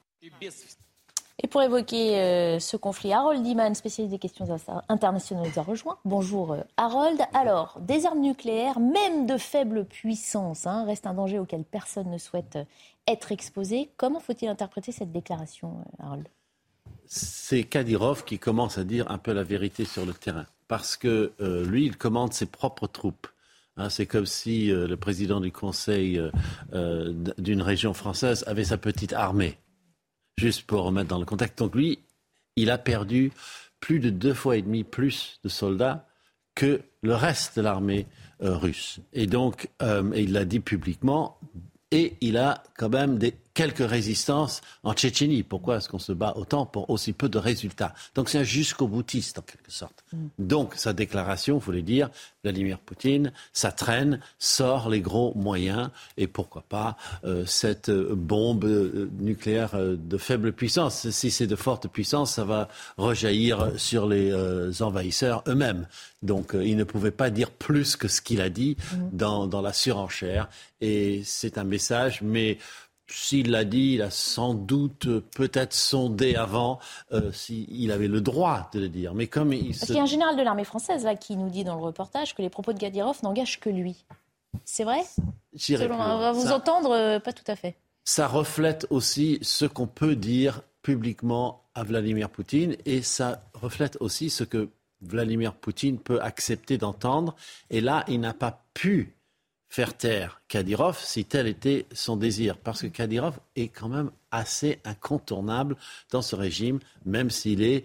Et 1.42 1.48
pour 1.48 1.62
évoquer 1.62 2.18
euh, 2.18 2.58
ce 2.58 2.78
conflit, 2.78 3.12
Harold 3.12 3.42
Diman, 3.42 3.74
spécialiste 3.74 4.12
des 4.12 4.18
questions 4.18 4.46
internationales, 4.88 5.46
nous 5.46 5.60
a 5.60 5.62
rejoint. 5.62 5.98
Bonjour 6.06 6.52
euh, 6.52 6.62
Harold. 6.78 7.20
Alors, 7.34 7.78
des 7.80 8.06
armes 8.06 8.20
nucléaires, 8.20 8.80
même 8.80 9.26
de 9.26 9.36
faible 9.36 9.84
puissance, 9.84 10.66
hein, 10.66 10.84
reste 10.86 11.06
un 11.06 11.12
danger 11.12 11.38
auquel 11.38 11.64
personne 11.64 12.10
ne 12.10 12.16
souhaite 12.16 12.56
euh, 12.56 12.64
être 13.06 13.32
exposé. 13.32 13.90
Comment 13.98 14.18
faut-il 14.18 14.48
interpréter 14.48 14.92
cette 14.92 15.12
déclaration, 15.12 15.84
Harold? 15.98 16.26
C'est 17.06 17.64
Kadyrov 17.64 18.24
qui 18.24 18.38
commence 18.38 18.78
à 18.78 18.84
dire 18.84 19.10
un 19.10 19.18
peu 19.18 19.32
la 19.32 19.44
vérité 19.44 19.84
sur 19.84 20.04
le 20.04 20.12
terrain. 20.12 20.46
Parce 20.68 20.96
que 20.96 21.32
lui, 21.64 21.86
il 21.86 21.96
commande 21.96 22.32
ses 22.32 22.46
propres 22.46 22.88
troupes. 22.88 23.28
Hein, 23.76 23.88
c'est 23.90 24.06
comme 24.06 24.26
si 24.26 24.66
le 24.66 24.96
président 24.96 25.40
du 25.40 25.52
Conseil 25.52 26.20
d'une 26.72 27.62
région 27.62 27.94
française 27.94 28.42
avait 28.48 28.64
sa 28.64 28.76
petite 28.76 29.12
armée 29.12 29.58
juste 30.36 30.62
pour 30.62 30.82
remettre 30.82 31.08
dans 31.08 31.18
le 31.18 31.24
contexte. 31.24 31.58
Donc 31.58 31.74
lui, 31.74 31.98
il 32.56 32.70
a 32.70 32.78
perdu 32.78 33.32
plus 33.80 34.00
de 34.00 34.10
deux 34.10 34.34
fois 34.34 34.56
et 34.56 34.62
demi 34.62 34.84
plus 34.84 35.38
de 35.44 35.48
soldats 35.48 36.06
que 36.54 36.80
le 37.02 37.14
reste 37.14 37.56
de 37.56 37.62
l'armée 37.62 38.06
euh, 38.42 38.56
russe. 38.56 39.00
Et 39.12 39.26
donc, 39.26 39.68
euh, 39.82 40.10
il 40.14 40.32
l'a 40.32 40.44
dit 40.44 40.60
publiquement, 40.60 41.38
et 41.90 42.16
il 42.20 42.36
a 42.36 42.62
quand 42.76 42.88
même 42.88 43.18
des, 43.18 43.34
quelques 43.56 43.88
résistances 43.88 44.60
en 44.84 44.92
Tchétchénie. 44.92 45.42
Pourquoi 45.42 45.78
est-ce 45.78 45.88
qu'on 45.88 45.98
se 45.98 46.12
bat 46.12 46.34
autant 46.36 46.66
pour 46.66 46.90
aussi 46.90 47.14
peu 47.14 47.30
de 47.30 47.38
résultats? 47.38 47.94
Donc 48.14 48.28
c'est 48.28 48.38
un 48.38 48.42
jusqu'au 48.44 48.86
boutiste 48.86 49.38
en 49.38 49.42
quelque 49.42 49.72
sorte. 49.72 50.04
Mm. 50.12 50.26
Donc 50.38 50.74
sa 50.76 50.92
déclaration, 50.92 51.56
il 51.56 51.62
faut 51.62 51.72
le 51.72 51.80
dire, 51.80 52.10
Vladimir 52.44 52.78
Poutine, 52.78 53.32
ça 53.54 53.72
traîne, 53.72 54.20
sort 54.38 54.90
les 54.90 55.00
gros 55.00 55.32
moyens 55.34 55.88
et 56.18 56.26
pourquoi 56.26 56.64
pas 56.68 56.98
euh, 57.24 57.46
cette 57.46 57.90
bombe 57.90 58.66
euh, 58.66 59.10
nucléaire 59.18 59.74
euh, 59.74 59.96
de 59.96 60.18
faible 60.18 60.52
puissance. 60.52 61.08
Si 61.08 61.30
c'est 61.30 61.46
de 61.46 61.56
forte 61.56 61.88
puissance, 61.88 62.34
ça 62.34 62.44
va 62.44 62.68
rejaillir 62.98 63.72
sur 63.78 64.06
les 64.06 64.82
envahisseurs 64.82 65.42
eux-mêmes. 65.48 65.88
Donc 66.22 66.54
il 66.54 66.76
ne 66.76 66.84
pouvait 66.84 67.10
pas 67.10 67.30
dire 67.30 67.50
plus 67.50 67.96
que 67.96 68.06
ce 68.06 68.20
qu'il 68.20 68.42
a 68.42 68.50
dit 68.50 68.76
mm. 68.92 68.96
dans, 69.16 69.46
dans 69.46 69.62
la 69.62 69.72
surenchère 69.72 70.50
et 70.80 71.22
c'est 71.24 71.56
un 71.56 71.64
message, 71.64 72.20
mais 72.22 72.58
s'il 73.08 73.50
l'a 73.50 73.64
dit, 73.64 73.94
il 73.94 74.02
a 74.02 74.10
sans 74.10 74.54
doute 74.54 75.08
peut-être 75.36 75.72
sondé 75.72 76.34
avant 76.34 76.78
euh, 77.12 77.30
s'il 77.32 77.90
avait 77.92 78.08
le 78.08 78.20
droit 78.20 78.68
de 78.72 78.80
le 78.80 78.88
dire. 78.88 79.14
Mais 79.14 79.26
comme 79.26 79.52
il 79.52 79.68
Parce 79.68 79.86
qu'il 79.86 79.96
y 79.96 79.98
a 79.98 80.02
un 80.02 80.06
général 80.06 80.36
de 80.36 80.42
l'armée 80.42 80.64
française 80.64 81.04
là, 81.04 81.14
qui 81.14 81.36
nous 81.36 81.48
dit 81.48 81.64
dans 81.64 81.76
le 81.76 81.82
reportage 81.82 82.34
que 82.34 82.42
les 82.42 82.50
propos 82.50 82.72
de 82.72 82.78
Gadirov 82.78 83.18
n'engagent 83.22 83.60
que 83.60 83.70
lui. 83.70 84.04
C'est 84.64 84.84
vrai? 84.84 85.02
Selon, 85.56 85.94
On 85.94 86.18
va 86.18 86.32
vous 86.32 86.50
entendre, 86.50 86.90
euh, 86.90 87.20
pas 87.20 87.32
tout 87.32 87.44
à 87.46 87.56
fait. 87.56 87.76
Ça 88.04 88.26
reflète 88.26 88.86
aussi 88.90 89.38
ce 89.42 89.64
qu'on 89.64 89.86
peut 89.86 90.16
dire 90.16 90.62
publiquement 90.82 91.64
à 91.74 91.82
Vladimir 91.82 92.30
Poutine 92.30 92.76
et 92.84 93.02
ça 93.02 93.42
reflète 93.54 93.96
aussi 94.00 94.30
ce 94.30 94.44
que 94.44 94.68
Vladimir 95.02 95.54
Poutine 95.54 95.98
peut 95.98 96.20
accepter 96.20 96.78
d'entendre. 96.78 97.34
Et 97.70 97.80
là, 97.80 98.04
il 98.08 98.20
n'a 98.20 98.34
pas 98.34 98.64
pu 98.74 99.15
faire 99.68 99.96
taire 99.96 100.40
Kadyrov 100.48 100.98
si 100.98 101.24
tel 101.24 101.46
était 101.46 101.86
son 101.92 102.16
désir. 102.16 102.58
Parce 102.58 102.82
que 102.82 102.86
Kadyrov 102.86 103.38
est 103.56 103.68
quand 103.68 103.88
même 103.88 104.10
assez 104.30 104.80
incontournable 104.84 105.76
dans 106.10 106.22
ce 106.22 106.36
régime, 106.36 106.78
même 107.04 107.30
s'il 107.30 107.62
est 107.62 107.84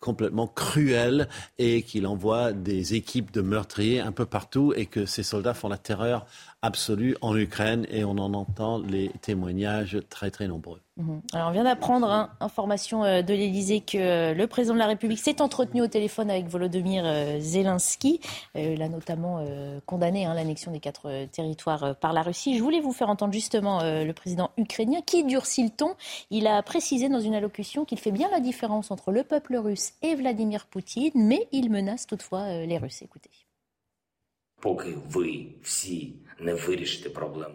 complètement 0.00 0.48
cruel 0.48 1.28
et 1.58 1.82
qu'il 1.82 2.06
envoie 2.08 2.52
des 2.52 2.94
équipes 2.94 3.30
de 3.30 3.40
meurtriers 3.40 4.00
un 4.00 4.10
peu 4.10 4.26
partout 4.26 4.74
et 4.74 4.86
que 4.86 5.06
ces 5.06 5.22
soldats 5.22 5.54
font 5.54 5.68
la 5.68 5.78
terreur 5.78 6.26
absolue 6.62 7.16
en 7.20 7.36
Ukraine 7.36 7.86
et 7.90 8.04
on 8.04 8.12
en 8.12 8.34
entend 8.34 8.78
les 8.78 9.10
témoignages 9.20 9.98
très 10.08 10.30
très 10.30 10.46
nombreux. 10.46 10.80
Mhm. 10.96 11.22
Alors 11.32 11.48
on 11.48 11.52
vient 11.52 11.64
d'apprendre, 11.64 12.08
hein, 12.08 12.30
information 12.40 13.02
euh, 13.02 13.22
de 13.22 13.34
l'Elysée, 13.34 13.80
que 13.80 13.98
euh, 13.98 14.34
le 14.34 14.46
président 14.46 14.74
de 14.74 14.78
la 14.78 14.86
République 14.86 15.18
s'est 15.18 15.40
entretenu 15.40 15.82
au 15.82 15.88
téléphone 15.88 16.30
avec 16.30 16.46
Volodymyr 16.46 17.02
euh, 17.04 17.40
Zelensky. 17.40 18.20
Il 18.54 18.82
a 18.82 18.88
notamment 18.88 19.44
condamné 19.86 20.26
hein, 20.26 20.34
l'annexion 20.34 20.70
des 20.70 20.78
quatre 20.78 21.26
territoires 21.32 21.96
par 21.96 22.12
la 22.12 22.22
Russie. 22.22 22.56
Je 22.56 22.62
voulais 22.62 22.80
vous 22.80 22.92
faire 22.92 23.08
entendre 23.08 23.32
justement 23.32 23.80
le 23.82 24.12
président 24.12 24.50
ukrainien 24.56 25.00
qui 25.04 25.24
durcit 25.24 25.64
le 25.64 25.70
ton. 25.70 25.94
Il 26.30 26.46
a 26.46 26.62
précisé 26.62 27.08
dans 27.08 27.20
une 27.20 27.34
allocution 27.34 27.84
qu'il 27.84 27.98
fait 27.98 28.12
bien 28.12 28.28
la 28.30 28.40
différence 28.40 28.90
entre 28.90 29.10
le 29.10 29.24
peuple 29.24 29.56
russe 29.56 29.94
et 30.02 30.14
Vladimir 30.14 30.66
Poutine, 30.66 31.12
mais 31.14 31.48
il 31.50 31.70
menace 31.70 32.06
toutefois 32.06 32.64
les 32.64 32.78
Russes. 32.78 33.02
Écoutez. 33.02 33.30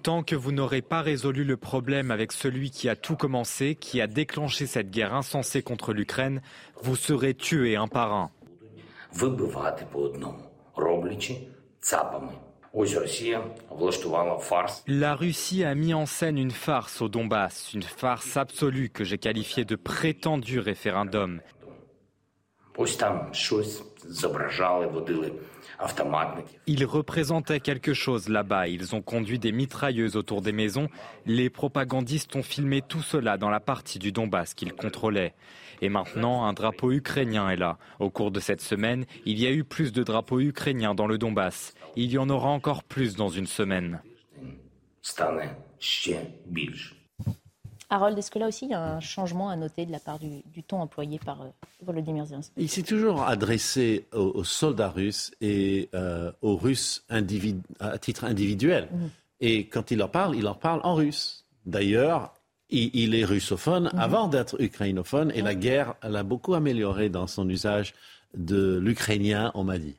Tant 0.04 0.24
que 0.24 0.36
vous 0.36 0.52
n'aurez 0.52 0.82
pas 0.82 1.02
résolu 1.02 1.44
le 1.44 1.58
problème 1.58 2.12
avec 2.12 2.32
celui 2.32 2.72
qui 2.72 2.90
a 2.90 2.96
tout 2.96 3.16
commencé, 3.16 3.76
qui 3.76 4.02
a 4.02 4.08
déclenché 4.08 4.66
cette 4.66 4.90
guerre 4.90 5.14
insensée 5.14 5.62
contre 5.62 5.94
l'Ukraine, 5.94 6.42
vous 6.82 6.96
serez 6.96 7.34
tués 7.34 7.76
un 7.76 7.88
par 7.88 8.14
un. 8.14 8.32
La 14.88 15.16
Russie 15.16 15.64
a 15.64 15.74
mis 15.74 15.94
en 15.94 16.06
scène 16.06 16.38
une 16.38 16.52
farce 16.52 17.02
au 17.02 17.10
Donbass, 17.10 17.74
une 17.74 17.82
farce 17.82 18.38
absolue 18.38 18.90
que 18.90 19.04
j'ai 19.04 19.18
qualifiée 19.18 19.66
de 19.66 19.76
prétendu 19.76 20.60
référendum. 20.60 21.42
Ils 26.66 26.86
représentaient 26.86 27.60
quelque 27.60 27.94
chose 27.94 28.30
là-bas. 28.30 28.68
Ils 28.68 28.96
ont 28.96 29.02
conduit 29.02 29.40
des 29.40 29.52
mitrailleuses 29.52 30.16
autour 30.16 30.42
des 30.42 30.52
maisons. 30.52 30.88
Les 31.26 31.50
propagandistes 31.50 32.36
ont 32.36 32.44
filmé 32.44 32.82
tout 32.82 33.02
cela 33.02 33.38
dans 33.38 33.50
la 33.50 33.60
partie 33.60 34.00
du 34.00 34.12
Donbass 34.12 34.54
qu'ils 34.54 34.74
contrôlaient. 34.74 35.34
Et 35.82 35.90
maintenant, 35.90 36.46
un 36.46 36.54
drapeau 36.54 36.92
ukrainien 36.92 37.50
est 37.50 37.58
là. 37.58 37.78
Au 38.00 38.10
cours 38.10 38.32
de 38.32 38.40
cette 38.40 38.62
semaine, 38.62 39.06
il 39.26 39.40
y 39.40 39.46
a 39.46 39.52
eu 39.52 39.64
plus 39.64 39.92
de 39.92 40.04
drapeaux 40.04 40.40
ukrainiens 40.40 40.96
dans 40.96 41.08
le 41.08 41.18
Donbass. 41.18 41.74
Il 41.96 42.12
y 42.12 42.18
en 42.18 42.30
aura 42.30 42.50
encore 42.50 42.84
plus 42.84 43.16
dans 43.16 43.30
une 43.30 43.48
semaine. 43.48 44.02
Harold, 47.90 48.18
est-ce 48.18 48.32
que 48.32 48.40
là 48.40 48.48
aussi 48.48 48.66
il 48.66 48.72
y 48.72 48.74
a 48.74 48.82
un 48.82 49.00
changement 49.00 49.50
à 49.50 49.56
noter 49.56 49.86
de 49.86 49.92
la 49.92 50.00
part 50.00 50.20
du, 50.20 50.64
ton 50.64 50.82
employé 50.82 51.20
par 51.20 51.42
euh, 51.42 51.50
Volodymyr 51.84 52.26
Zelensky? 52.26 52.52
Il 52.58 52.70
s'est 52.70 52.84
toujours 52.84 53.24
adressé 53.24 54.08
aux, 54.12 54.44
soldats 54.44 54.90
russes 54.90 55.32
et 55.40 55.90
euh, 55.94 56.32
aux 56.42 56.58
Russes 56.58 57.06
à 57.10 57.98
titre 57.98 58.26
individuel. 58.26 58.90
Mhm. 58.92 59.10
Et 59.40 59.68
quand 59.68 59.92
il 59.92 60.00
leur 60.00 60.12
parle, 60.12 60.36
il 60.36 60.44
leur 60.44 60.60
parle 60.60 60.82
en 60.84 60.96
russe. 60.96 61.46
D'ailleurs, 61.66 62.34
il, 62.70 63.16
est 63.16 63.24
russophone 63.24 63.90
mhm. 63.94 64.00
avant 64.00 64.28
d'être 64.28 64.62
ukrainophone 64.62 65.32
et 65.34 65.42
la 65.42 65.56
guerre 65.56 65.96
l'a 66.04 66.24
beaucoup 66.24 66.56
amélioré 66.56 67.08
dans 67.10 67.28
son 67.28 67.48
usage 67.48 67.94
de 68.36 68.78
l'ukrainien, 68.78 69.52
on 69.54 69.64
m'a 69.64 69.78
dit. 69.78 69.96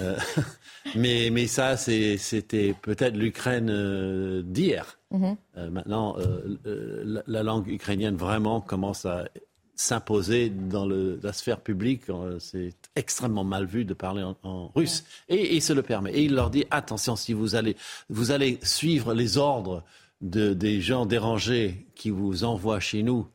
Euh, 0.00 0.16
mais, 0.94 1.28
mais 1.30 1.46
ça, 1.46 1.76
c'était 1.76 2.74
peut-être 2.80 3.16
l'Ukraine 3.16 4.42
d'hier. 4.42 4.97
Mhm. 5.10 5.36
Euh, 5.56 5.70
maintenant, 5.70 6.16
la, 6.64 7.42
langue 7.42 7.68
ukrainienne 7.68 8.16
vraiment 8.16 8.60
commence 8.60 9.06
à 9.06 9.28
s'imposer 9.74 10.50
dans 10.50 10.86
la 10.86 11.32
sphère 11.32 11.60
publique. 11.60 12.02
C'est 12.40 12.74
extrêmement 12.96 13.44
mal 13.44 13.64
vu 13.64 13.84
de 13.84 13.94
parler 13.94 14.24
en, 14.42 14.70
russe. 14.74 15.04
Et, 15.28 15.56
il 15.56 15.62
se 15.62 15.72
le 15.72 15.82
permet. 15.82 16.12
Et 16.12 16.24
il 16.24 16.34
leur 16.34 16.50
dit, 16.50 16.64
attention, 16.70 17.16
si 17.16 17.32
vous 17.32 17.54
allez, 17.54 17.76
vous 18.10 18.32
allez 18.32 18.58
suivre 18.62 19.14
les 19.14 19.38
ordres 19.38 19.84
de, 20.20 20.52
des 20.52 20.80
gens 20.80 21.06
dérangés 21.06 21.86
qui 21.94 22.10
vous 22.10 22.44
envoient 22.44 22.80
chez 22.80 23.02
nous, 23.02 23.28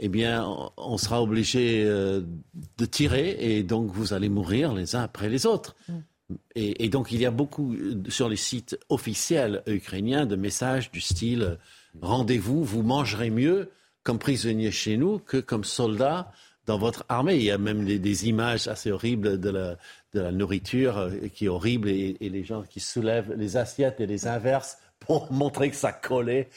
eh 0.00 0.08
bien, 0.08 0.46
on 0.76 0.96
sera 0.96 1.22
obligé 1.22 1.84
euh, 1.84 2.22
de 2.78 2.84
tirer 2.86 3.36
et 3.38 3.62
donc 3.62 3.90
vous 3.90 4.14
allez 4.14 4.30
mourir 4.30 4.72
les 4.72 4.96
uns 4.96 5.02
après 5.02 5.28
les 5.28 5.44
autres. 5.44 5.76
Mm. 5.88 5.92
Et, 6.54 6.88
donc, 6.88 7.12
il 7.12 7.20
y 7.20 7.26
a 7.26 7.30
beaucoup 7.30 7.74
euh, 7.74 8.02
sur 8.08 8.28
les 8.28 8.36
sites 8.36 8.78
officiels 8.88 9.62
ukrainiens 9.66 10.26
de 10.26 10.36
messages 10.36 10.90
du 10.90 11.00
style 11.00 11.58
rendez-vous, 12.00 12.64
vous 12.64 12.82
mangerez 12.82 13.30
mieux 13.30 13.70
comme 14.02 14.18
prisonnier 14.18 14.70
chez 14.70 14.96
nous 14.96 15.18
que 15.18 15.38
comme 15.38 15.64
soldat 15.64 16.32
dans 16.66 16.78
votre 16.78 17.04
armée. 17.08 17.36
Il 17.36 17.42
y 17.42 17.50
a 17.50 17.58
même 17.58 17.84
des, 17.84 18.28
images 18.28 18.68
assez 18.68 18.90
horribles 18.92 19.40
de 19.40 19.76
la, 20.14 20.32
nourriture 20.32 20.98
euh, 20.98 21.10
qui 21.32 21.46
est 21.46 21.48
horrible 21.48 21.88
et, 21.88 22.16
et, 22.20 22.28
les 22.28 22.44
gens 22.44 22.62
qui 22.62 22.80
soulèvent 22.80 23.32
les 23.36 23.56
assiettes 23.56 24.00
et 24.00 24.06
les 24.06 24.26
inversent 24.26 24.78
pour 25.00 25.32
montrer 25.32 25.70
que 25.70 25.76
ça 25.76 25.92
collait. 25.92 26.48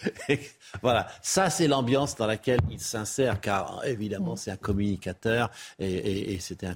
voilà, 0.82 1.08
ça 1.22 1.50
c'est 1.50 1.68
l'ambiance 1.68 2.16
dans 2.16 2.28
laquelle 2.28 2.60
il 2.70 2.80
s'insère, 2.80 3.42
car 3.42 3.84
évidemment 3.86 4.34
mm. 4.34 4.38
c'est 4.38 4.52
un 4.52 4.58
communicateur 4.58 5.50
et, 5.80 6.38
c'était 6.40 6.68
un, 6.68 6.76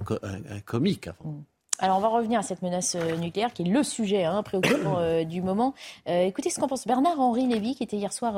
comique 0.64 1.06
avant. 1.08 1.44
Alors 1.78 1.98
on 1.98 2.00
va 2.00 2.08
revenir 2.08 2.40
à 2.40 2.42
cette 2.42 2.62
menace 2.62 2.96
euh, 2.96 3.16
nucléaire 3.16 3.52
qui 3.52 3.62
est 3.62 3.66
le 3.66 3.82
sujet 3.82 4.24
hein, 4.24 4.42
préoccupant 4.42 4.98
euh, 4.98 5.24
du 5.24 5.42
moment. 5.42 5.74
Euh, 6.08 6.24
écoutez 6.24 6.50
ce 6.50 6.58
qu'en 6.58 6.68
pense 6.68 6.86
Bernard-Henri 6.86 7.46
Lévy 7.46 7.74
qui 7.74 7.82
était 7.82 7.96
hier 7.96 8.12
soir 8.12 8.34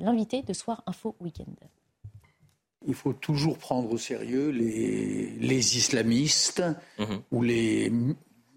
l'invité 0.00 0.42
de 0.42 0.52
Soir 0.52 0.82
Info 0.86 1.14
Weekend. 1.20 1.56
Il 2.86 2.94
faut 2.94 3.12
toujours 3.12 3.58
prendre 3.58 3.92
au 3.92 3.98
sérieux 3.98 4.48
les, 4.48 5.30
les 5.38 5.76
islamistes 5.76 6.62
mhm. 6.98 7.20
ou 7.30 7.42
les, 7.42 7.92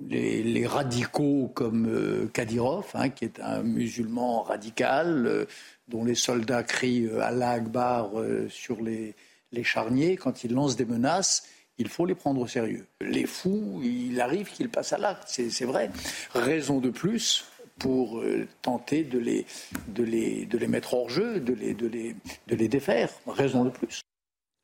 les, 0.09 0.67
radicaux 0.67 1.51
comme 1.53 1.87
euh, 1.87 2.29
Kadyrov, 2.33 2.85
hein, 2.93 3.09
qui 3.09 3.25
est 3.25 3.39
un 3.39 3.63
musulman 3.63 4.43
radical, 4.43 5.25
euh, 5.27 5.45
dont 5.87 6.03
les 6.03 6.15
soldats 6.15 6.63
crient 6.63 7.07
euh, 7.07 7.21
Allah 7.21 7.51
Akbar 7.51 8.11
sur 8.49 8.81
les, 8.81 9.15
les 9.51 9.63
charniers 9.63 10.17
quand 10.17 10.43
ils 10.43 10.53
lancent 10.53 10.75
des 10.75 10.85
menaces. 10.85 11.47
Il 11.77 11.89
faut 11.89 12.05
les 12.05 12.15
prendre 12.15 12.39
au 12.41 12.47
sérieux. 12.47 12.87
Les 13.01 13.25
fous, 13.25 13.81
il 13.83 14.21
arrive 14.21 14.51
qu'ils 14.51 14.69
passent 14.69 14.93
à 14.93 14.97
l'acte, 14.97 15.27
c'est 15.27 15.65
vrai. 15.65 15.89
Raison 16.33 16.79
de 16.79 16.89
plus 16.89 17.45
pour 17.79 18.23
tenter 18.61 19.03
de 19.03 19.17
les, 19.17 19.45
de, 19.87 20.03
les, 20.03 20.45
de 20.45 20.57
les 20.57 20.67
mettre 20.67 20.93
hors 20.93 21.09
jeu, 21.09 21.39
de 21.39 21.53
les, 21.53 21.73
de 21.73 21.87
les, 21.87 22.15
de 22.47 22.55
les 22.55 22.67
défaire. 22.67 23.09
Raison 23.25 23.65
de 23.65 23.71
plus. 23.71 24.01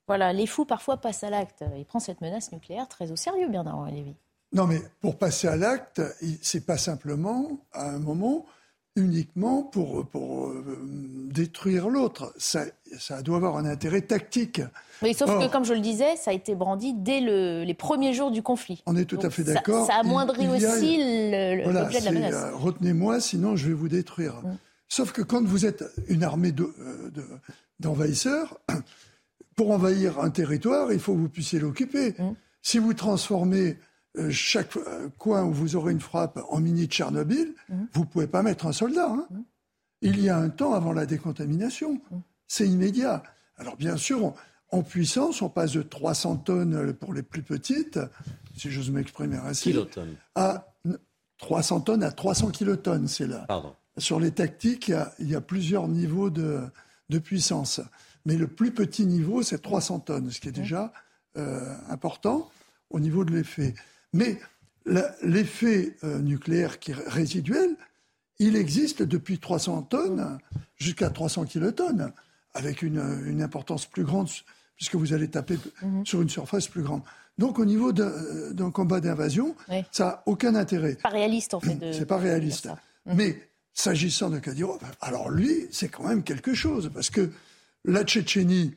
Voilà, 0.07 0.33
les 0.33 0.47
fous 0.47 0.65
parfois 0.65 0.97
passent 0.97 1.23
à 1.23 1.29
l'acte. 1.29 1.63
Il 1.77 1.85
prend 1.85 1.99
cette 1.99 2.21
menace 2.21 2.51
nucléaire 2.51 2.87
très 2.87 3.11
au 3.11 3.15
sérieux, 3.15 3.47
Bernard 3.47 3.85
Lévy. 3.91 4.15
Non, 4.51 4.65
mais 4.65 4.79
pour 5.01 5.17
passer 5.17 5.47
à 5.47 5.55
l'acte, 5.55 6.01
c'est 6.41 6.65
pas 6.65 6.77
simplement 6.77 7.59
à 7.71 7.89
un 7.89 7.99
moment 7.99 8.45
uniquement 8.99 9.63
pour, 9.63 10.05
pour 10.05 10.49
euh, 10.49 10.77
détruire 11.31 11.89
l'autre. 11.89 12.33
Ça, 12.37 12.65
ça, 12.99 13.21
doit 13.21 13.37
avoir 13.37 13.57
un 13.57 13.65
intérêt 13.65 14.01
tactique. 14.01 14.61
Mais 15.01 15.13
sauf 15.13 15.29
que, 15.39 15.49
comme 15.49 15.65
je 15.65 15.73
le 15.73 15.79
disais, 15.79 16.15
ça 16.17 16.31
a 16.31 16.33
été 16.33 16.55
brandi 16.55 16.93
dès 16.93 17.21
le, 17.21 17.63
les 17.63 17.73
premiers 17.73 18.13
jours 18.13 18.31
du 18.31 18.43
conflit. 18.43 18.83
On 18.85 18.95
est 18.95 19.05
tout 19.05 19.19
à 19.21 19.29
fait 19.29 19.43
d'accord. 19.43 19.87
Ça, 19.87 19.95
amoindrit 19.95 20.47
aussi 20.47 20.97
l'objet 20.97 22.01
de 22.01 22.05
la 22.05 22.11
menace. 22.11 22.33
Euh, 22.33 22.55
retenez-moi, 22.55 23.19
sinon 23.19 23.55
je 23.55 23.67
vais 23.67 23.73
vous 23.73 23.87
détruire. 23.87 24.35
Mm. 24.43 24.57
Sauf 24.87 25.11
que 25.11 25.21
quand 25.21 25.43
vous 25.43 25.65
êtes 25.65 25.83
une 26.07 26.23
armée 26.23 26.53
euh, 26.59 27.09
d'envahisseurs, 27.79 28.59
de, 28.67 28.75
pour 29.55 29.71
envahir 29.71 30.19
un 30.19 30.29
territoire, 30.29 30.91
il 30.91 30.99
faut 30.99 31.13
que 31.13 31.19
vous 31.19 31.29
puissiez 31.29 31.59
l'occuper. 31.59 32.15
Mm. 32.17 32.31
Si 32.61 32.77
vous 32.77 32.93
transformez 32.93 33.77
euh, 34.17 34.31
chaque 34.31 34.75
euh, 34.77 35.09
coin 35.17 35.43
où 35.43 35.53
vous 35.53 35.75
aurez 35.75 35.91
une 35.91 36.01
frappe 36.01 36.39
en 36.49 36.59
mini 36.59 36.87
Tchernobyl, 36.87 37.53
mhm. 37.69 37.87
vous 37.93 38.01
ne 38.01 38.05
pouvez 38.05 38.27
pas 38.27 38.41
mettre 38.41 38.65
un 38.65 38.71
soldat. 38.71 39.09
Hein. 39.09 39.27
Mhm. 39.29 39.43
Il 40.01 40.19
y 40.21 40.29
a 40.29 40.37
un 40.37 40.49
temps 40.49 40.73
avant 40.73 40.93
la 40.93 41.05
décontamination. 41.05 42.01
Mhm. 42.11 42.21
C'est 42.47 42.67
immédiat. 42.67 43.23
Alors 43.57 43.75
bien 43.75 43.97
sûr, 43.97 44.33
en 44.71 44.81
puissance, 44.81 45.41
on 45.41 45.49
passe 45.49 45.73
de 45.73 45.81
300 45.81 46.37
tonnes 46.37 46.93
pour 46.93 47.13
les 47.13 47.23
plus 47.23 47.43
petites, 47.43 47.99
si 48.55 48.71
j'ose 48.71 48.89
m'exprimer 48.89 49.37
ainsi, 49.37 49.71
kilotonnes. 49.71 50.15
à 50.35 50.73
300 51.39 51.81
tonnes 51.81 52.03
à 52.03 52.11
300 52.11 52.49
kilotonnes. 52.49 53.07
C'est 53.07 53.27
là. 53.27 53.47
Sur 53.97 54.19
les 54.19 54.31
tactiques, 54.31 54.91
il 55.19 55.29
y, 55.29 55.35
a, 55.35 55.41
plusieurs 55.41 55.87
niveaux 55.87 56.29
de, 56.29 56.69
puissance. 57.23 57.81
Mais 58.25 58.35
le 58.35 58.47
plus 58.47 58.71
petit 58.71 59.05
niveau, 59.05 59.43
c'est 59.43 59.61
300 59.61 59.99
tonnes, 59.99 60.31
ce 60.31 60.39
qui 60.39 60.47
est 60.47 60.53
déjà 60.53 60.93
euh, 61.37 61.75
important 61.89 62.49
au 62.89 62.99
niveau 62.99 63.25
de 63.25 63.31
l'effet. 63.31 63.73
Mais 64.13 64.39
l'effet 65.23 65.95
euh, 66.03 66.19
nucléaire 66.19 66.79
qui 66.79 66.91
est 66.91 66.95
résiduel, 66.95 67.75
il 68.39 68.55
existe 68.55 69.03
depuis 69.03 69.39
300 69.39 69.83
tonnes 69.83 70.39
jusqu'à 70.77 71.09
300 71.09 71.45
kilotonnes, 71.45 72.11
avec 72.53 72.81
une, 72.81 73.41
importance 73.41 73.85
plus 73.85 74.03
grande, 74.03 74.29
puisque 74.75 74.95
vous 74.95 75.13
allez 75.13 75.27
taper 75.27 75.57
mhm. 75.81 76.05
sur 76.05 76.21
une 76.21 76.29
surface 76.29 76.67
plus 76.67 76.81
grande. 76.81 77.01
Donc 77.37 77.59
au 77.59 77.65
niveau 77.65 77.91
d'un 77.93 78.71
combat 78.71 78.99
d'invasion, 78.99 79.55
ça 79.91 80.05
n'a 80.05 80.23
aucun 80.25 80.55
intérêt. 80.55 80.95
Pas 80.95 81.09
réaliste 81.09 81.53
en 81.53 81.59
fait. 81.59 81.77
C'est 81.93 82.05
pas 82.05 82.17
réaliste. 82.17 82.69
Mais 83.05 83.49
s'agissant 83.73 84.29
de 84.29 84.39
Kadyrov, 84.39 84.79
alors 84.99 85.29
lui, 85.29 85.67
c'est 85.71 85.87
quand 85.87 86.07
même 86.07 86.23
quelque 86.23 86.53
chose, 86.53 86.91
parce 86.93 87.09
que 87.09 87.31
la 87.85 88.03
Tchétchénie 88.03 88.75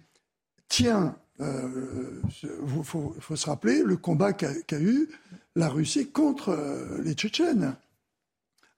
tient 0.69 1.17
il 1.39 1.45
euh, 1.45 2.83
faut, 2.85 3.15
se 3.35 3.47
rappeler 3.47 3.83
le 3.83 3.97
combat 3.97 4.33
qu'a 4.33 4.81
eu 4.81 5.09
la 5.57 5.69
Russie 5.69 6.11
contre 6.11 6.51
euh, 6.51 7.01
les 7.03 7.15
Tchétchènes, 7.15 7.75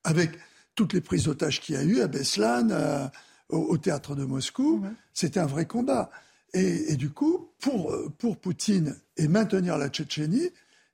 avec 0.04 0.30
toutes 0.74 0.92
les 0.92 1.00
prises 1.00 1.24
d'otages 1.24 1.60
qu'il 1.60 1.74
y 1.74 1.78
a 1.78 1.82
eu 1.82 2.00
à 2.00 2.06
Beslan, 2.06 2.70
euh, 2.70 3.06
au, 3.48 3.76
théâtre 3.78 4.14
de 4.14 4.24
Moscou. 4.24 4.84
C'était 5.12 5.40
un 5.40 5.46
vrai 5.46 5.66
combat. 5.66 6.10
Et, 6.52 6.96
du 6.96 7.10
coup, 7.10 7.50
pour, 7.60 7.94
pour 8.18 8.36
Poutine 8.36 8.96
et 9.16 9.26
maintenir 9.26 9.76
la 9.76 9.88
Tchétchénie, 9.88 10.50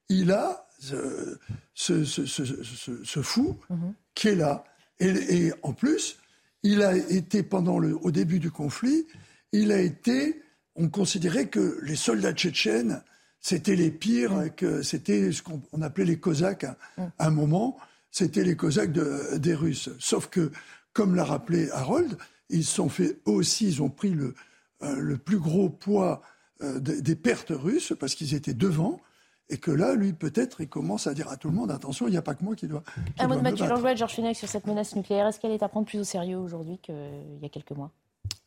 il 0.08 0.32
a 0.32 0.66
ce, 0.78 1.38
ce, 1.74 3.22
fou 3.22 3.58
mhm. 3.68 3.94
qui 4.14 4.28
est 4.28 4.34
là. 4.34 4.64
Et, 4.98 5.08
et, 5.08 5.52
en 5.62 5.74
plus, 5.74 6.16
il 6.62 6.82
a 6.82 6.96
été, 6.96 7.42
pendant 7.42 7.78
le, 7.78 7.94
au 7.94 8.10
début 8.10 8.38
du 8.38 8.50
conflit, 8.50 9.06
il 9.52 9.70
a 9.70 9.80
été 9.80 10.42
on 10.80 10.88
considérait 10.88 11.48
que 11.48 11.78
les 11.82 11.96
soldats 11.96 12.32
tchétchènes, 12.32 13.02
c'était 13.40 13.76
les 13.76 13.90
pires, 13.90 14.34
mm. 14.34 14.50
que 14.50 14.82
c'était 14.82 15.30
ce 15.32 15.42
qu'on 15.42 15.82
appelait 15.82 16.04
les 16.04 16.18
Cosaques 16.18 16.64
à, 16.64 16.76
mm. 16.96 17.12
un 17.18 17.30
moment, 17.30 17.76
c'était 18.10 18.44
les 18.44 18.56
Cosaques 18.56 18.92
des 18.92 19.54
Russes. 19.54 19.90
Sauf 19.98 20.28
que, 20.28 20.50
comme 20.92 21.14
l'a 21.14 21.24
rappelé 21.24 21.70
Harold, 21.70 22.16
ils 22.48 22.64
sont 22.64 22.88
fait 22.88 23.18
aussi, 23.26 23.68
ils 23.68 23.82
ont 23.82 23.90
pris 23.90 24.10
le, 24.10 24.34
euh, 24.82 25.16
plus 25.16 25.38
gros 25.38 25.68
poids 25.68 26.22
euh, 26.62 26.80
des, 26.80 27.16
pertes 27.16 27.52
russes 27.54 27.94
parce 27.98 28.14
qu'ils 28.14 28.34
étaient 28.34 28.54
devant. 28.54 29.00
Et 29.52 29.58
que 29.58 29.72
là, 29.72 29.94
lui, 29.94 30.12
peut-être, 30.12 30.60
il 30.60 30.68
commence 30.68 31.08
à 31.08 31.14
dire 31.14 31.28
à 31.28 31.36
tout 31.36 31.48
le 31.48 31.54
monde 31.54 31.72
attention, 31.72 32.06
il 32.06 32.12
n'y 32.12 32.16
a 32.16 32.22
pas 32.22 32.36
que 32.36 32.44
moi 32.44 32.54
qui 32.54 32.68
dois. 32.68 32.84
un 33.18 33.26
mot 33.26 33.34
de 33.34 33.40
Mathieu 33.40 33.66
Langlois 33.66 33.96
Georges 33.96 34.14
Fenech 34.14 34.36
sur 34.36 34.48
cette 34.48 34.66
menace 34.66 34.94
nucléaire. 34.94 35.26
Est-ce 35.26 35.40
qu'elle 35.40 35.50
est 35.50 35.62
à 35.64 35.68
prendre 35.68 35.86
plus 35.86 35.98
au 35.98 36.04
sérieux 36.04 36.38
aujourd'hui 36.38 36.78
qu'il 36.78 36.94
y 37.42 37.44
a 37.44 37.48
quelques 37.48 37.72
mois? 37.72 37.90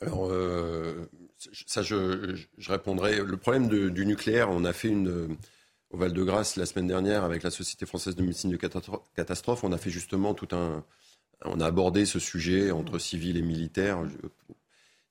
Alors, 0.01 0.27
euh, 0.31 1.09
ça, 1.67 1.81
je, 1.81 2.35
répondrai. 2.67 3.17
Le 3.17 3.37
problème 3.37 3.67
du 3.67 4.05
nucléaire, 4.05 4.49
on 4.49 4.65
a 4.65 4.73
fait 4.73 4.89
une 4.89 5.37
au 5.93 5.97
Val-de-Grâce 5.97 6.55
la 6.55 6.65
semaine 6.65 6.87
dernière 6.87 7.23
avec 7.23 7.43
la 7.43 7.51
Société 7.51 7.85
française 7.85 8.15
de 8.15 8.23
médecine 8.23 8.49
de 8.49 8.57
catastrophe. 8.57 9.63
On 9.63 9.71
a 9.71 9.77
fait 9.77 9.91
justement 9.91 10.33
tout 10.33 10.47
un. 10.55 10.83
On 11.45 11.59
a 11.59 11.65
abordé 11.65 12.05
ce 12.05 12.19
sujet 12.19 12.71
entre 12.71 12.97
civils 12.97 13.37
et 13.37 13.41
militaires. 13.41 13.99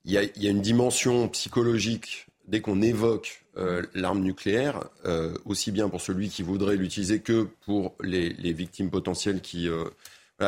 Il 0.03 0.11
y 0.11 0.17
a, 0.17 0.49
une 0.49 0.61
dimension 0.61 1.29
psychologique 1.29 2.27
dès 2.47 2.59
qu'on 2.59 2.81
évoque 2.81 3.45
euh, 3.55 3.83
l'arme 3.93 4.19
nucléaire, 4.19 4.83
euh, 5.05 5.33
aussi 5.45 5.71
bien 5.71 5.87
pour 5.87 6.01
celui 6.01 6.27
qui 6.27 6.43
voudrait 6.43 6.75
l'utiliser 6.75 7.21
que 7.21 7.47
pour 7.61 7.95
les, 8.01 8.33
victimes 8.51 8.89
potentielles, 8.89 9.41
qui, 9.41 9.69
euh, 9.69 9.85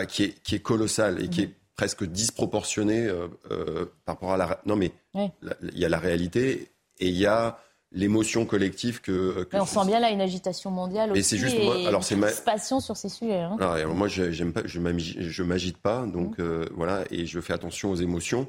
qui, 0.06 0.24
est, 0.24 0.44
qui 0.44 0.56
est 0.56 0.60
colossale 0.60 1.24
et 1.24 1.30
qui 1.30 1.44
est 1.44 1.54
presque 1.76 2.04
disproportionné 2.06 3.06
euh, 3.06 3.28
euh, 3.52 3.86
par 4.06 4.16
rapport 4.16 4.34
à 4.34 4.38
la. 4.38 4.62
Non, 4.66 4.76
mais 4.76 4.92
il 5.16 5.78
y 5.78 5.86
a 5.86 5.90
la 5.90 6.00
réalité 6.00 6.72
et 7.00 7.08
il 7.08 7.16
y 7.16 7.26
a 7.26 7.60
l'émotion 7.92 8.46
collective 8.46 9.02
que. 9.02 9.48
on 9.54 9.66
sent 9.66 9.86
bien 9.88 10.00
là 10.00 10.10
une 10.12 10.22
agitation 10.22 10.70
mondiale 10.70 11.12
aussi. 11.12 11.24
c'est 11.24 11.38
juste 11.38 11.56
et 11.56 11.88
alors 11.88 12.04
c'est 12.04 12.16
ma 12.16 12.32
passion 12.32 12.80
sur 12.80 12.98
ces 12.98 13.10
sujets. 13.10 13.40
Hein. 13.40 13.58
Alors, 13.60 13.96
moi, 13.96 14.08
j'aime 14.08 14.54
pas, 14.54 14.62
je 14.66 15.44
m'agite 15.44 15.78
pas, 15.78 16.06
donc 16.06 16.38
mmh. 16.38 16.42
euh, 16.42 16.66
voilà, 16.76 17.04
et 17.10 17.26
je 17.26 17.40
fais 17.40 17.54
attention 17.54 17.92
aux 17.92 17.96
émotions. 17.96 18.48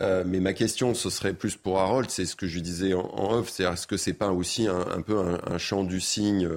mais 0.00 0.40
ma 0.40 0.54
question, 0.54 0.94
ce 0.94 1.10
serait 1.10 1.34
plus 1.34 1.56
pour 1.56 1.78
Harold, 1.78 2.10
c'est 2.10 2.24
ce 2.24 2.36
que 2.36 2.46
je 2.46 2.58
disais 2.60 2.94
en, 2.94 3.32
off, 3.32 3.50
c'est 3.50 3.64
est-ce 3.64 3.86
que 3.86 3.96
c'est 3.96 4.14
pas 4.14 4.30
aussi 4.30 4.66
un, 4.66 5.02
peu 5.02 5.18
un, 5.18 5.40
un, 5.46 5.58
chant 5.58 5.84
du 5.84 6.00
cygne 6.00 6.48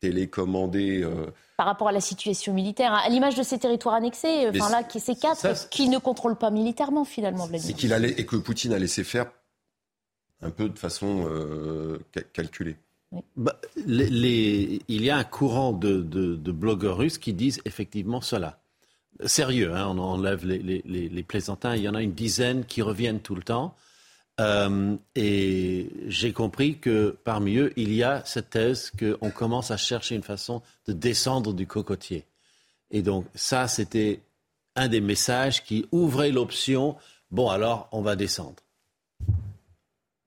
télécommandé 0.00 1.06
par 1.62 1.68
rapport 1.68 1.86
à 1.86 1.92
la 1.92 2.00
situation 2.00 2.52
militaire, 2.52 2.92
à 2.92 3.08
l'image 3.08 3.36
de 3.36 3.44
ces 3.44 3.56
territoires 3.56 3.94
annexés, 3.94 4.48
enfin 4.48 4.68
là, 4.68 4.82
ces 4.98 5.14
quatre 5.14 5.68
qui 5.68 5.88
ne 5.88 5.98
contrôlent 5.98 6.34
pas 6.34 6.50
militairement 6.50 7.04
finalement. 7.04 7.48
C'est 7.56 7.74
qu'il 7.74 7.92
allait 7.92 8.10
et 8.10 8.26
que 8.26 8.34
Poutine 8.34 8.72
a 8.72 8.80
laissé 8.80 9.04
faire 9.04 9.30
un 10.40 10.50
peu 10.50 10.68
de 10.68 10.76
façon 10.76 11.24
euh, 11.28 12.00
calculée. 12.32 12.74
Bah, 13.36 13.60
il 13.76 14.82
y 14.88 15.08
a 15.08 15.16
un 15.16 15.22
courant 15.22 15.72
de, 15.72 16.00
blogueurs 16.50 16.96
russes 16.96 17.18
qui 17.18 17.32
disent 17.32 17.60
effectivement 17.64 18.20
cela. 18.20 18.58
Sérieux, 19.24 19.72
hein, 19.72 19.86
on 19.86 19.98
enlève 20.00 20.44
les, 20.44 20.82
les, 20.84 21.22
plaisantins. 21.22 21.76
Il 21.76 21.82
y 21.82 21.88
en 21.88 21.94
a 21.94 22.02
une 22.02 22.12
dizaine 22.12 22.64
qui 22.64 22.82
reviennent 22.82 23.20
tout 23.20 23.36
le 23.36 23.44
temps. 23.44 23.76
Euh, 24.40 24.96
et 25.14 25.90
j'ai 26.06 26.32
compris 26.32 26.78
que 26.78 27.16
parmi 27.24 27.56
eux, 27.56 27.72
il 27.76 27.92
y 27.92 28.02
a 28.02 28.24
cette 28.24 28.50
thèse 28.50 28.90
qu'on 28.98 29.30
commence 29.30 29.70
à 29.70 29.76
chercher 29.76 30.14
une 30.14 30.22
façon 30.22 30.62
de 30.86 30.92
descendre 30.92 31.52
du 31.52 31.66
cocotier. 31.66 32.24
Et 32.90 33.02
donc 33.02 33.26
ça, 33.34 33.68
c'était 33.68 34.20
un 34.74 34.88
des 34.88 35.00
messages 35.00 35.62
qui 35.64 35.86
ouvrait 35.92 36.30
l'option, 36.30 36.96
bon 37.30 37.50
alors, 37.50 37.88
on 37.92 38.00
va 38.00 38.16
descendre. 38.16 38.62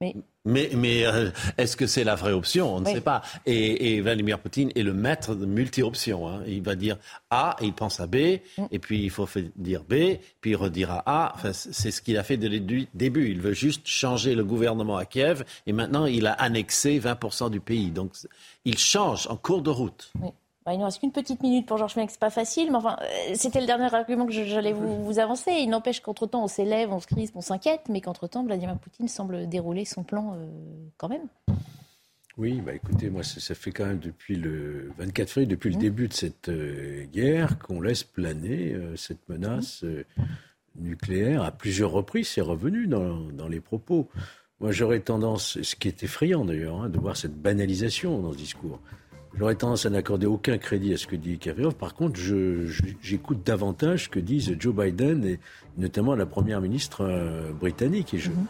Mais 0.02 0.16
mais, 0.46 0.70
mais 0.76 1.06
euh, 1.06 1.32
est-ce 1.58 1.76
que 1.76 1.88
c'est 1.88 2.04
la 2.04 2.16
vraie 2.16 2.32
option? 2.32 2.76
On 2.76 2.82
ne 2.82 2.86
sait 2.86 3.02
pas. 3.02 3.22
Et, 3.46 4.00
Vladimir 4.02 4.40
Poutine 4.40 4.72
est 4.76 4.84
le 4.84 4.94
maître 4.94 5.36
de 5.36 5.46
multi-options. 5.46 6.28
Hein. 6.28 6.44
Il 6.48 6.62
va 6.62 6.76
dire 6.76 6.98
A, 7.30 7.56
et 7.62 7.66
il 7.66 7.74
pense 7.74 8.00
à 8.00 8.08
B, 8.08 8.16
mm. 8.58 8.66
et 8.72 8.80
puis 8.80 9.04
il 9.04 9.10
faut 9.10 9.28
dire 9.56 9.84
B, 9.84 10.18
puis 10.42 10.52
il 10.52 10.56
redira 10.56 11.04
A. 11.06 11.34
Enfin, 11.36 11.52
c'est 11.54 11.92
ce 11.92 12.02
qu'il 12.02 12.18
a 12.18 12.24
fait 12.24 12.38
dès 12.38 12.50
le 12.50 12.60
début. 12.94 13.30
Il 13.30 13.42
veut 13.42 13.54
juste 13.54 13.88
changer 13.88 14.36
le 14.36 14.44
gouvernement 14.44 14.98
à 14.98 15.06
Kiev, 15.06 15.44
et 15.66 15.74
maintenant 15.74 16.06
il 16.06 16.28
a 16.28 16.34
annexé 16.34 17.00
20% 17.00 17.50
du 17.50 17.60
pays. 17.60 17.92
Donc 17.92 18.14
il 18.66 18.78
change 18.78 19.28
en 19.28 19.38
cours 19.38 19.62
de 19.62 19.70
route. 19.70 20.14
Bah, 20.66 20.74
il 20.74 20.80
nous 20.80 20.86
reste 20.86 21.00
qu'une 21.00 21.12
petite 21.12 21.44
minute 21.44 21.68
pour 21.68 21.78
Georges 21.78 21.96
Mec, 21.96 22.10
c'est 22.10 22.20
pas 22.20 22.32
facile, 22.32 22.72
mais 22.72 22.78
enfin, 22.78 22.98
euh, 23.00 23.34
c'était 23.36 23.62
le 23.62 23.68
dernier 23.68 23.94
argument 23.94 24.26
que 24.26 24.32
j'allais 24.32 24.74
vous, 24.74 25.20
avancer. 25.20 25.52
Il 25.52 25.70
n'empêche 25.70 26.00
qu'entre-temps, 26.00 26.44
on 26.44 26.48
s'élève, 26.48 26.92
on 26.92 27.00
se 27.00 27.06
crispe, 27.06 27.36
on 27.36 27.42
s'inquiète, 27.42 27.82
mais 27.88 28.02
qu'entre-temps, 28.02 28.44
Vladimir 28.44 28.76
Poutine 28.80 29.08
semble 29.08 29.48
dérouler 29.48 29.86
son 29.86 30.04
plan 30.04 30.34
euh, 30.34 30.48
quand 30.98 31.08
même. 31.08 31.28
Oui, 32.38 32.62
bah 32.62 32.74
écoutez, 32.74 33.12
moi, 33.12 33.22
ça, 33.22 33.54
fait 33.54 33.72
quand 33.72 33.86
même 33.86 34.00
depuis 34.00 34.38
le 34.38 34.92
24 34.98 35.30
février, 35.30 35.46
depuis 35.46 35.70
le 35.70 35.78
mmh. 35.78 35.80
début 35.80 36.08
de 36.08 36.14
cette 36.14 36.50
euh, 36.50 37.06
guerre, 37.14 37.60
qu'on 37.60 37.80
laisse 37.80 38.04
planer 38.04 38.76
cette 38.98 39.30
menace 39.30 39.86
nucléaire 40.78 41.44
à 41.44 41.52
plusieurs 41.52 41.92
reprises. 41.92 42.30
C'est 42.30 42.42
revenu 42.42 42.88
dans, 42.88 43.20
dans, 43.20 43.48
les 43.48 43.62
propos. 43.62 44.10
Moi, 44.60 44.72
j'aurais 44.72 45.00
tendance, 45.00 45.62
ce 45.62 45.76
qui 45.76 45.88
est 45.88 46.02
effrayant 46.02 46.44
d'ailleurs, 46.44 46.82
hein, 46.82 46.90
de 46.90 46.98
voir 46.98 47.16
cette 47.16 47.40
banalisation 47.40 48.20
dans 48.20 48.34
ce 48.34 48.38
discours. 48.38 48.82
J'aurais 49.38 49.56
tendance 49.56 49.86
à 49.86 49.90
n'accorder 49.90 50.28
aucun 50.28 50.58
crédit 50.58 50.94
à 50.94 50.98
ce 50.98 51.08
que 51.08 51.16
dit 51.16 51.38
Kirillov. 51.38 51.76
Par 51.76 51.94
contre, 51.94 52.20
j'écoute 53.02 53.46
davantage 53.46 54.06
ce 54.06 54.10
que 54.10 54.20
disent 54.20 54.56
Joe 54.58 54.74
Biden 54.74 55.26
et 55.26 55.40
notamment 55.78 56.16
la 56.16 56.26
première 56.26 56.62
ministre 56.62 57.02
euh, 57.02 57.52
britannique. 57.52 58.14
Et 58.14 58.18
mhm. 58.18 58.46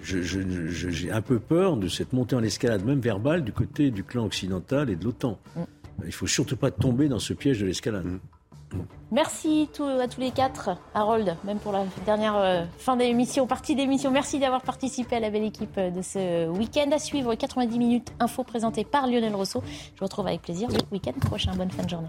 je, 0.00 0.20
j'ai 0.22 1.10
un 1.10 1.20
peu 1.20 1.38
peur 1.38 1.76
de 1.76 1.88
cette 1.88 2.14
montée 2.14 2.36
en 2.36 2.42
escalade, 2.42 2.84
même 2.84 3.00
verbale, 3.00 3.44
du 3.44 3.52
côté 3.52 3.90
du 3.90 4.02
clan 4.02 4.24
occidental 4.24 4.88
et 4.88 4.96
de 4.96 5.04
l'OTAN. 5.04 5.38
Mhm. 5.56 5.66
Il 6.02 6.06
ne 6.06 6.12
faut 6.12 6.26
surtout 6.26 6.56
pas 6.56 6.70
tomber 6.70 7.08
dans 7.08 7.18
ce 7.18 7.34
piège 7.34 7.60
de 7.60 7.66
l'escalade. 7.66 8.06
Mhm. 8.06 8.20
Merci 9.10 9.68
à 10.00 10.06
tous 10.06 10.20
les 10.20 10.30
quatre. 10.30 10.70
Harold, 10.94 11.36
même 11.44 11.58
pour 11.58 11.72
la 11.72 11.84
dernière 12.06 12.36
euh, 12.36 12.64
fin 12.78 12.96
d'émission, 12.96 13.46
partie 13.46 13.74
d'émission, 13.74 14.10
merci 14.10 14.38
d'avoir 14.38 14.62
participé 14.62 15.16
à 15.16 15.20
la 15.20 15.30
belle 15.30 15.44
équipe 15.44 15.76
euh, 15.78 15.90
de 15.90 16.00
ce 16.00 16.48
week-end. 16.48 16.90
À 16.92 16.98
suivre 16.98 17.34
90 17.34 17.78
minutes 17.78 18.12
info 18.20 18.44
présentées 18.44 18.84
par 18.84 19.08
Lionel 19.08 19.34
Rousseau. 19.34 19.62
Je 19.66 19.98
vous 19.98 20.04
retrouve 20.04 20.28
avec 20.28 20.42
plaisir 20.42 20.68
le 20.68 20.78
week-end 20.92 21.18
prochain. 21.20 21.52
Bonne 21.56 21.70
fin 21.70 21.82
de 21.82 21.90
journée. 21.90 22.08